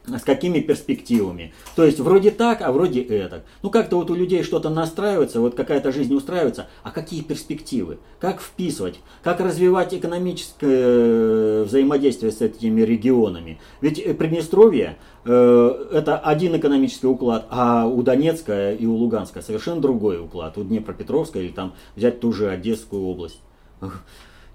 с 0.06 0.24
какими 0.24 0.60
перспективами. 0.60 1.54
То 1.76 1.84
есть 1.84 2.00
вроде 2.00 2.32
так, 2.32 2.62
а 2.62 2.72
вроде 2.72 3.02
это. 3.02 3.44
Ну 3.62 3.70
как-то 3.70 3.98
вот 3.98 4.10
у 4.10 4.16
людей 4.16 4.44
что-то 4.44 4.70
настраивается, 4.70 5.40
вот 5.40 5.56
какая-то 5.56 5.92
жизнь 5.92 6.14
устраивается, 6.14 6.68
а 6.84 6.92
какие 6.92 7.22
перспективы? 7.22 8.00
Как 8.20 8.42
вписывать? 8.42 9.00
Как 9.24 9.40
развивать 9.40 9.94
экономическое 9.94 10.70
э, 10.70 11.64
взаимодействие 11.64 12.32
с 12.32 12.42
этими 12.42 12.82
регионами? 12.82 13.60
Ведь 13.82 14.00
э, 14.00 14.14
Приднестровье 14.14 14.98
э, 15.26 15.88
это 15.92 16.18
один 16.18 16.56
экономический 16.58 17.08
уклад, 17.08 17.46
а 17.50 17.86
у 17.86 18.02
Донецка 18.02 18.74
и 18.74 18.86
у 18.86 18.96
Луганска 18.96 19.42
совершенно 19.42 19.82
другой 19.82 20.20
уклад. 20.20 20.58
У 20.58 20.64
Днепропетровска 20.64 21.40
или 21.40 21.50
там 21.50 21.74
взять 21.96 22.20
ту 22.20 22.34
же 22.34 22.50
Одесскую 22.50 23.04
область. 23.04 23.40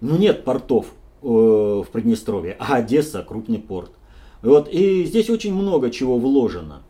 Ну 0.01 0.17
нет 0.17 0.45
портов 0.45 0.87
э, 1.23 1.27
в 1.27 1.87
Приднестровье, 1.93 2.57
а 2.59 2.77
Одесса 2.77 3.23
крупный 3.23 3.59
порт. 3.59 3.93
Вот, 4.47 4.69
и 4.69 5.05
здесь 5.05 5.29
очень 5.29 5.53
много 5.53 5.91
чего 5.91 6.19
вложено. 6.19 6.83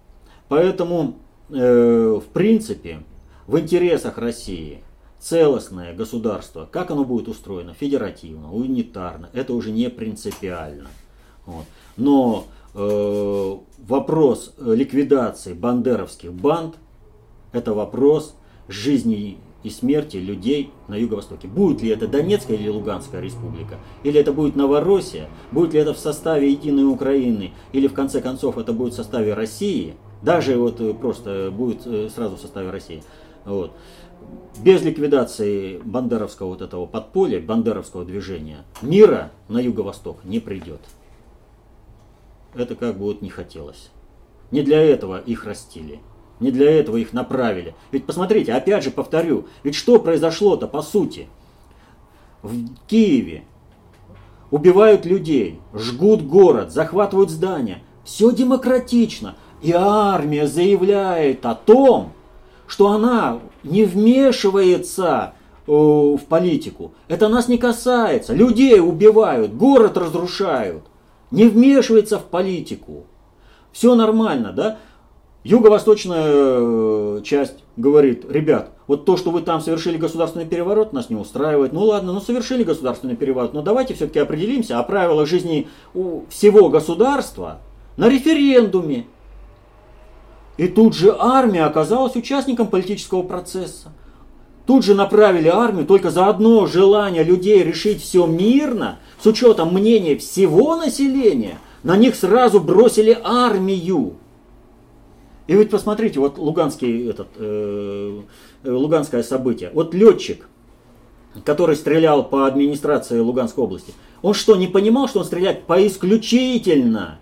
Поэтому, 0.48 1.14
э, 1.48 2.20
в 2.22 2.28
принципе, 2.32 3.02
в 3.46 3.58
интересах 3.58 4.18
России 4.18 4.82
целостное 5.18 5.94
государство, 5.94 6.68
как 6.70 6.90
оно 6.90 7.04
будет 7.04 7.28
устроено, 7.28 7.72
федеративно, 7.72 8.52
унитарно, 8.52 9.30
это 9.32 9.54
уже 9.54 9.70
не 9.70 9.88
принципиально. 9.88 10.90
Вот. 11.46 11.64
Но 11.96 12.44
э, 12.74 13.56
вопрос 13.88 14.52
ликвидации 14.58 15.54
бандеровских 15.54 16.34
банд, 16.34 16.74
это 17.52 17.72
вопрос 17.72 18.36
жизни 18.68 19.38
и 19.66 19.70
смерти 19.70 20.18
людей 20.18 20.70
на 20.86 20.94
юго-востоке. 20.94 21.48
Будет 21.48 21.82
ли 21.82 21.88
это 21.88 22.06
Донецкая 22.06 22.56
или 22.56 22.68
Луганская 22.68 23.20
республика? 23.20 23.78
Или 24.04 24.20
это 24.20 24.32
будет 24.32 24.54
Новороссия? 24.54 25.28
Будет 25.50 25.74
ли 25.74 25.80
это 25.80 25.92
в 25.92 25.98
составе 25.98 26.52
единой 26.52 26.84
Украины? 26.84 27.52
Или 27.72 27.88
в 27.88 27.92
конце 27.92 28.20
концов 28.20 28.58
это 28.58 28.72
будет 28.72 28.92
в 28.92 28.96
составе 28.96 29.34
России? 29.34 29.96
Даже 30.22 30.56
вот 30.56 30.80
э, 30.80 30.94
просто 30.94 31.50
будет 31.50 31.84
э, 31.84 32.08
сразу 32.14 32.36
в 32.36 32.40
составе 32.40 32.70
России. 32.70 33.02
Вот. 33.44 33.72
Без 34.62 34.82
ликвидации 34.82 35.78
бандеровского 35.78 36.50
вот 36.50 36.62
этого 36.62 36.86
подполья, 36.86 37.40
бандеровского 37.40 38.04
движения, 38.04 38.58
мира 38.82 39.32
на 39.48 39.58
юго-восток 39.58 40.18
не 40.22 40.38
придет. 40.38 40.80
Это 42.54 42.76
как 42.76 42.98
бы 42.98 43.06
вот 43.06 43.20
не 43.20 43.30
хотелось. 43.30 43.90
Не 44.52 44.62
для 44.62 44.80
этого 44.80 45.18
их 45.18 45.44
растили. 45.44 45.98
Не 46.38 46.50
для 46.50 46.70
этого 46.70 46.96
их 46.96 47.12
направили. 47.12 47.74
Ведь 47.92 48.04
посмотрите, 48.04 48.52
опять 48.52 48.84
же 48.84 48.90
повторю, 48.90 49.46
ведь 49.62 49.74
что 49.74 49.98
произошло-то 49.98 50.66
по 50.66 50.82
сути? 50.82 51.28
В 52.42 52.68
Киеве 52.86 53.44
убивают 54.50 55.06
людей, 55.06 55.60
жгут 55.72 56.22
город, 56.22 56.72
захватывают 56.72 57.30
здания. 57.30 57.82
Все 58.04 58.30
демократично. 58.30 59.36
И 59.62 59.72
армия 59.72 60.46
заявляет 60.46 61.44
о 61.46 61.54
том, 61.54 62.12
что 62.66 62.88
она 62.88 63.40
не 63.62 63.84
вмешивается 63.84 65.32
э, 65.66 65.72
в 65.72 66.20
политику. 66.28 66.92
Это 67.08 67.28
нас 67.28 67.48
не 67.48 67.58
касается. 67.58 68.34
Людей 68.34 68.78
убивают, 68.80 69.54
город 69.54 69.96
разрушают. 69.96 70.84
Не 71.30 71.48
вмешивается 71.48 72.18
в 72.18 72.24
политику. 72.24 73.04
Все 73.72 73.94
нормально, 73.94 74.52
да? 74.52 74.78
Юго-восточная 75.46 76.24
э, 76.26 77.20
часть 77.22 77.62
говорит, 77.76 78.24
ребят, 78.28 78.70
вот 78.88 79.04
то, 79.04 79.16
что 79.16 79.30
вы 79.30 79.42
там 79.42 79.60
совершили 79.60 79.96
государственный 79.96 80.44
переворот, 80.44 80.92
нас 80.92 81.08
не 81.08 81.14
устраивает. 81.14 81.72
Ну 81.72 81.84
ладно, 81.84 82.12
ну 82.12 82.20
совершили 82.20 82.64
государственный 82.64 83.14
переворот, 83.14 83.54
но 83.54 83.62
давайте 83.62 83.94
все-таки 83.94 84.18
определимся 84.18 84.80
о 84.80 84.82
правилах 84.82 85.28
жизни 85.28 85.68
у 85.94 86.22
всего 86.30 86.68
государства 86.68 87.58
на 87.96 88.08
референдуме. 88.08 89.06
И 90.56 90.66
тут 90.66 90.96
же 90.96 91.14
армия 91.16 91.62
оказалась 91.62 92.16
участником 92.16 92.66
политического 92.66 93.22
процесса. 93.22 93.92
Тут 94.66 94.84
же 94.84 94.96
направили 94.96 95.46
армию 95.46 95.86
только 95.86 96.10
за 96.10 96.26
одно 96.26 96.66
желание 96.66 97.22
людей 97.22 97.62
решить 97.62 98.02
все 98.02 98.26
мирно, 98.26 98.98
с 99.22 99.26
учетом 99.26 99.72
мнения 99.72 100.16
всего 100.16 100.74
населения. 100.74 101.58
На 101.84 101.96
них 101.96 102.16
сразу 102.16 102.58
бросили 102.58 103.16
армию. 103.22 104.16
И 105.46 105.54
ведь 105.54 105.70
посмотрите, 105.70 106.18
вот 106.18 106.38
луганский 106.38 107.08
этот, 107.08 107.28
э, 107.36 108.20
э, 108.64 108.70
луганское 108.70 109.22
событие. 109.22 109.70
Вот 109.72 109.94
летчик, 109.94 110.48
который 111.44 111.76
стрелял 111.76 112.28
по 112.28 112.46
администрации 112.46 113.20
Луганской 113.20 113.62
области, 113.62 113.92
он 114.22 114.34
что, 114.34 114.56
не 114.56 114.66
понимал, 114.66 115.08
что 115.08 115.20
он 115.20 115.24
стреляет 115.24 115.64
по 115.64 115.86
исключительно 115.86 117.18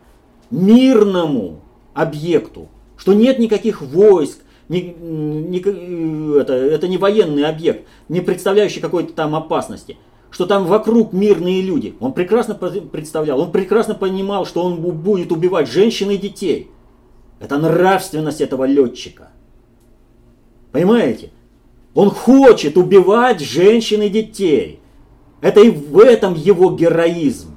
мирному 0.50 1.60
объекту? 1.92 2.68
Что 2.96 3.12
нет 3.12 3.38
никаких 3.38 3.82
войск, 3.82 4.38
не, 4.68 4.82
не, 4.82 5.58
это, 6.38 6.54
это 6.54 6.88
не 6.88 6.96
военный 6.96 7.44
объект, 7.44 7.86
не 8.08 8.20
представляющий 8.20 8.80
какой-то 8.80 9.12
там 9.12 9.34
опасности 9.34 9.98
что 10.30 10.46
там 10.46 10.66
вокруг 10.66 11.12
мирные 11.12 11.62
люди. 11.62 11.94
Он 12.00 12.12
прекрасно 12.12 12.56
представлял, 12.56 13.40
он 13.40 13.52
прекрасно 13.52 13.94
понимал, 13.94 14.46
что 14.46 14.64
он 14.64 14.80
будет 14.80 15.30
убивать 15.30 15.70
женщин 15.70 16.10
и 16.10 16.16
детей. 16.16 16.72
Это 17.44 17.58
нравственность 17.58 18.40
этого 18.40 18.64
летчика. 18.64 19.28
Понимаете? 20.72 21.30
Он 21.92 22.08
хочет 22.08 22.78
убивать 22.78 23.40
женщин 23.40 24.00
и 24.00 24.08
детей. 24.08 24.80
Это 25.42 25.60
и 25.60 25.68
в 25.68 25.98
этом 25.98 26.32
его 26.32 26.70
героизм. 26.70 27.50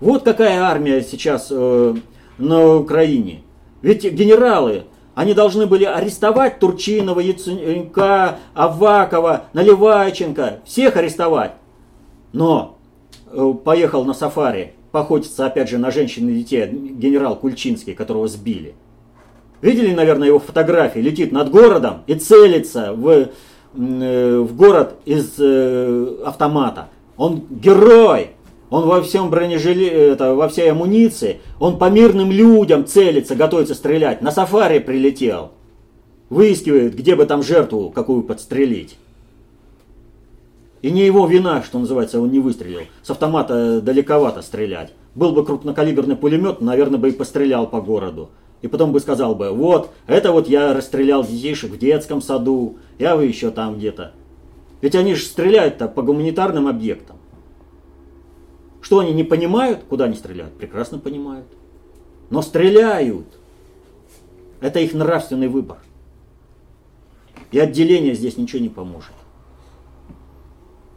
Вот 0.00 0.22
какая 0.22 0.62
армия 0.62 1.02
сейчас 1.02 1.48
э, 1.50 1.96
на 2.38 2.76
Украине. 2.76 3.42
Ведь 3.82 4.10
генералы, 4.10 4.84
они 5.14 5.34
должны 5.34 5.66
были 5.66 5.84
арестовать 5.84 6.60
Турчинова, 6.60 7.20
Яценюка, 7.20 8.38
Авакова, 8.54 9.44
Наливайченко, 9.52 10.60
всех 10.64 10.96
арестовать. 10.96 11.56
Но 12.32 12.78
э, 13.30 13.52
поехал 13.62 14.06
на 14.06 14.14
сафари 14.14 14.72
поохотиться 14.94 15.44
опять 15.44 15.68
же 15.68 15.78
на 15.78 15.90
женщин 15.90 16.28
и 16.28 16.34
детей 16.36 16.68
генерал 16.70 17.34
Кульчинский, 17.34 17.94
которого 17.94 18.28
сбили. 18.28 18.74
Видели, 19.60 19.92
наверное, 19.92 20.28
его 20.28 20.38
фотографии? 20.38 21.00
Летит 21.00 21.32
над 21.32 21.50
городом 21.50 22.04
и 22.06 22.14
целится 22.14 22.92
в, 22.92 23.08
э, 23.08 24.38
в 24.38 24.54
город 24.54 24.94
из 25.04 25.34
э, 25.40 26.22
автомата. 26.24 26.90
Он 27.16 27.42
герой, 27.50 28.30
он 28.70 28.86
во 28.86 29.02
всем 29.02 29.30
бронежиле, 29.30 29.88
это, 29.88 30.36
во 30.36 30.48
всей 30.48 30.70
амуниции, 30.70 31.40
он 31.58 31.76
по 31.76 31.90
мирным 31.90 32.30
людям 32.30 32.86
целится, 32.86 33.34
готовится 33.34 33.74
стрелять. 33.74 34.22
На 34.22 34.30
сафари 34.30 34.78
прилетел. 34.78 35.50
Выискивает, 36.28 36.94
где 36.94 37.16
бы 37.16 37.26
там 37.26 37.42
жертву 37.42 37.90
какую 37.90 38.22
подстрелить. 38.22 38.96
И 40.84 40.90
не 40.90 41.06
его 41.06 41.26
вина, 41.26 41.62
что 41.62 41.78
называется, 41.78 42.20
он 42.20 42.30
не 42.30 42.40
выстрелил. 42.40 42.80
С 43.02 43.08
автомата 43.08 43.80
далековато 43.80 44.42
стрелять. 44.42 44.92
Был 45.14 45.32
бы 45.32 45.42
крупнокалиберный 45.42 46.14
пулемет, 46.14 46.60
наверное, 46.60 46.98
бы 46.98 47.08
и 47.08 47.12
пострелял 47.12 47.66
по 47.66 47.80
городу. 47.80 48.28
И 48.60 48.68
потом 48.68 48.92
бы 48.92 49.00
сказал 49.00 49.34
бы, 49.34 49.48
вот, 49.50 49.92
это 50.06 50.30
вот 50.30 50.46
я 50.46 50.74
расстрелял 50.74 51.24
детишек 51.24 51.70
в 51.70 51.78
детском 51.78 52.20
саду, 52.20 52.76
я 52.98 53.16
вы 53.16 53.24
еще 53.24 53.50
там 53.50 53.78
где-то. 53.78 54.12
Ведь 54.82 54.94
они 54.94 55.14
же 55.14 55.24
стреляют-то 55.24 55.88
по 55.88 56.02
гуманитарным 56.02 56.68
объектам. 56.68 57.16
Что 58.82 58.98
они 58.98 59.14
не 59.14 59.24
понимают, 59.24 59.84
куда 59.88 60.04
они 60.04 60.16
стреляют? 60.16 60.52
Прекрасно 60.52 60.98
понимают. 60.98 61.46
Но 62.28 62.42
стреляют. 62.42 63.24
Это 64.60 64.80
их 64.80 64.92
нравственный 64.92 65.48
выбор. 65.48 65.78
И 67.52 67.58
отделение 67.58 68.12
здесь 68.12 68.36
ничего 68.36 68.60
не 68.60 68.68
поможет. 68.68 69.14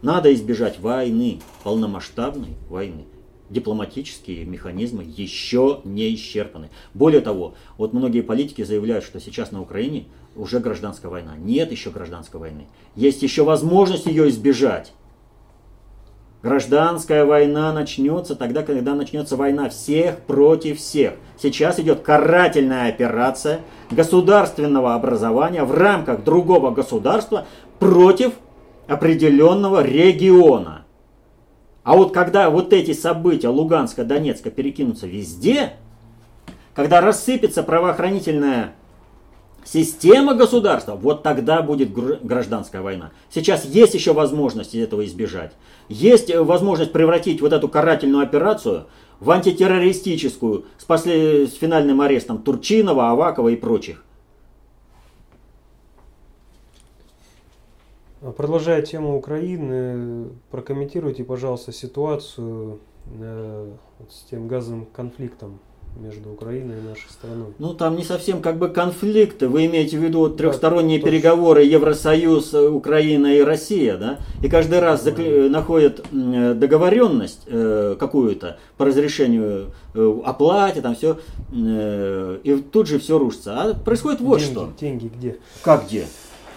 Надо 0.01 0.33
избежать 0.33 0.79
войны, 0.79 1.39
полномасштабной 1.63 2.55
войны. 2.69 3.05
Дипломатические 3.49 4.45
механизмы 4.45 5.03
еще 5.05 5.79
не 5.86 6.13
исчерпаны. 6.13 6.69
Более 6.93 7.21
того, 7.21 7.55
вот 7.77 7.93
многие 7.93 8.21
политики 8.21 8.63
заявляют, 8.63 9.05
что 9.05 9.19
сейчас 9.19 9.51
на 9.51 9.62
Украине 9.62 10.05
уже 10.36 10.60
гражданская 10.60 11.10
война. 11.10 11.36
Нет 11.38 11.71
еще 11.71 11.89
гражданской 11.89 12.39
войны. 12.39 12.67
Есть 12.95 13.23
еще 13.23 13.43
возможность 13.43 14.05
ее 14.05 14.29
избежать. 14.29 14.93
Гражданская 16.43 17.25
война 17.25 17.73
начнется 17.73 18.36
тогда, 18.36 18.62
когда 18.62 18.93
начнется 18.93 19.36
война 19.36 19.69
всех 19.69 20.19
против 20.19 20.77
всех. 20.77 21.13
Сейчас 21.41 21.79
идет 21.79 22.01
карательная 22.01 22.89
операция 22.89 23.62
государственного 23.89 24.93
образования 24.93 25.63
в 25.63 25.73
рамках 25.73 26.23
другого 26.23 26.69
государства 26.71 27.47
против 27.79 28.33
определенного 28.88 29.84
региона. 29.84 30.86
А 31.84 31.95
вот 31.95 32.13
когда 32.13 32.50
вот 32.50 32.73
эти 32.73 32.93
события 32.93 33.47
Луганска, 33.47 34.04
Донецка 34.04 34.50
перекинутся 34.52 35.08
везде, 35.08 35.73
когда 36.73 37.02
рассыпется 37.02 37.63
правоохранительная 37.63 38.73
система 39.63 40.34
государства, 40.34 40.95
вот 40.95 41.23
тогда 41.23 41.62
будет 41.62 41.91
гражданская 41.93 42.82
война. 42.82 43.12
Сейчас 43.30 43.65
есть 43.65 43.93
еще 43.93 44.13
возможность 44.13 44.76
этого 44.76 45.06
избежать. 45.06 45.54
Есть 45.89 46.34
возможность 46.34 46.91
превратить 46.91 47.41
вот 47.41 47.54
эту 47.54 47.67
карательную 47.67 48.23
операцию 48.23 48.88
в 49.19 49.32
антитеррористическую 49.32 50.65
с, 50.78 50.84
после, 50.84 51.47
с 51.47 51.54
финальным 51.54 52.02
арестом 52.02 52.39
Турчинова, 52.39 53.12
Авакова 53.12 53.50
и 53.50 53.56
прочих. 53.56 54.04
Продолжая 58.36 58.82
тему 58.82 59.15
Украины, 59.15 60.30
прокомментируйте, 60.49 61.23
пожалуйста, 61.23 61.71
ситуацию 61.71 62.80
э, 63.19 63.71
с 64.10 64.30
тем 64.30 64.47
газовым 64.47 64.88
конфликтом 64.88 65.60
между 65.99 66.32
Украиной 66.32 66.80
и 66.80 66.82
нашей 66.82 67.10
страной. 67.10 67.53
Ну, 67.60 67.73
там 67.73 67.95
не 67.95 68.03
совсем 68.03 68.41
как 68.41 68.58
бы 68.58 68.69
конфликты. 68.69 69.47
Вы 69.47 69.65
имеете 69.65 69.97
в 69.97 70.03
виду 70.03 70.30
трехсторонние 70.30 70.99
да, 70.99 71.06
переговоры 71.06 71.63
Евросоюз, 71.63 72.53
Украина 72.53 73.27
и 73.27 73.41
Россия, 73.41 73.97
да? 73.97 74.19
И 74.43 74.49
каждый 74.49 74.80
раз 74.80 75.03
да. 75.03 75.12
закл... 75.12 75.21
находят 75.49 76.03
договоренность 76.12 77.43
э, 77.47 77.95
какую-то 77.99 78.58
по 78.77 78.86
разрешению 78.86 79.71
э, 79.93 80.21
оплате, 80.25 80.82
там 80.82 80.95
все, 80.95 81.19
э, 81.51 82.39
и 82.43 82.56
тут 82.58 82.88
же 82.88 82.99
все 82.99 83.17
рушится. 83.17 83.62
А 83.62 83.73
происходит 83.73 84.21
вот 84.21 84.39
деньги, 84.39 84.51
что. 84.51 84.69
Деньги 84.80 85.12
где? 85.15 85.38
Как 85.63 85.86
где? 85.86 86.06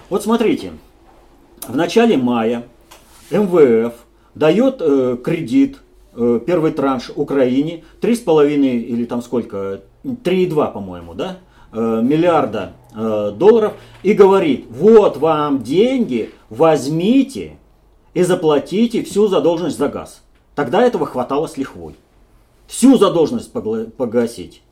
Вот 0.08 0.22
смотрите, 0.22 0.72
в 1.66 1.76
начале 1.76 2.16
мая 2.16 2.64
МВФ 3.30 3.94
дает 4.34 4.76
э, 4.80 5.16
кредит 5.22 5.78
Э, 6.12 6.40
первый 6.44 6.72
транш 6.72 7.10
Украине, 7.14 7.84
3,5 8.00 8.54
или 8.56 9.04
там 9.04 9.22
сколько, 9.22 9.82
3,2, 10.04 10.72
по-моему, 10.72 11.14
да, 11.14 11.38
э, 11.72 12.00
миллиарда 12.02 12.72
э, 12.94 13.32
долларов, 13.36 13.74
и 14.02 14.12
говорит, 14.12 14.66
вот 14.70 15.18
вам 15.18 15.62
деньги, 15.62 16.32
возьмите 16.48 17.58
и 18.12 18.24
заплатите 18.24 19.04
всю 19.04 19.28
задолженность 19.28 19.78
за 19.78 19.88
газ. 19.88 20.22
Тогда 20.56 20.82
этого 20.82 21.06
хватало 21.06 21.46
с 21.46 21.56
лихвой. 21.56 21.94
Всю 22.66 22.98
задолженность 22.98 23.52
погасить. 23.52 24.62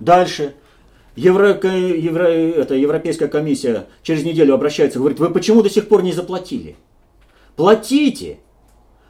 Дальше. 0.00 0.54
Евро, 1.16 1.58
Евро, 1.62 2.24
это, 2.24 2.74
Европейская 2.74 3.28
комиссия 3.28 3.86
через 4.02 4.24
неделю 4.24 4.54
обращается 4.54 4.98
говорит, 4.98 5.20
вы 5.20 5.30
почему 5.30 5.62
до 5.62 5.70
сих 5.70 5.88
пор 5.88 6.02
не 6.02 6.12
заплатили? 6.12 6.76
Платите! 7.56 8.38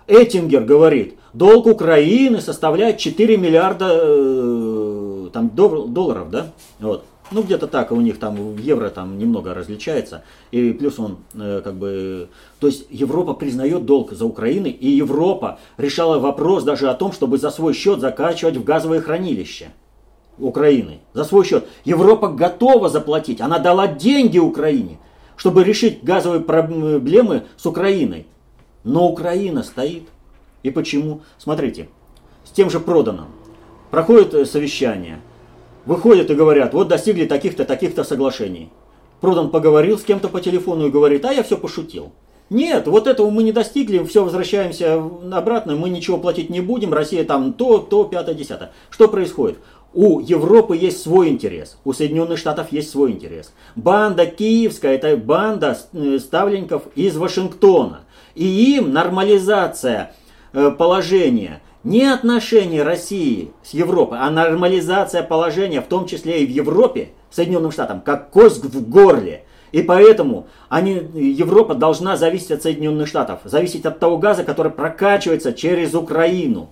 Эттингер 0.07 0.65
говорит, 0.65 1.15
долг 1.33 1.67
Украины 1.67 2.43
составляет 2.43 2.99
4 2.99 3.39
миллиарда 3.39 3.89
э, 3.91 5.31
там, 5.33 5.51
долларов, 5.55 6.31
да? 6.31 6.53
Вот. 6.79 7.05
Ну, 7.31 7.43
где-то 7.43 7.67
так, 7.69 7.91
у 7.91 8.01
них 8.03 8.19
там 8.19 8.37
в 8.37 8.59
евро 8.59 8.91
там 8.91 9.19
немного 9.19 9.55
различается. 9.55 10.25
И 10.51 10.73
плюс 10.73 10.99
он 10.99 11.21
э, 11.33 11.63
как 11.65 11.75
бы... 11.77 12.29
То 12.61 12.67
есть 12.67 12.87
Европа 12.91 13.33
признает 13.33 13.87
долг 13.87 14.13
за 14.13 14.27
Украиной, 14.27 14.73
и 14.73 14.91
Европа 14.91 15.59
решала 15.79 16.19
вопрос 16.19 16.65
даже 16.65 16.91
о 16.91 16.95
том, 16.95 17.13
чтобы 17.13 17.39
за 17.39 17.51
свой 17.51 17.73
счет 17.73 18.01
закачивать 18.01 18.59
в 18.59 18.65
газовые 18.65 19.01
хранилища 19.01 19.69
Украины. 20.39 21.01
За 21.13 21.25
свой 21.25 21.45
счет. 21.45 21.67
Европа 21.85 22.29
готова 22.29 22.89
заплатить. 22.89 23.41
Она 23.41 23.59
дала 23.59 23.87
деньги 23.87 24.39
Украине, 24.39 24.99
чтобы 25.37 25.65
решить 25.65 26.03
газовые 26.03 26.41
проблемы 26.41 27.45
с 27.57 27.67
Украиной. 27.67 28.27
Но 28.83 29.09
Украина 29.09 29.63
стоит. 29.63 30.09
И 30.63 30.71
почему? 30.71 31.21
Смотрите, 31.39 31.89
с 32.45 32.51
тем 32.51 32.71
же 32.71 32.81
проданным. 32.81 33.27
Проходит 33.91 34.35
э, 34.35 34.45
совещание. 34.45 35.21
Выходят 35.87 36.31
и 36.31 36.35
говорят, 36.35 36.73
вот 36.73 36.89
достигли 36.89 37.27
таких-то, 37.27 37.65
таких-то 37.65 38.05
соглашений. 38.05 38.71
Продан 39.21 39.51
поговорил 39.51 39.99
с 39.99 40.03
кем-то 40.03 40.29
по 40.29 40.41
телефону 40.41 40.87
и 40.87 40.91
говорит, 40.91 41.25
а 41.25 41.33
я 41.33 41.43
все 41.43 41.57
пошутил. 41.57 42.13
Нет, 42.51 42.87
вот 42.87 43.07
этого 43.07 43.31
мы 43.31 43.43
не 43.43 43.53
достигли, 43.53 44.05
все, 44.05 44.23
возвращаемся 44.23 45.03
обратно, 45.33 45.77
мы 45.77 45.89
ничего 45.89 46.19
платить 46.19 46.51
не 46.51 46.61
будем, 46.61 46.93
Россия 46.93 47.25
там 47.25 47.55
то, 47.55 47.79
то, 47.79 48.05
пятое, 48.05 48.35
десятое. 48.35 48.73
Что 48.91 49.09
происходит? 49.09 49.59
У 49.95 50.19
Европы 50.19 50.77
есть 50.77 51.01
свой 51.01 51.29
интерес, 51.29 51.79
у 51.85 51.93
Соединенных 51.93 52.39
Штатов 52.39 52.73
есть 52.73 52.91
свой 52.91 53.13
интерес. 53.13 53.53
Банда 53.77 54.27
киевская, 54.27 54.97
это 54.97 55.17
банда 55.17 55.79
э, 55.93 56.19
ставленников 56.19 56.83
из 56.97 57.17
Вашингтона. 57.17 58.01
И 58.35 58.75
им 58.77 58.93
нормализация 58.93 60.13
э, 60.53 60.73
положения, 60.73 61.63
не 61.85 62.07
отношения 62.07 62.83
России 62.83 63.53
с 63.63 63.73
Европой, 63.73 64.19
а 64.21 64.31
нормализация 64.31 65.23
положения, 65.23 65.81
в 65.81 65.87
том 65.87 66.07
числе 66.07 66.43
и 66.43 66.47
в 66.47 66.51
Европе, 66.51 67.11
Соединенным 67.31 67.71
Штатам, 67.71 68.01
как 68.01 68.31
кость 68.31 68.65
в 68.65 68.89
горле. 68.89 69.45
И 69.71 69.83
поэтому 69.83 70.49
они, 70.69 70.95
Европа 71.15 71.77
должна 71.77 72.17
зависеть 72.17 72.51
от 72.51 72.63
Соединенных 72.63 73.07
Штатов, 73.07 73.41
зависеть 73.45 73.87
от 73.87 74.01
того 74.01 74.19
газа, 74.19 74.43
который 74.43 74.73
прокачивается 74.73 75.53
через 75.53 75.95
Украину. 75.95 76.71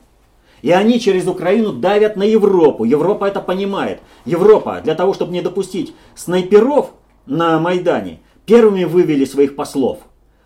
И 0.63 0.71
они 0.71 1.01
через 1.01 1.27
Украину 1.27 1.73
давят 1.73 2.17
на 2.17 2.23
Европу. 2.23 2.85
Европа 2.85 3.27
это 3.27 3.41
понимает. 3.41 4.01
Европа 4.25 4.81
для 4.83 4.95
того, 4.95 5.13
чтобы 5.13 5.33
не 5.33 5.43
допустить 5.43 5.93
снайперов 6.15 6.93
на 7.27 7.59
Майдане, 7.59 8.21
первыми 8.47 8.85
вывели 8.85 9.25
своих 9.25 9.57
послов. 9.57 9.99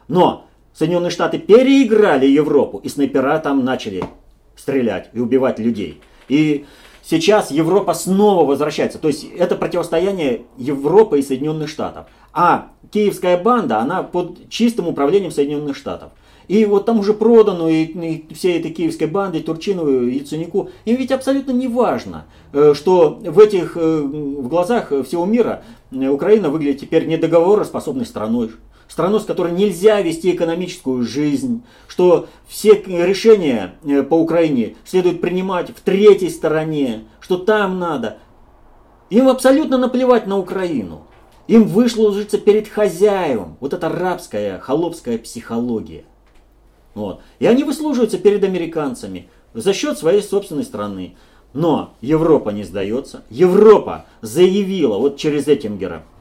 Но 0.08 0.46
Соединенные 0.72 1.10
Штаты 1.10 1.38
переиграли 1.38 2.26
Европу, 2.26 2.78
и 2.82 2.88
снайпера 2.88 3.38
там 3.38 3.64
начали 3.64 4.04
стрелять 4.56 5.10
и 5.12 5.20
убивать 5.20 5.58
людей. 5.58 6.00
И 6.28 6.66
сейчас 7.02 7.50
Европа 7.50 7.94
снова 7.94 8.44
возвращается. 8.46 8.98
То 8.98 9.08
есть 9.08 9.24
это 9.38 9.54
противостояние 9.56 10.42
Европы 10.58 11.18
и 11.18 11.22
Соединенных 11.22 11.68
Штатов. 11.68 12.06
А 12.32 12.68
киевская 12.90 13.38
банда, 13.38 13.78
она 13.78 14.02
под 14.02 14.50
чистым 14.50 14.88
управлением 14.88 15.30
Соединенных 15.30 15.76
Штатов. 15.76 16.12
И 16.48 16.64
вот 16.64 16.86
там 16.86 17.00
уже 17.00 17.12
продано, 17.12 17.68
и, 17.68 17.84
и 17.84 18.34
всей 18.34 18.58
этой 18.58 18.70
киевской 18.70 19.06
банде, 19.06 19.40
Турчинову, 19.40 20.06
Яценюку, 20.06 20.70
им 20.84 20.96
ведь 20.96 21.10
абсолютно 21.10 21.50
не 21.50 21.66
важно, 21.66 22.26
э, 22.52 22.74
что 22.74 23.18
в 23.20 23.38
этих, 23.40 23.76
э, 23.76 24.00
в 24.00 24.48
глазах 24.48 24.92
всего 25.04 25.24
мира 25.24 25.64
э, 25.90 26.08
Украина 26.08 26.48
выглядит 26.48 26.80
теперь 26.80 27.06
недоговороспособной 27.06 28.06
страной, 28.06 28.52
страну, 28.86 29.18
с 29.18 29.24
которой 29.24 29.52
нельзя 29.52 30.00
вести 30.00 30.30
экономическую 30.30 31.02
жизнь, 31.02 31.62
что 31.88 32.28
все 32.46 32.74
решения 32.74 33.74
по 34.08 34.14
Украине 34.14 34.76
следует 34.84 35.20
принимать 35.20 35.70
в 35.70 35.80
третьей 35.80 36.30
стороне, 36.30 37.04
что 37.18 37.38
там 37.38 37.80
надо. 37.80 38.18
Им 39.10 39.28
абсолютно 39.28 39.78
наплевать 39.78 40.28
на 40.28 40.38
Украину. 40.38 41.02
Им 41.48 41.64
вышло 41.64 42.08
ложиться 42.08 42.38
перед 42.38 42.68
хозяевом. 42.68 43.56
Вот 43.60 43.72
это 43.72 43.88
рабская, 43.88 44.58
холопская 44.58 45.18
психология. 45.18 46.04
Вот. 46.96 47.20
И 47.38 47.46
они 47.46 47.62
выслуживаются 47.62 48.18
перед 48.18 48.42
американцами 48.42 49.28
за 49.54 49.72
счет 49.72 49.96
своей 49.96 50.22
собственной 50.22 50.64
страны. 50.64 51.14
Но 51.52 51.94
Европа 52.00 52.50
не 52.50 52.64
сдается. 52.64 53.22
Европа 53.30 54.06
заявила 54.20 54.98
вот 54.98 55.16
через 55.16 55.46
Эттингера– 55.46 56.02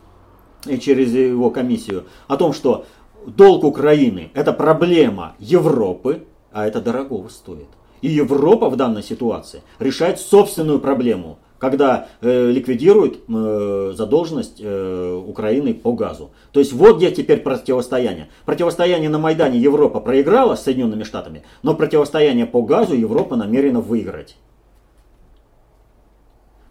и 0.68 0.80
через 0.80 1.14
его 1.14 1.50
комиссию 1.50 2.06
о 2.28 2.38
том, 2.38 2.54
что 2.54 2.86
долг 3.26 3.64
Украины 3.64 4.32
это 4.34 4.54
проблема 4.54 5.36
Европы, 5.40 6.26
а 6.52 6.68
это 6.68 6.82
дорогого 6.82 7.30
стоит. 7.30 7.68
И 8.02 8.08
Европа 8.08 8.70
в 8.70 8.76
данной 8.76 9.04
ситуации 9.04 9.62
решает 9.80 10.20
собственную 10.20 10.80
проблему, 10.80 11.40
когда 11.60 12.08
э, 12.22 12.52
ликвидирует 12.52 13.20
э, 13.28 13.94
задолженность 13.96 14.60
э, 14.60 15.24
Украины 15.26 15.74
по 15.74 15.94
газу. 15.94 16.32
То 16.52 16.60
есть 16.60 16.74
вот 16.74 16.98
где 16.98 17.12
теперь 17.12 17.42
противостояние. 17.42 18.30
Противостояние 18.46 19.10
на 19.10 19.20
Майдане 19.20 19.60
Европа 19.60 20.00
проиграла 20.00 20.56
с 20.56 20.64
Соединенными 20.64 21.04
Штатами, 21.04 21.44
но 21.64 21.76
противостояние 21.76 22.46
по 22.46 22.62
газу 22.62 22.94
Европа 22.94 23.36
намерена 23.36 23.80
выиграть. 23.80 24.36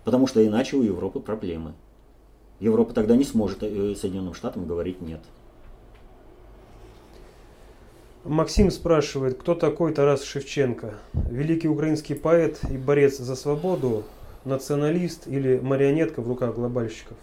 Потому 0.05 0.27
что 0.27 0.47
иначе 0.47 0.77
у 0.77 0.83
Европы 0.83 1.20
проблемы. 1.20 1.73
Европа 2.61 2.92
тогда 2.92 3.16
не 3.16 3.25
сможет 3.25 3.62
э, 3.62 3.94
Соединенным 3.94 4.35
Штатам 4.35 4.66
говорить 4.66 5.01
нет. 5.01 5.20
Максим 8.25 8.70
спрашивает, 8.70 9.37
кто 9.37 9.55
такой 9.55 9.92
Тарас 9.92 10.25
Шевченко? 10.25 10.94
Великий 11.12 11.68
украинский 11.68 12.14
поэт 12.14 12.59
и 12.70 12.79
борец 12.79 13.18
за 13.18 13.37
свободу, 13.37 14.05
националист 14.45 15.26
или 15.26 15.59
марионетка 15.59 16.22
в 16.22 16.28
руках 16.28 16.55
глобальщиков? 16.55 17.16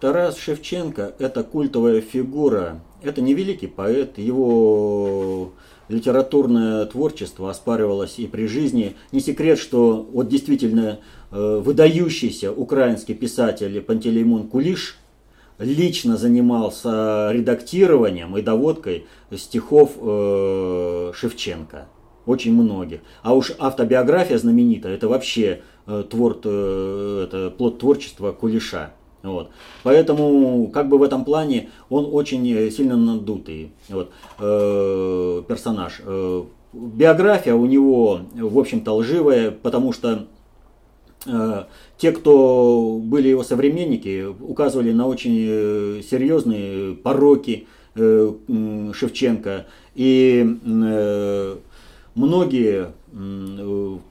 Тарас 0.00 0.36
Шевченко– 0.36 1.14
это 1.18 1.42
культовая 1.42 2.00
фигура. 2.00 2.80
Это 3.02 3.22
не 3.22 3.34
великий 3.34 3.66
поэт, 3.66 4.18
его 4.18 5.52
литературное 5.88 6.84
творчество 6.86 7.50
оспаривалось 7.50 8.18
и 8.18 8.26
при 8.26 8.46
жизни. 8.46 8.96
Не 9.12 9.20
секрет, 9.20 9.58
что 9.58 10.06
вот 10.12 10.28
действительно 10.28 10.98
Э, 11.32 11.60
выдающийся 11.62 12.52
украинский 12.52 13.14
писатель 13.14 13.80
Пантелеймон 13.82 14.48
Кулиш 14.48 14.96
лично 15.58 16.16
занимался 16.16 17.30
редактированием 17.32 18.36
и 18.36 18.42
доводкой 18.42 19.06
стихов 19.36 19.92
э, 20.00 21.12
Шевченко. 21.14 21.88
Очень 22.26 22.54
многих. 22.54 23.00
А 23.22 23.34
уж 23.34 23.52
автобиография 23.58 24.38
знаменитая, 24.38 24.94
это 24.94 25.08
вообще 25.08 25.62
твор, 26.10 26.38
это 26.38 27.54
плод 27.56 27.78
творчества 27.78 28.32
Кулиша. 28.32 28.92
Вот. 29.26 29.50
Поэтому, 29.82 30.68
как 30.68 30.88
бы 30.88 30.98
в 30.98 31.02
этом 31.02 31.24
плане, 31.24 31.70
он 31.88 32.08
очень 32.12 32.70
сильно 32.70 32.96
надутый 32.96 33.72
вот, 33.88 34.10
э, 34.38 35.42
персонаж. 35.48 36.00
Э, 36.04 36.44
биография 36.72 37.54
у 37.54 37.66
него, 37.66 38.20
в 38.34 38.58
общем-то, 38.58 38.92
лживая, 38.92 39.50
потому 39.50 39.92
что 39.92 40.26
э, 41.26 41.64
те, 41.98 42.12
кто 42.12 43.00
были 43.02 43.28
его 43.28 43.42
современники, 43.42 44.26
указывали 44.26 44.92
на 44.92 45.06
очень 45.06 45.46
э, 45.48 46.02
серьезные 46.08 46.94
пороки 46.94 47.66
э, 47.94 48.32
Шевченко. 48.94 49.66
И 49.94 50.58
э, 50.64 51.56
многие 52.14 52.92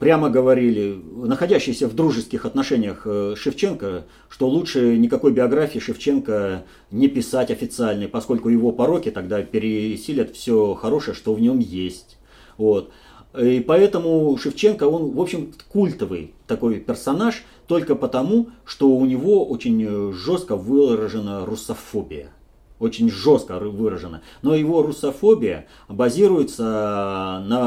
прямо 0.00 0.30
говорили, 0.30 1.00
находящиеся 1.14 1.86
в 1.88 1.94
дружеских 1.94 2.44
отношениях 2.44 3.06
Шевченко, 3.36 4.06
что 4.28 4.48
лучше 4.48 4.96
никакой 4.96 5.32
биографии 5.32 5.78
Шевченко 5.78 6.64
не 6.90 7.08
писать 7.08 7.50
официальной, 7.50 8.08
поскольку 8.08 8.48
его 8.48 8.72
пороки 8.72 9.10
тогда 9.10 9.42
пересилят 9.42 10.34
все 10.34 10.74
хорошее, 10.74 11.16
что 11.16 11.34
в 11.34 11.40
нем 11.40 11.60
есть. 11.60 12.18
Вот. 12.58 12.90
И 13.38 13.60
поэтому 13.60 14.36
Шевченко, 14.38 14.84
он, 14.84 15.12
в 15.12 15.20
общем, 15.20 15.52
культовый 15.68 16.34
такой 16.46 16.80
персонаж, 16.80 17.44
только 17.66 17.94
потому, 17.94 18.48
что 18.64 18.88
у 18.88 19.04
него 19.04 19.44
очень 19.44 20.12
жестко 20.12 20.56
выражена 20.56 21.44
русофобия. 21.46 22.30
Очень 22.78 23.10
жестко 23.10 23.58
выражена. 23.58 24.20
Но 24.42 24.54
его 24.54 24.82
русофобия 24.82 25.66
базируется 25.88 27.42
на 27.46 27.65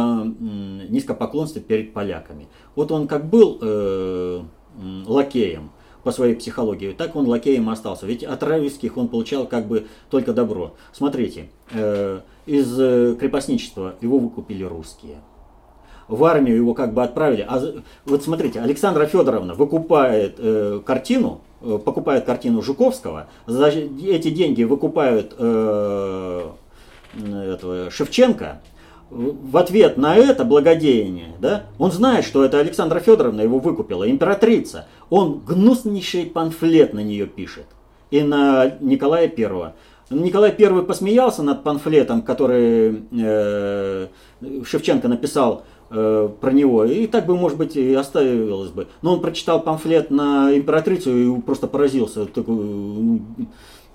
низкопоклонстве 1.00 1.62
перед 1.62 1.94
поляками. 1.94 2.48
Вот 2.76 2.92
он 2.92 3.08
как 3.08 3.30
был 3.30 3.58
э, 3.62 4.42
лакеем, 5.06 5.72
по 6.04 6.12
своей 6.12 6.36
психологии, 6.36 6.94
так 6.94 7.16
он 7.16 7.28
лакеем 7.28 7.70
остался. 7.70 8.06
Ведь 8.06 8.24
от 8.24 8.42
райских 8.44 8.98
он 8.98 9.08
получал 9.10 9.46
как 9.46 9.68
бы 9.68 9.88
только 10.10 10.34
добро. 10.34 10.76
Смотрите, 10.94 11.50
э, 11.72 12.22
из 12.46 12.80
э, 12.80 13.16
крепостничества 13.20 13.96
его 14.02 14.18
выкупили 14.18 14.64
русские. 14.64 15.18
В 16.08 16.24
армию 16.24 16.56
его 16.56 16.74
как 16.74 16.94
бы 16.94 17.04
отправили. 17.04 17.46
А 17.48 17.62
вот 18.06 18.24
смотрите, 18.24 18.62
Александра 18.62 19.06
Федоровна 19.06 19.54
выкупает 19.54 20.36
э, 20.40 20.82
картину, 20.84 21.42
э, 21.62 21.78
покупает 21.84 22.26
картину 22.26 22.62
Жуковского, 22.62 23.28
за 23.46 23.68
эти 23.68 24.30
деньги 24.32 24.64
выкупают 24.64 25.36
э, 25.38 26.50
этого 27.14 27.92
Шевченко, 27.92 28.62
в 29.10 29.58
ответ 29.58 29.98
на 29.98 30.16
это 30.16 30.46
благодеяние, 30.46 31.36
да, 31.40 31.64
он 31.78 31.92
знает, 31.92 32.26
что 32.26 32.44
это 32.44 32.60
Александра 32.60 33.00
Федоровна 33.00 33.42
его 33.42 33.60
выкупила, 33.60 34.10
императрица. 34.10 34.88
Он 35.10 35.40
гнуснейший 35.40 36.26
памфлет 36.26 36.94
на 36.94 37.00
нее 37.00 37.26
пишет. 37.26 37.66
И 38.12 38.22
на 38.22 38.78
Николая 38.80 39.28
Первого. 39.28 39.76
Николай 40.10 40.56
I 40.58 40.84
посмеялся 40.84 41.44
над 41.44 41.64
памфлетом, 41.64 42.24
который 42.24 43.04
э, 43.12 44.08
Шевченко 44.66 45.08
написал 45.08 45.64
э, 45.92 46.30
про 46.42 46.52
него, 46.52 46.84
и 46.84 47.06
так 47.06 47.28
бы, 47.28 47.38
может 47.38 47.60
быть, 47.60 47.76
и 47.76 47.94
оставилось 47.94 48.72
бы. 48.72 48.88
Но 49.04 49.14
он 49.14 49.22
прочитал 49.22 49.62
памфлет 49.62 50.10
на 50.10 50.56
императрицу 50.56 51.16
и 51.16 51.42
просто 51.42 51.68
поразился 51.68 52.26
такой 52.26 52.56
ну, 52.56 53.22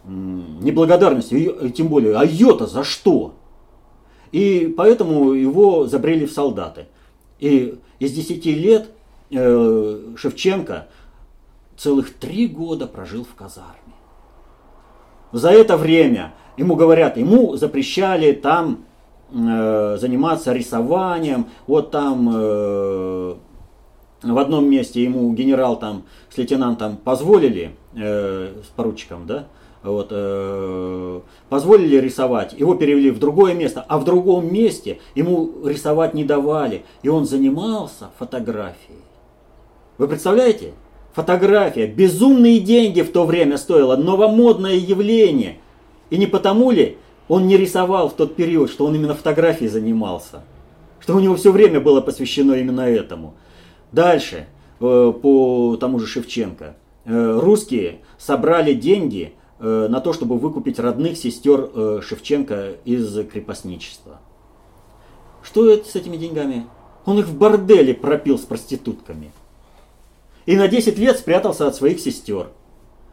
неблагодарностью, 0.04 1.66
и, 1.66 1.70
тем 1.70 1.88
более, 1.88 2.16
а 2.16 2.24
ее-то 2.24 2.66
за 2.66 2.84
что? 2.84 3.34
И 4.34 4.66
поэтому 4.76 5.32
его 5.32 5.86
забрели 5.86 6.26
в 6.26 6.32
солдаты. 6.32 6.86
И 7.38 7.78
из 8.00 8.10
10 8.10 8.44
лет 8.46 8.90
э, 9.30 10.14
Шевченко 10.16 10.88
целых 11.76 12.12
три 12.14 12.48
года 12.48 12.88
прожил 12.88 13.24
в 13.24 13.32
казарме. 13.36 13.94
За 15.30 15.50
это 15.50 15.76
время 15.76 16.34
ему 16.56 16.74
говорят, 16.74 17.16
ему 17.16 17.54
запрещали 17.54 18.32
там 18.32 18.86
э, 19.30 19.98
заниматься 20.00 20.52
рисованием, 20.52 21.46
вот 21.68 21.92
там 21.92 22.28
э, 22.34 23.34
в 24.24 24.38
одном 24.38 24.68
месте 24.68 25.04
ему 25.04 25.32
генерал 25.32 25.78
там 25.78 26.02
с 26.28 26.36
лейтенантом 26.38 26.96
позволили, 26.96 27.76
с 27.94 28.66
поручиком, 28.74 29.28
да, 29.28 29.46
вот, 29.84 30.08
э, 30.10 31.20
позволили 31.50 31.96
рисовать, 31.96 32.54
его 32.54 32.74
перевели 32.74 33.10
в 33.10 33.18
другое 33.18 33.54
место, 33.54 33.84
а 33.86 33.98
в 33.98 34.04
другом 34.04 34.52
месте 34.52 34.98
ему 35.14 35.52
рисовать 35.64 36.14
не 36.14 36.24
давали, 36.24 36.84
и 37.02 37.08
он 37.08 37.26
занимался 37.26 38.10
фотографией. 38.18 39.02
Вы 39.98 40.08
представляете? 40.08 40.72
Фотография. 41.12 41.86
Безумные 41.86 42.58
деньги 42.58 43.02
в 43.02 43.12
то 43.12 43.24
время 43.24 43.58
стоило. 43.58 43.94
Новомодное 43.94 44.74
явление. 44.74 45.58
И 46.10 46.16
не 46.16 46.26
потому 46.26 46.72
ли 46.72 46.98
он 47.28 47.46
не 47.46 47.56
рисовал 47.56 48.08
в 48.08 48.14
тот 48.14 48.34
период, 48.34 48.70
что 48.70 48.86
он 48.86 48.94
именно 48.96 49.14
фотографией 49.14 49.68
занимался? 49.68 50.42
Что 50.98 51.14
у 51.14 51.20
него 51.20 51.36
все 51.36 51.52
время 51.52 51.80
было 51.80 52.00
посвящено 52.00 52.54
именно 52.54 52.80
этому. 52.80 53.34
Дальше, 53.92 54.46
э, 54.80 55.12
по 55.22 55.76
тому 55.76 56.00
же 56.00 56.06
Шевченко. 56.06 56.74
Э, 57.04 57.38
русские 57.40 57.98
собрали 58.18 58.72
деньги 58.72 59.34
на 59.60 60.00
то, 60.00 60.12
чтобы 60.12 60.36
выкупить 60.36 60.78
родных 60.78 61.16
сестер 61.16 62.02
Шевченко 62.02 62.76
из 62.84 63.26
крепостничества. 63.28 64.20
Что 65.42 65.70
это 65.70 65.88
с 65.88 65.94
этими 65.94 66.16
деньгами? 66.16 66.66
Он 67.04 67.18
их 67.18 67.26
в 67.26 67.36
борделе 67.36 67.94
пропил 67.94 68.38
с 68.38 68.42
проститутками 68.42 69.30
и 70.46 70.56
на 70.56 70.68
10 70.68 70.98
лет 70.98 71.18
спрятался 71.18 71.66
от 71.66 71.74
своих 71.74 72.00
сестер. 72.00 72.48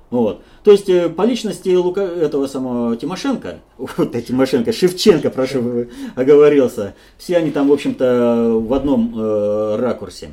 Вот. 0.10 0.44
То 0.64 0.72
есть 0.72 0.90
э, 0.90 1.08
по 1.08 1.22
личности 1.22 1.74
Лука, 1.74 2.02
этого 2.02 2.48
самого 2.48 2.98
Тимошенко, 2.98 3.60
вот 3.78 4.12
Тимошенко, 4.12 4.74
Шевченко, 4.74 5.30
прошу, 5.30 5.88
оговорился, 6.16 6.96
все 7.18 7.38
они 7.38 7.52
там, 7.52 7.70
в 7.70 7.74
общем-то, 7.74 8.60
в 8.60 8.74
одном 8.74 9.14
э, 9.18 9.76
ракурсе. 9.78 10.32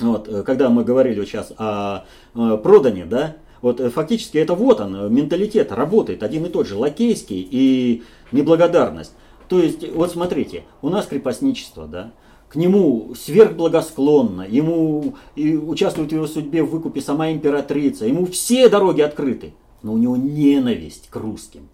Вот, 0.00 0.28
э, 0.28 0.42
когда 0.42 0.70
мы 0.70 0.82
говорили 0.82 1.24
сейчас 1.24 1.52
о 1.56 2.04
э, 2.34 2.58
продане, 2.60 3.04
да, 3.04 3.36
вот 3.62 3.80
э, 3.80 3.90
фактически 3.90 4.38
это 4.38 4.54
вот 4.54 4.80
он, 4.80 5.12
менталитет 5.12 5.72
работает, 5.72 6.22
один 6.22 6.46
и 6.46 6.48
тот 6.48 6.66
же, 6.66 6.76
лакейский 6.76 7.46
и 7.50 8.02
неблагодарность. 8.32 9.12
То 9.48 9.58
есть, 9.60 9.88
вот 9.92 10.12
смотрите, 10.12 10.64
у 10.80 10.88
нас 10.88 11.06
крепостничество, 11.06 11.86
да, 11.86 12.12
к 12.48 12.56
нему 12.56 13.14
сверхблагосклонно, 13.14 14.42
ему 14.42 15.16
и 15.36 15.56
участвует 15.56 16.10
в 16.10 16.14
его 16.14 16.26
судьбе 16.26 16.62
в 16.62 16.70
выкупе 16.70 17.00
сама 17.00 17.30
императрица, 17.30 18.06
ему 18.06 18.26
все 18.26 18.68
дороги 18.68 19.00
открыты, 19.02 19.54
но 19.82 19.92
у 19.92 19.98
него 19.98 20.16
ненависть 20.16 21.08
к 21.10 21.16
русским 21.16 21.68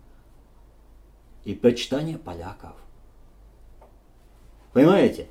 и 1.45 1.55
почитание 1.55 2.19
поляков. 2.19 2.75
Понимаете? 4.73 5.29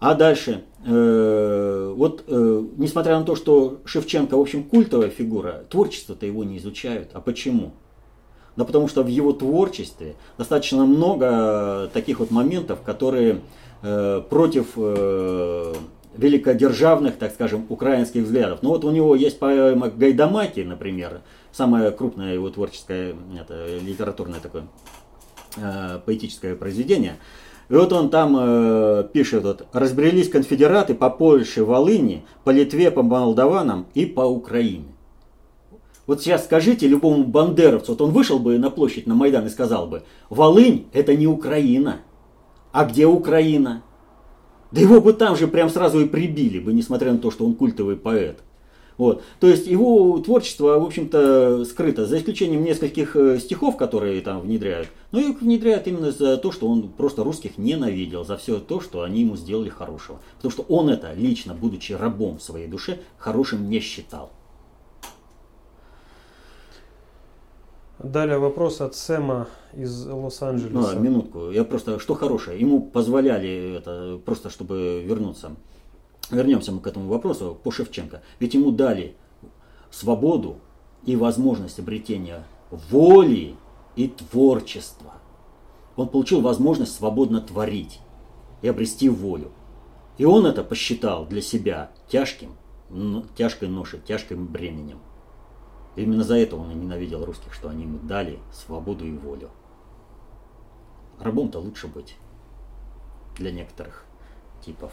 А 0.00 0.14
дальше, 0.14 0.64
э, 0.84 1.94
вот 1.96 2.24
э, 2.26 2.64
несмотря 2.76 3.18
на 3.18 3.24
то, 3.24 3.36
что 3.36 3.80
Шевченко, 3.84 4.36
в 4.36 4.40
общем, 4.40 4.64
культовая 4.64 5.10
фигура, 5.10 5.64
творчество-то 5.68 6.26
его 6.26 6.42
не 6.42 6.58
изучают. 6.58 7.10
А 7.12 7.20
почему? 7.20 7.72
Да 8.56 8.64
потому 8.64 8.88
что 8.88 9.02
в 9.02 9.06
его 9.06 9.32
творчестве 9.32 10.16
достаточно 10.36 10.84
много 10.84 11.88
таких 11.92 12.18
вот 12.18 12.30
моментов, 12.30 12.80
которые 12.82 13.40
Э, 13.82 14.22
против 14.28 14.76
великодержавных, 16.16 17.16
так 17.16 17.32
скажем, 17.32 17.66
украинских 17.68 18.24
взглядов. 18.24 18.58
Ну, 18.62 18.70
вот 18.70 18.84
у 18.84 18.90
него 18.90 19.14
есть 19.14 19.38
поэма 19.38 19.88
Гайдамаки, 19.88 20.60
например, 20.60 21.20
самое 21.52 21.92
крупное 21.92 22.34
его 22.34 22.50
творческое, 22.50 23.14
это, 23.40 23.78
литературное 23.78 24.40
такое 24.40 24.64
э, 25.56 26.00
поэтическое 26.04 26.56
произведение. 26.56 27.16
И 27.70 27.74
вот 27.74 27.92
он 27.92 28.10
там 28.10 28.36
э, 28.36 29.08
пишет, 29.12 29.44
вот, 29.44 29.68
разбрелись 29.72 30.28
конфедераты 30.28 30.92
по 30.92 31.08
Польше, 31.08 31.64
Волыни, 31.64 32.24
по 32.42 32.50
Литве, 32.50 32.90
по 32.90 33.04
Молдаванам 33.04 33.86
и 33.94 34.06
по 34.06 34.22
Украине. 34.22 34.88
Вот 36.08 36.20
сейчас 36.20 36.46
скажите 36.46 36.88
любому 36.88 37.22
бандеровцу, 37.22 37.92
вот 37.92 38.00
он 38.00 38.10
вышел 38.10 38.40
бы 38.40 38.58
на 38.58 38.70
площадь, 38.70 39.06
на 39.06 39.14
Майдан 39.14 39.46
и 39.46 39.50
сказал 39.50 39.86
бы, 39.86 40.02
Волынь 40.28 40.88
это 40.92 41.14
не 41.14 41.28
Украина. 41.28 42.00
А 42.72 42.84
где 42.84 43.06
Украина? 43.06 43.84
Да 44.72 44.80
его 44.80 45.00
бы 45.00 45.12
там 45.12 45.36
же 45.36 45.46
прям 45.46 45.70
сразу 45.70 46.00
и 46.00 46.08
прибили 46.08 46.58
бы, 46.58 46.72
несмотря 46.72 47.12
на 47.12 47.18
то, 47.18 47.30
что 47.30 47.46
он 47.46 47.54
культовый 47.54 47.96
поэт. 47.96 48.40
Вот. 49.00 49.22
То 49.40 49.46
есть 49.46 49.66
его 49.66 50.18
творчество, 50.18 50.78
в 50.78 50.84
общем-то, 50.84 51.64
скрыто, 51.64 52.04
за 52.04 52.18
исключением 52.18 52.62
нескольких 52.62 53.16
э, 53.16 53.38
стихов, 53.38 53.78
которые 53.78 54.20
там 54.20 54.42
внедряют. 54.42 54.88
Но 55.10 55.20
их 55.20 55.40
внедряют 55.40 55.86
именно 55.86 56.12
за 56.12 56.36
то, 56.36 56.52
что 56.52 56.68
он 56.68 56.90
просто 56.90 57.24
русских 57.24 57.56
ненавидел, 57.56 58.26
за 58.26 58.36
все 58.36 58.60
то, 58.60 58.82
что 58.82 59.00
они 59.00 59.22
ему 59.22 59.36
сделали 59.36 59.70
хорошего. 59.70 60.20
Потому 60.36 60.52
что 60.52 60.66
он 60.68 60.90
это 60.90 61.14
лично, 61.14 61.54
будучи 61.54 61.94
рабом 61.94 62.36
в 62.36 62.42
своей 62.42 62.68
душе, 62.68 62.98
хорошим 63.16 63.70
не 63.70 63.80
считал. 63.80 64.32
Далее 67.98 68.36
вопрос 68.36 68.82
от 68.82 68.94
Сэма 68.94 69.48
из 69.72 70.06
Лос-Анджелеса. 70.06 70.74
Ну, 70.74 70.86
а, 70.86 70.94
минутку. 70.94 71.50
Я 71.50 71.64
просто, 71.64 71.98
что 72.00 72.12
хорошее, 72.12 72.60
ему 72.60 72.82
позволяли 72.82 73.78
это, 73.78 74.20
просто 74.22 74.50
чтобы 74.50 75.02
вернуться. 75.06 75.52
Вернемся 76.30 76.72
мы 76.72 76.80
к 76.80 76.86
этому 76.86 77.08
вопросу 77.08 77.58
по 77.62 77.70
Шевченко. 77.70 78.22
Ведь 78.38 78.54
ему 78.54 78.70
дали 78.70 79.16
свободу 79.90 80.58
и 81.04 81.16
возможность 81.16 81.78
обретения 81.78 82.44
воли 82.70 83.56
и 83.96 84.08
творчества. 84.08 85.14
Он 85.96 86.08
получил 86.08 86.40
возможность 86.40 86.94
свободно 86.94 87.40
творить. 87.40 88.00
и 88.62 88.68
обрести 88.68 89.08
волю. 89.08 89.52
И 90.18 90.24
он 90.26 90.44
это 90.46 90.62
посчитал 90.62 91.24
для 91.24 91.40
себя 91.40 91.90
тяжким, 92.08 92.56
тяжкой 93.34 93.68
ношей, 93.68 94.00
тяжким 94.00 94.46
бременем. 94.46 94.98
Именно 95.96 96.24
за 96.24 96.36
это 96.36 96.56
он 96.56 96.70
и 96.70 96.74
ненавидел 96.74 97.24
русских, 97.24 97.54
что 97.54 97.68
они 97.68 97.84
ему 97.84 97.98
дали 97.98 98.38
свободу 98.52 99.06
и 99.06 99.12
волю. 99.12 99.48
Рабом-то 101.18 101.58
лучше 101.58 101.86
быть 101.86 102.16
для 103.36 103.50
некоторых 103.50 104.04
типов. 104.64 104.92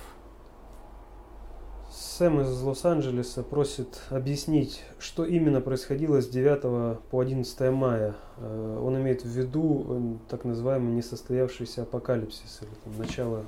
Сэм 2.00 2.42
из 2.42 2.62
Лос-Анджелеса 2.62 3.42
просит 3.42 4.02
объяснить, 4.12 4.84
что 5.00 5.26
именно 5.26 5.62
происходило 5.62 6.22
с 6.22 6.28
9 6.28 7.00
по 7.10 7.20
11 7.20 7.72
мая. 7.72 8.14
Э, 8.38 8.82
он 8.84 8.98
имеет 8.98 9.24
в 9.24 9.28
виду 9.28 9.86
э, 9.90 10.30
так 10.30 10.46
называемый 10.46 10.94
несостоявшийся 10.94 11.84
апокалипсис, 11.84 12.60
или 12.62 12.70
там, 12.84 13.00
начало 13.00 13.46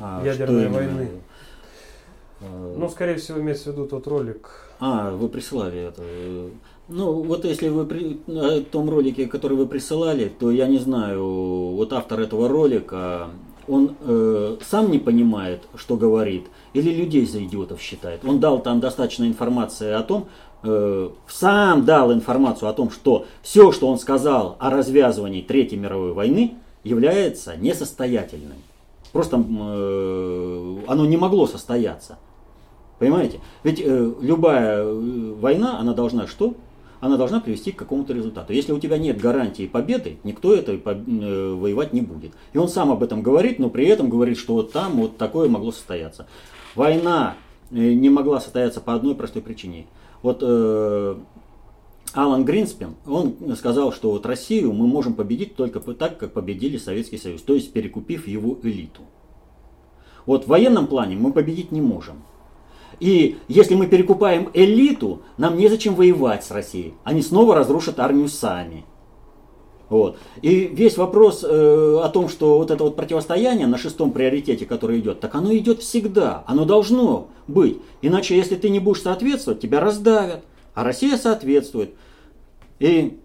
а, 0.00 0.22
ядерной 0.22 0.68
войны. 0.68 1.08
Э, 2.40 2.74
ну, 2.76 2.90
скорее 2.90 3.14
всего, 3.14 3.40
имеется 3.40 3.70
в 3.70 3.72
виду 3.72 3.86
тот 3.86 4.06
ролик. 4.06 4.50
А, 4.78 5.12
вы 5.12 5.30
прислали 5.30 5.80
это. 5.80 6.02
Ну, 6.88 7.22
вот 7.22 7.46
если 7.46 7.70
вы 7.70 7.86
при 7.86 8.18
том 8.64 8.90
ролике, 8.90 9.28
который 9.28 9.56
вы 9.56 9.66
присылали, 9.66 10.28
то 10.28 10.50
я 10.50 10.66
не 10.66 10.78
знаю, 10.78 11.24
вот 11.74 11.94
автор 11.94 12.20
этого 12.20 12.48
ролика, 12.48 13.30
он 13.68 13.96
э, 14.00 14.56
сам 14.62 14.90
не 14.90 14.98
понимает, 14.98 15.62
что 15.74 15.96
говорит, 15.96 16.46
или 16.72 16.90
людей 16.90 17.26
за 17.26 17.44
идиотов 17.44 17.80
считает. 17.80 18.24
Он 18.24 18.40
дал 18.40 18.60
там 18.60 18.80
достаточно 18.80 19.24
информации 19.24 19.92
о 19.92 20.02
том, 20.02 20.28
э, 20.62 21.10
сам 21.28 21.84
дал 21.84 22.12
информацию 22.12 22.68
о 22.68 22.72
том, 22.72 22.90
что 22.90 23.26
все, 23.42 23.72
что 23.72 23.88
он 23.88 23.98
сказал 23.98 24.56
о 24.58 24.70
развязывании 24.70 25.42
Третьей 25.42 25.78
мировой 25.78 26.12
войны, 26.12 26.54
является 26.84 27.56
несостоятельным. 27.56 28.58
Просто 29.12 29.36
э, 29.38 30.76
оно 30.86 31.06
не 31.06 31.16
могло 31.16 31.46
состояться. 31.46 32.18
Понимаете? 32.98 33.40
Ведь 33.62 33.80
э, 33.84 34.12
любая 34.20 34.82
э, 34.82 35.34
война, 35.38 35.78
она 35.78 35.92
должна 35.92 36.26
что? 36.26 36.54
Она 37.00 37.16
должна 37.16 37.40
привести 37.40 37.72
к 37.72 37.76
какому-то 37.76 38.12
результату. 38.14 38.52
Если 38.52 38.72
у 38.72 38.78
тебя 38.78 38.98
нет 38.98 39.20
гарантии 39.20 39.66
победы, 39.66 40.18
никто 40.24 40.54
это 40.54 40.72
э, 40.72 41.54
воевать 41.54 41.92
не 41.92 42.00
будет. 42.00 42.32
И 42.52 42.58
он 42.58 42.68
сам 42.68 42.90
об 42.90 43.02
этом 43.02 43.22
говорит, 43.22 43.58
но 43.58 43.68
при 43.68 43.86
этом 43.86 44.08
говорит, 44.08 44.38
что 44.38 44.54
вот 44.54 44.72
там 44.72 44.92
вот 44.92 45.18
такое 45.18 45.48
могло 45.48 45.72
состояться. 45.72 46.26
Война 46.74 47.36
э, 47.70 47.92
не 47.92 48.08
могла 48.08 48.40
состояться 48.40 48.80
по 48.80 48.94
одной 48.94 49.14
простой 49.14 49.42
причине. 49.42 49.86
Вот 50.22 50.38
э, 50.42 51.16
Алан 52.14 52.44
Гринспен, 52.44 52.94
он 53.06 53.36
сказал, 53.56 53.92
что 53.92 54.10
вот 54.10 54.24
Россию 54.24 54.72
мы 54.72 54.86
можем 54.86 55.14
победить 55.14 55.54
только 55.54 55.80
так, 55.80 56.16
как 56.16 56.32
победили 56.32 56.78
Советский 56.78 57.18
Союз, 57.18 57.42
то 57.42 57.54
есть 57.54 57.72
перекупив 57.72 58.26
его 58.26 58.58
элиту. 58.62 59.02
Вот 60.24 60.44
в 60.44 60.48
военном 60.48 60.86
плане 60.86 61.16
мы 61.16 61.32
победить 61.32 61.72
не 61.72 61.80
можем. 61.80 62.22
И 63.00 63.38
если 63.48 63.74
мы 63.74 63.86
перекупаем 63.86 64.50
элиту, 64.54 65.22
нам 65.36 65.56
незачем 65.56 65.94
воевать 65.94 66.44
с 66.44 66.50
Россией. 66.50 66.94
Они 67.04 67.22
снова 67.22 67.54
разрушат 67.54 68.00
армию 68.00 68.28
сами. 68.28 68.84
Вот. 69.88 70.18
И 70.42 70.66
весь 70.66 70.96
вопрос 70.96 71.44
э, 71.44 72.00
о 72.02 72.08
том, 72.08 72.28
что 72.28 72.58
вот 72.58 72.70
это 72.70 72.82
вот 72.82 72.96
противостояние 72.96 73.66
на 73.68 73.78
шестом 73.78 74.10
приоритете, 74.10 74.66
которое 74.66 74.98
идет, 74.98 75.20
так 75.20 75.34
оно 75.34 75.54
идет 75.56 75.80
всегда, 75.80 76.42
оно 76.46 76.64
должно 76.64 77.28
быть. 77.46 77.78
Иначе, 78.02 78.36
если 78.36 78.56
ты 78.56 78.68
не 78.68 78.80
будешь 78.80 79.02
соответствовать, 79.02 79.60
тебя 79.60 79.80
раздавят. 79.80 80.44
А 80.74 80.82
Россия 80.82 81.16
соответствует. 81.16 81.94
И, 82.80 83.18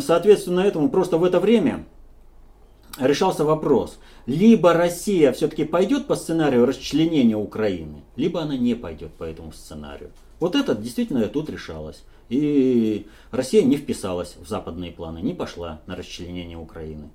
соответственно, 0.00 0.60
этому 0.60 0.88
просто 0.88 1.18
в 1.18 1.24
это 1.24 1.38
время 1.38 1.84
решался 2.98 3.44
вопрос. 3.44 3.98
Либо 4.26 4.72
Россия 4.72 5.32
все-таки 5.32 5.64
пойдет 5.64 6.06
по 6.06 6.16
сценарию 6.16 6.66
расчленения 6.66 7.36
Украины, 7.36 8.02
либо 8.16 8.42
она 8.42 8.56
не 8.56 8.74
пойдет 8.74 9.12
по 9.12 9.24
этому 9.24 9.52
сценарию. 9.52 10.10
Вот 10.38 10.54
это 10.54 10.74
действительно 10.74 11.26
тут 11.28 11.50
решалось. 11.50 12.02
И 12.28 13.06
Россия 13.30 13.62
не 13.62 13.76
вписалась 13.76 14.36
в 14.36 14.48
западные 14.48 14.92
планы, 14.92 15.18
не 15.18 15.34
пошла 15.34 15.80
на 15.86 15.96
расчленение 15.96 16.56
Украины. 16.56 17.10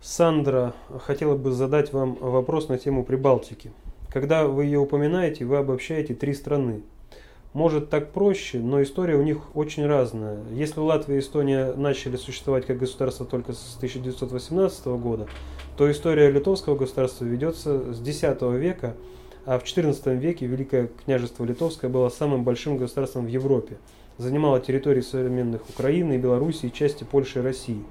Сандра 0.00 0.74
хотела 1.04 1.36
бы 1.36 1.50
задать 1.50 1.92
вам 1.92 2.14
вопрос 2.14 2.68
на 2.68 2.78
тему 2.78 3.04
Прибалтики. 3.04 3.72
Когда 4.12 4.46
вы 4.46 4.64
ее 4.64 4.78
упоминаете, 4.78 5.44
вы 5.44 5.56
обобщаете 5.56 6.14
три 6.14 6.34
страны 6.34 6.82
может 7.52 7.88
так 7.88 8.12
проще, 8.12 8.58
но 8.58 8.82
история 8.82 9.16
у 9.16 9.22
них 9.22 9.56
очень 9.56 9.86
разная. 9.86 10.38
Если 10.52 10.80
Латвия 10.80 11.16
и 11.16 11.20
Эстония 11.20 11.72
начали 11.72 12.16
существовать 12.16 12.66
как 12.66 12.78
государство 12.78 13.24
только 13.24 13.52
с 13.52 13.76
1918 13.76 14.86
года, 14.86 15.28
то 15.76 15.90
история 15.90 16.30
литовского 16.30 16.76
государства 16.76 17.24
ведется 17.24 17.94
с 17.94 18.00
X 18.06 18.22
века, 18.42 18.94
а 19.46 19.58
в 19.58 19.64
XIV 19.64 20.16
веке 20.16 20.46
Великое 20.46 20.90
княжество 21.04 21.44
Литовское 21.44 21.90
было 21.90 22.10
самым 22.10 22.44
большим 22.44 22.76
государством 22.76 23.24
в 23.24 23.28
Европе. 23.28 23.78
Занимало 24.18 24.60
территории 24.60 25.00
современных 25.00 25.62
Украины, 25.70 26.18
Белоруссии, 26.18 26.68
части 26.68 27.04
Польши 27.04 27.38
и 27.38 27.42
России. 27.42 27.82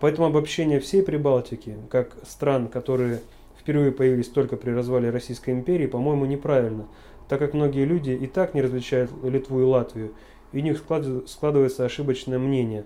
Поэтому 0.00 0.28
обобщение 0.28 0.80
всей 0.80 1.02
Прибалтики, 1.02 1.76
как 1.90 2.16
стран, 2.26 2.68
которые 2.68 3.20
впервые 3.58 3.92
появились 3.92 4.28
только 4.28 4.56
при 4.56 4.70
развале 4.70 5.10
Российской 5.10 5.50
империи, 5.50 5.86
по-моему, 5.86 6.24
неправильно– 6.24 6.86
так 7.28 7.38
как 7.38 7.54
многие 7.54 7.84
люди 7.84 8.10
и 8.10 8.26
так 8.26 8.54
не 8.54 8.62
различают 8.62 9.10
Литву 9.22 9.60
и 9.60 9.64
Латвию, 9.64 10.12
и 10.52 10.58
у 10.58 10.60
них 10.62 10.78
складывается 11.26 11.84
ошибочное 11.84 12.38
мнение. 12.38 12.84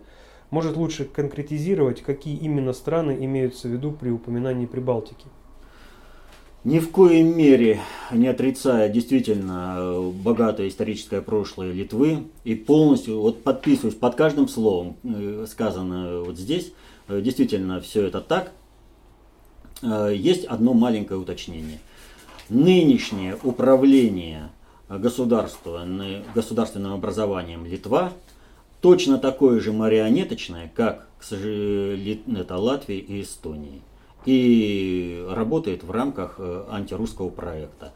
Может 0.51 0.77
лучше 0.77 1.05
конкретизировать, 1.05 2.03
какие 2.03 2.37
именно 2.37 2.73
страны 2.73 3.17
имеются 3.21 3.69
в 3.69 3.71
виду 3.71 3.93
при 3.93 4.11
упоминании 4.11 4.67
Прибалтики? 4.67 5.27
Ни 6.65 6.79
в 6.79 6.91
коей 6.91 7.23
мере 7.23 7.81
не 8.13 8.27
отрицая 8.27 8.91
действительно 8.91 9.77
э, 9.79 10.11
богатое 10.23 10.69
историческое 10.69 11.23
прошлое 11.23 11.73
Литвы 11.73 12.25
и 12.45 12.55
полностью 12.55 13.21
вот 13.21 13.43
подписываюсь 13.43 13.95
под 13.95 14.15
каждым 14.15 14.47
словом 14.47 14.97
э, 15.03 15.47
сказано 15.49 16.21
вот 16.21 16.37
здесь, 16.37 16.75
э, 17.09 17.23
действительно 17.23 17.81
все 17.81 18.07
это 18.07 18.21
так. 18.21 18.53
Есть 19.83 20.45
одно 20.45 20.75
маленькое 20.75 21.19
уточнение– 21.19 21.81
нынешнее 22.51 23.39
управление 23.43 24.51
государственным, 24.89 26.93
образованием 26.93 27.65
Литва 27.65 28.13
точно 28.81 29.19
такое 29.19 29.61
же 29.61 29.73
марионеточное, 29.73 30.71
как 30.75 31.07
к 31.19 31.23
сожалению, 31.23 32.41
это 32.41 32.57
Латвии 32.57 32.99
и 32.99 33.23
Эстонии. 33.23 33.83
И 34.27 35.25
работает 35.31 35.83
в 35.83 35.91
рамках 35.91 36.35
э, 36.39 36.65
антирусского 36.71 37.31
проекта. 37.31 37.93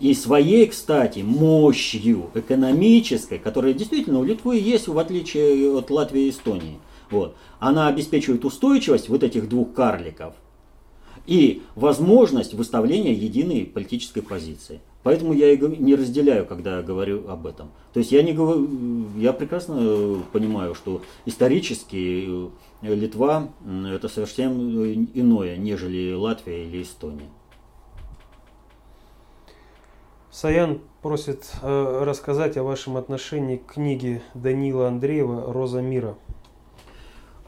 И 0.00 0.14
своей, 0.14 0.66
кстати, 0.66 1.20
мощью 1.20 2.30
экономической, 2.34 3.38
которая 3.38 3.72
действительно 3.72 4.18
у 4.18 4.24
Литвы 4.24 4.58
есть, 4.58 4.88
в 4.88 4.98
отличие 4.98 5.72
от 5.72 5.90
Латвии 5.90 6.22
и 6.22 6.30
Эстонии. 6.30 6.80
Вот. 7.10 7.36
Она 7.60 7.86
обеспечивает 7.86 8.44
устойчивость 8.44 9.08
вот 9.08 9.22
этих 9.22 9.48
двух 9.48 9.72
карликов– 9.72 10.34
и 11.30 11.62
возможность 11.76 12.54
выставления 12.54 13.14
единой 13.14 13.64
политической 13.64 14.20
позиции. 14.20 14.80
Поэтому 15.04 15.32
я 15.32 15.52
и 15.52 15.58
не 15.58 15.94
разделяю, 15.94 16.44
когда 16.44 16.82
говорю 16.82 17.28
об 17.28 17.46
этом. 17.46 17.70
То 17.92 18.00
есть 18.00 18.10
я 18.10 18.24
не 18.24 18.32
говорю, 18.32 18.68
я 19.16 19.32
прекрасно 19.32 20.24
понимаю, 20.32 20.74
что 20.74 21.02
исторически 21.26 22.50
э, 22.82 22.94
Литва 22.94 23.48
это 23.86 24.08
совсем 24.08 24.84
иное, 25.14 25.56
нежели 25.56 26.12
Латвия 26.12 26.64
или 26.64 26.82
Эстония. 26.82 27.28
Саян 30.32 30.80
просит 31.00 31.48
э, 31.62 32.02
рассказать 32.04 32.56
о 32.56 32.64
вашем 32.64 32.96
отношении 32.96 33.58
к 33.58 33.74
книге 33.74 34.20
Данила 34.34 34.88
Андреева 34.88 35.52
«Роза 35.52 35.80
мира». 35.80 36.16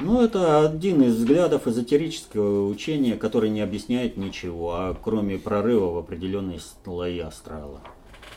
Ну, 0.05 0.21
это 0.21 0.67
один 0.67 1.01
из 1.03 1.15
взглядов 1.15 1.69
эзотерического 1.69 2.67
учения, 2.67 3.15
который 3.15 3.51
не 3.51 3.61
объясняет 3.61 4.17
ничего, 4.17 4.73
а 4.75 4.97
кроме 5.01 5.39
прорыва 5.39 5.93
в 5.93 5.99
определенные 5.99 6.59
слои 6.83 7.21
астрала. 7.21 7.81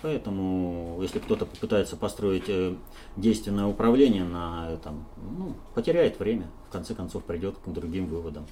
Поэтому, 0.03 0.99
если 1.01 1.17
кто-то 1.17 1.47
попытается 1.47 1.97
построить 1.97 2.43
э, 2.49 2.75
действенное 3.17 3.65
управление 3.65 4.23
на 4.25 4.69
этом, 4.69 5.05
ну, 5.17 5.55
потеряет 5.73 6.19
время, 6.19 6.51
в 6.69 6.71
конце 6.71 6.93
концов 6.93 7.23
придет 7.23 7.55
к 7.57 7.67
другим 7.69 8.05
выводам. 8.05 8.45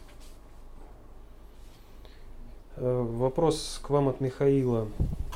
Э, 2.75 3.05
вопрос 3.07 3.79
к 3.83 3.89
вам 3.91 4.09
от 4.09 4.19
Михаила. 4.19 4.87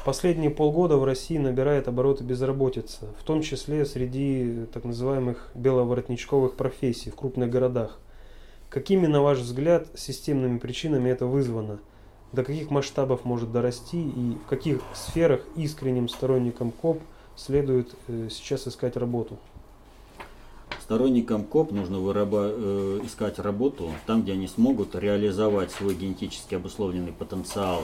Последние 0.05 0.49
полгода 0.49 0.97
в 0.97 1.03
России 1.03 1.37
набирает 1.37 1.87
обороты 1.87 2.23
безработица, 2.23 3.07
в 3.19 3.23
том 3.23 3.41
числе 3.41 3.85
среди 3.85 4.65
так 4.73 4.85
называемых 4.85 5.51
беловоротничковых 5.53 6.55
профессий 6.55 7.11
в 7.11 7.15
крупных 7.15 7.49
городах. 7.49 7.99
Какими, 8.69 9.05
на 9.05 9.21
ваш 9.21 9.39
взгляд, 9.39 9.87
системными 9.95 10.57
причинами 10.57 11.09
это 11.09 11.25
вызвано? 11.25 11.79
До 12.31 12.43
каких 12.43 12.71
масштабов 12.71 13.23
может 13.23 13.51
дорасти 13.51 14.01
и 14.01 14.37
в 14.43 14.47
каких 14.49 14.81
сферах 14.93 15.41
искренним 15.55 16.09
сторонникам 16.09 16.71
КОП 16.71 16.99
следует 17.35 17.93
э, 18.07 18.29
сейчас 18.31 18.67
искать 18.67 18.97
работу? 18.97 19.37
Сторонникам 20.81 21.43
КОП 21.43 21.71
нужно 21.71 21.97
выраба- 21.97 22.51
э, 22.53 22.99
искать 23.03 23.39
работу 23.39 23.91
там, 24.05 24.23
где 24.23 24.33
они 24.33 24.47
смогут 24.47 24.95
реализовать 24.95 25.71
свой 25.71 25.95
генетически 25.95 26.55
обусловленный 26.55 27.11
потенциал 27.11 27.83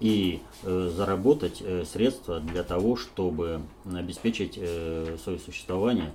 и 0.00 0.42
э, 0.62 0.90
заработать 0.94 1.62
э, 1.62 1.84
средства 1.84 2.40
для 2.40 2.62
того, 2.62 2.96
чтобы 2.96 3.62
обеспечить 3.86 4.58
э, 4.58 5.16
свое 5.22 5.38
существование 5.38 6.12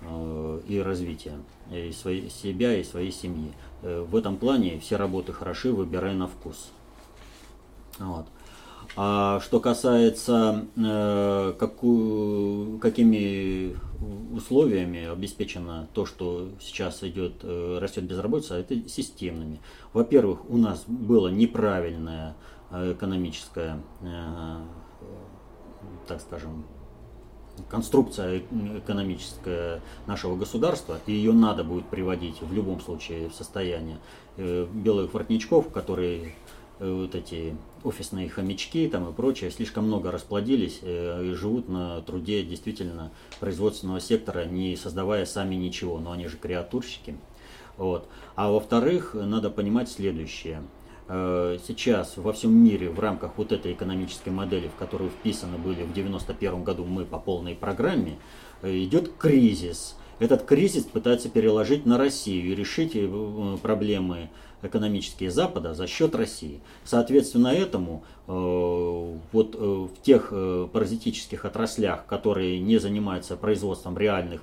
э, 0.00 0.60
и 0.68 0.78
развитие 0.78 1.38
и 1.70 1.92
своей, 1.92 2.30
себя 2.30 2.74
и 2.76 2.84
своей 2.84 3.12
семьи. 3.12 3.52
Э, 3.82 4.06
в 4.08 4.16
этом 4.16 4.36
плане 4.36 4.78
все 4.80 4.96
работы 4.96 5.32
хороши, 5.32 5.72
выбирай 5.72 6.14
на 6.14 6.28
вкус. 6.28 6.70
Вот. 7.98 8.26
А 9.00 9.38
что 9.38 9.60
касается, 9.60 10.66
э, 10.76 11.54
какую, 11.56 12.80
какими 12.80 13.76
условиями 14.34 15.06
обеспечено 15.06 15.88
то, 15.94 16.04
что 16.04 16.48
сейчас 16.60 17.04
идет, 17.04 17.34
э, 17.44 17.78
растет 17.80 18.02
безработица, 18.02 18.56
это 18.56 18.88
системными. 18.88 19.60
Во-первых, 19.92 20.50
у 20.50 20.56
нас 20.56 20.82
было 20.88 21.28
неправильное 21.28 22.34
э, 22.72 22.94
экономическое, 22.94 23.80
так 26.08 26.20
скажем, 26.20 26.66
конструкция 27.70 28.42
экономическая 28.78 29.80
нашего 30.08 30.34
государства, 30.34 30.98
и 31.06 31.12
ее 31.12 31.30
надо 31.32 31.62
будет 31.62 31.86
приводить 31.86 32.42
в 32.42 32.52
любом 32.52 32.80
случае 32.80 33.28
в 33.28 33.34
состояние 33.34 33.98
белых 34.36 35.14
воротничков, 35.14 35.70
которые 35.70 36.34
вот 36.80 37.14
эти 37.14 37.56
офисные 37.84 38.28
хомячки 38.28 38.88
там 38.88 39.08
и 39.08 39.12
прочее 39.12 39.50
слишком 39.50 39.86
много 39.86 40.10
расплодились 40.10 40.80
э, 40.82 41.24
и 41.24 41.34
живут 41.34 41.68
на 41.68 42.00
труде 42.02 42.42
действительно 42.42 43.12
производственного 43.40 44.00
сектора, 44.00 44.44
не 44.44 44.76
создавая 44.76 45.24
сами 45.26 45.54
ничего, 45.54 45.98
но 45.98 46.12
они 46.12 46.28
же 46.28 46.36
креатурщики. 46.36 47.16
Вот. 47.76 48.08
А 48.34 48.50
во-вторых, 48.50 49.14
надо 49.14 49.50
понимать 49.50 49.90
следующее. 49.90 50.62
Э, 51.08 51.58
сейчас 51.66 52.16
во 52.16 52.32
всем 52.32 52.52
мире 52.52 52.90
в 52.90 53.00
рамках 53.00 53.32
вот 53.38 53.52
этой 53.52 53.72
экономической 53.72 54.30
модели, 54.30 54.68
в 54.68 54.74
которую 54.74 55.10
вписаны 55.10 55.56
были 55.56 55.82
в 55.82 55.90
1991 55.90 56.64
году 56.64 56.84
мы 56.84 57.04
по 57.06 57.18
полной 57.18 57.54
программе, 57.54 58.18
э, 58.62 58.76
идет 58.78 59.12
кризис. 59.16 59.96
Этот 60.18 60.44
кризис 60.44 60.84
пытается 60.84 61.28
переложить 61.28 61.86
на 61.86 61.96
Россию 61.96 62.52
и 62.52 62.54
решить 62.54 62.92
э, 62.94 63.56
проблемы 63.62 64.30
экономические 64.62 65.30
Запада 65.30 65.74
за 65.74 65.86
счет 65.86 66.14
России. 66.14 66.60
Соответственно 66.84 67.48
этому 67.48 68.04
вот 68.26 69.54
в 69.54 69.90
тех 70.02 70.30
паразитических 70.72 71.44
отраслях, 71.44 72.04
которые 72.06 72.60
не 72.60 72.78
занимаются 72.78 73.36
производством 73.36 73.96
реальных 73.96 74.42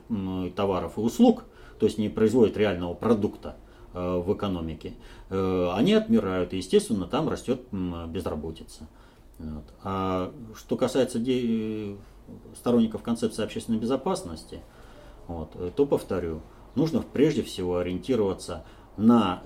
товаров 0.55 0.97
и 0.97 1.01
услуг, 1.01 1.43
то 1.79 1.85
есть 1.85 1.97
не 1.99 2.09
производят 2.09 2.57
реального 2.57 2.95
продукта, 2.95 3.55
Э, 3.95 4.17
в 4.17 4.33
экономике, 4.33 4.93
э, 5.29 5.69
они 5.73 5.93
отмирают, 5.93 6.51
и, 6.51 6.57
естественно, 6.57 7.07
там 7.07 7.29
растет 7.29 7.61
безработица. 7.71 8.87
Вот. 9.39 9.63
А 9.83 10.33
что 10.53 10.75
касается 10.75 11.17
сторонников 12.57 13.03
концепции 13.03 13.41
общественной 13.41 13.79
безопасности, 13.79 14.59
вот, 15.27 15.51
э, 15.55 15.71
то 15.73 15.85
повторю, 15.85 16.41
нужно 16.75 17.03
прежде 17.03 17.41
всего 17.41 17.77
ориентироваться 17.77 18.65
на 18.97 19.43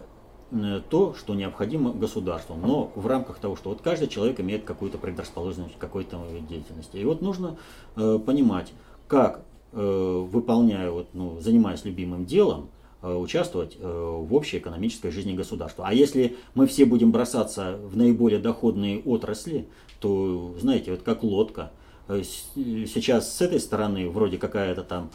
то, 0.89 1.13
что 1.13 1.35
необходимо 1.35 1.91
государству, 1.91 2.55
но 2.55 2.91
в 2.95 3.05
рамках 3.05 3.39
того, 3.39 3.55
что 3.55 3.69
вот 3.69 3.81
каждый 3.81 4.07
человек 4.07 4.39
имеет 4.39 4.63
какую-то 4.63 4.97
предрасположенность 4.97 5.75
к 5.75 5.77
какой-то 5.77 6.19
деятельности. 6.49 6.97
И 6.97 7.05
вот 7.05 7.21
нужно 7.21 7.57
э, 7.95 8.19
понимать, 8.25 8.73
как, 9.07 9.41
э, 9.73 10.25
выполняя, 10.31 10.89
вот, 10.89 11.09
ну, 11.13 11.39
занимаясь 11.39 11.85
любимым 11.85 12.25
делом, 12.25 12.69
Э, 13.01 13.15
участвовать 13.15 13.77
э, 13.79 13.87
в 13.87 14.33
общей 14.33 14.57
экономической 14.57 15.09
жизни 15.09 15.33
государства. 15.33 15.85
А 15.87 15.93
если 15.93 16.35
мы 16.53 16.67
все 16.67 16.83
будем 16.83 17.13
бросаться 17.13 17.79
в 17.81 17.95
наиболее 17.95 18.39
доходные 18.39 18.99
отрасли, 18.99 19.69
то, 20.01 20.53
знаете, 20.59 20.91
вот 20.91 21.03
как 21.03 21.23
лодка. 21.23 21.71
Э, 22.09 22.21
сейчас 22.23 23.33
с 23.33 23.41
этой 23.41 23.61
стороны 23.61 24.09
вроде 24.09 24.37
какая-то 24.37 24.83
там 24.83 25.11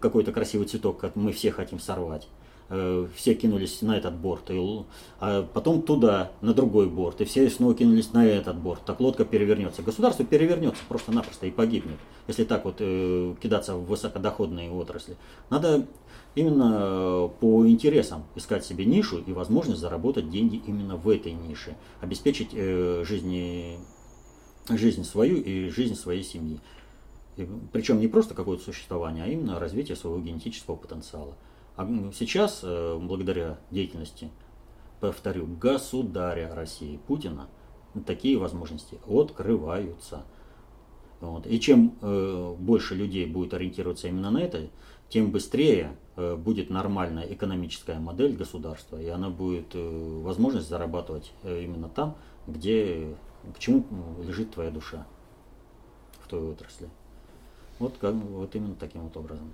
какой-то 0.00 0.30
красивый 0.30 0.68
цветок, 0.68 0.98
как 0.98 1.16
мы 1.16 1.32
все 1.32 1.50
хотим 1.50 1.80
сорвать 1.80 2.28
все 3.16 3.34
кинулись 3.34 3.82
на 3.82 3.96
этот 3.96 4.14
борт, 4.14 4.50
и, 4.50 4.84
а 5.20 5.46
потом 5.52 5.82
туда, 5.82 6.32
на 6.40 6.54
другой 6.54 6.88
борт, 6.88 7.20
и 7.20 7.24
все 7.24 7.48
снова 7.50 7.74
кинулись 7.74 8.12
на 8.12 8.26
этот 8.26 8.56
борт. 8.56 8.82
Так 8.86 9.00
лодка 9.00 9.24
перевернется. 9.24 9.82
Государство 9.82 10.24
перевернется 10.24 10.82
просто-напросто 10.88 11.46
и 11.46 11.50
погибнет, 11.50 11.98
если 12.28 12.44
так 12.44 12.64
вот 12.64 12.76
э, 12.78 13.34
кидаться 13.42 13.74
в 13.76 13.84
высокодоходные 13.84 14.70
отрасли. 14.70 15.16
Надо 15.50 15.86
именно 16.34 16.78
э, 16.80 17.28
по 17.40 17.66
интересам 17.66 18.24
искать 18.36 18.64
себе 18.64 18.84
нишу 18.84 19.18
и 19.18 19.32
возможность 19.32 19.80
заработать 19.80 20.30
деньги 20.30 20.62
именно 20.66 20.96
в 20.96 21.08
этой 21.08 21.32
нише, 21.32 21.76
обеспечить 22.00 22.50
э, 22.52 23.04
жизни, 23.06 23.78
жизнь 24.68 25.04
свою 25.04 25.36
и 25.36 25.68
жизнь 25.68 25.94
своей 25.94 26.22
семьи. 26.22 26.58
И, 27.36 27.46
причем 27.72 28.00
не 28.00 28.08
просто 28.08 28.34
какое-то 28.34 28.64
существование, 28.64 29.24
а 29.24 29.26
именно 29.26 29.58
развитие 29.58 29.96
своего 29.96 30.20
генетического 30.20 30.76
потенциала. 30.76 31.34
А 31.76 31.86
сейчас, 32.12 32.60
э, 32.62 32.98
благодаря 33.00 33.58
деятельности, 33.70 34.30
повторю, 35.00 35.46
государя 35.46 36.54
России 36.54 36.98
Путина, 37.06 37.48
такие 38.06 38.38
возможности 38.38 38.98
открываются. 39.06 40.24
Вот. 41.20 41.46
И 41.46 41.60
чем 41.60 41.96
э, 42.00 42.54
больше 42.58 42.94
людей 42.94 43.26
будет 43.26 43.54
ориентироваться 43.54 44.08
именно 44.08 44.30
на 44.30 44.38
это, 44.38 44.68
тем 45.08 45.30
быстрее 45.30 45.96
э, 46.16 46.36
будет 46.36 46.70
нормальная 46.70 47.24
экономическая 47.24 47.98
модель 47.98 48.34
государства, 48.34 49.00
и 49.00 49.08
она 49.08 49.30
будет 49.30 49.74
э, 49.74 50.20
возможность 50.22 50.68
зарабатывать 50.68 51.32
э, 51.42 51.62
именно 51.64 51.88
там, 51.88 52.16
где 52.46 53.14
к 53.54 53.58
чему 53.58 53.84
лежит 54.24 54.52
твоя 54.52 54.70
душа 54.70 55.06
в 56.20 56.28
той 56.28 56.50
отрасли. 56.50 56.88
Вот, 57.78 57.94
как, 58.00 58.14
вот 58.14 58.54
именно 58.56 58.74
таким 58.74 59.02
вот 59.02 59.16
образом. 59.16 59.52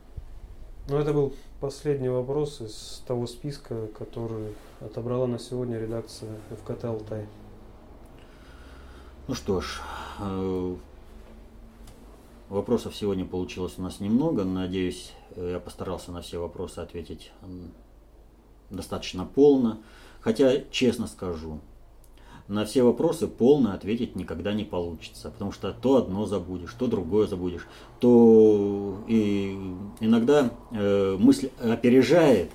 Ну, 0.88 0.96
это 0.96 1.12
был 1.12 1.34
последний 1.60 2.08
вопрос 2.08 2.60
из 2.60 3.02
того 3.06 3.26
списка, 3.26 3.88
который 3.98 4.54
отобрала 4.80 5.26
на 5.26 5.38
сегодня 5.38 5.78
редакция 5.78 6.30
ФКТ 6.50 6.84
«Алтай». 6.84 7.26
Ну 9.26 9.34
что 9.34 9.60
ж, 9.60 9.80
вопросов 12.48 12.96
сегодня 12.96 13.26
получилось 13.26 13.74
у 13.76 13.82
нас 13.82 14.00
немного. 14.00 14.44
Надеюсь, 14.44 15.12
Э, 15.38 15.52
я 15.52 15.60
постарался 15.60 16.12
на 16.12 16.20
все 16.20 16.38
вопросы 16.38 16.80
ответить 16.80 17.32
достаточно 18.70 19.24
полно. 19.24 19.78
Хотя, 20.20 20.62
честно 20.70 21.06
скажу, 21.06 21.60
на 22.48 22.64
все 22.64 22.82
вопросы 22.82 23.28
полно 23.28 23.72
ответить 23.74 24.16
никогда 24.16 24.52
не 24.52 24.64
получится, 24.64 25.30
потому 25.30 25.52
что 25.52 25.72
то 25.72 25.96
одно 25.96 26.26
забудешь, 26.26 26.74
то 26.78 26.86
другое 26.86 27.26
забудешь, 27.26 27.66
то 28.00 28.98
и 29.06 29.56
иногда 30.00 30.50
э, 30.72 31.16
мысль 31.18 31.50
опережает 31.60 32.50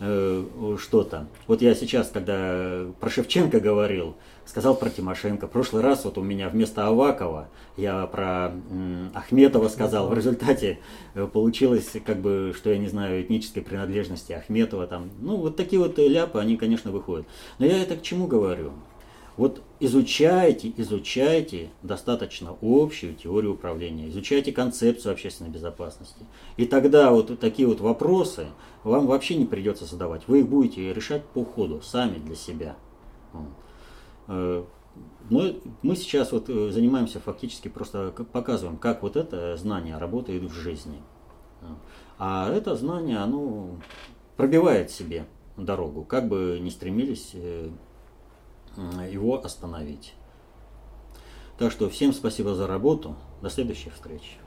э, 0.00 0.44
что-то. 0.78 1.26
Вот 1.46 1.62
я 1.62 1.74
сейчас, 1.74 2.10
когда 2.10 2.84
про 3.00 3.08
Шевченко 3.08 3.58
говорил, 3.58 4.16
сказал 4.44 4.74
про 4.74 4.90
Тимошенко. 4.90 5.46
В 5.46 5.50
прошлый 5.50 5.82
раз 5.82 6.04
вот 6.04 6.18
у 6.18 6.22
меня 6.22 6.48
вместо 6.48 6.86
Авакова 6.86 7.48
я 7.76 8.06
про 8.06 8.52
Ахметова 9.14 9.68
сказал. 9.68 10.08
В 10.08 10.14
результате 10.14 10.78
э, 11.14 11.26
получилось, 11.26 11.92
как 12.04 12.18
бы, 12.20 12.52
что 12.56 12.70
я 12.70 12.78
не 12.78 12.88
знаю, 12.88 13.22
этнической 13.22 13.62
принадлежности 13.62 14.32
Ахметова 14.32 14.86
там. 14.86 15.10
Ну, 15.20 15.36
вот 15.36 15.56
такие 15.56 15.80
вот 15.80 15.98
ляпы, 15.98 16.38
они, 16.38 16.56
конечно, 16.56 16.90
выходят. 16.90 17.26
Но 17.58 17.66
я 17.66 17.82
это 17.82 17.96
к 17.96 18.02
чему 18.02 18.26
говорю? 18.26 18.72
Вот 19.38 19.62
изучайте, 19.78 20.72
изучайте 20.76 21.70
достаточно 21.84 22.56
общую 22.60 23.14
теорию 23.14 23.54
управления, 23.54 24.08
изучайте 24.08 24.50
концепцию 24.50 25.12
общественной 25.12 25.48
безопасности. 25.48 26.26
И 26.56 26.66
тогда 26.66 27.12
вот 27.12 27.38
такие 27.38 27.68
вот 27.68 27.78
вопросы 27.80 28.48
вам 28.82 29.06
вообще 29.06 29.36
не 29.36 29.46
придется 29.46 29.84
задавать. 29.84 30.26
Вы 30.26 30.40
их 30.40 30.48
будете 30.48 30.92
решать 30.92 31.24
по 31.24 31.44
ходу, 31.44 31.80
сами 31.82 32.18
для 32.18 32.34
себя. 32.34 32.76
Э, 34.26 34.64
но 35.30 35.52
мы 35.82 35.94
сейчас 35.94 36.32
вот 36.32 36.50
э, 36.50 36.70
занимаемся 36.72 37.20
фактически 37.20 37.68
просто 37.68 38.12
показываем, 38.32 38.76
как 38.76 39.04
вот 39.04 39.16
это 39.16 39.56
знание 39.56 39.98
работает 39.98 40.42
в 40.42 40.52
жизни. 40.52 41.00
А 42.18 42.52
это 42.52 42.74
знание, 42.74 43.18
оно 43.18 43.76
пробивает 44.36 44.90
себе 44.90 45.26
дорогу, 45.56 46.02
как 46.02 46.26
бы 46.26 46.58
не 46.60 46.70
стремились 46.70 47.30
э, 47.34 47.70
его 49.10 49.42
остановить. 49.42 50.14
Так 51.58 51.72
что 51.72 51.90
всем 51.90 52.12
спасибо 52.12 52.54
за 52.54 52.66
работу. 52.66 53.16
До 53.42 53.50
следующих 53.50 53.94
встреч. 53.94 54.38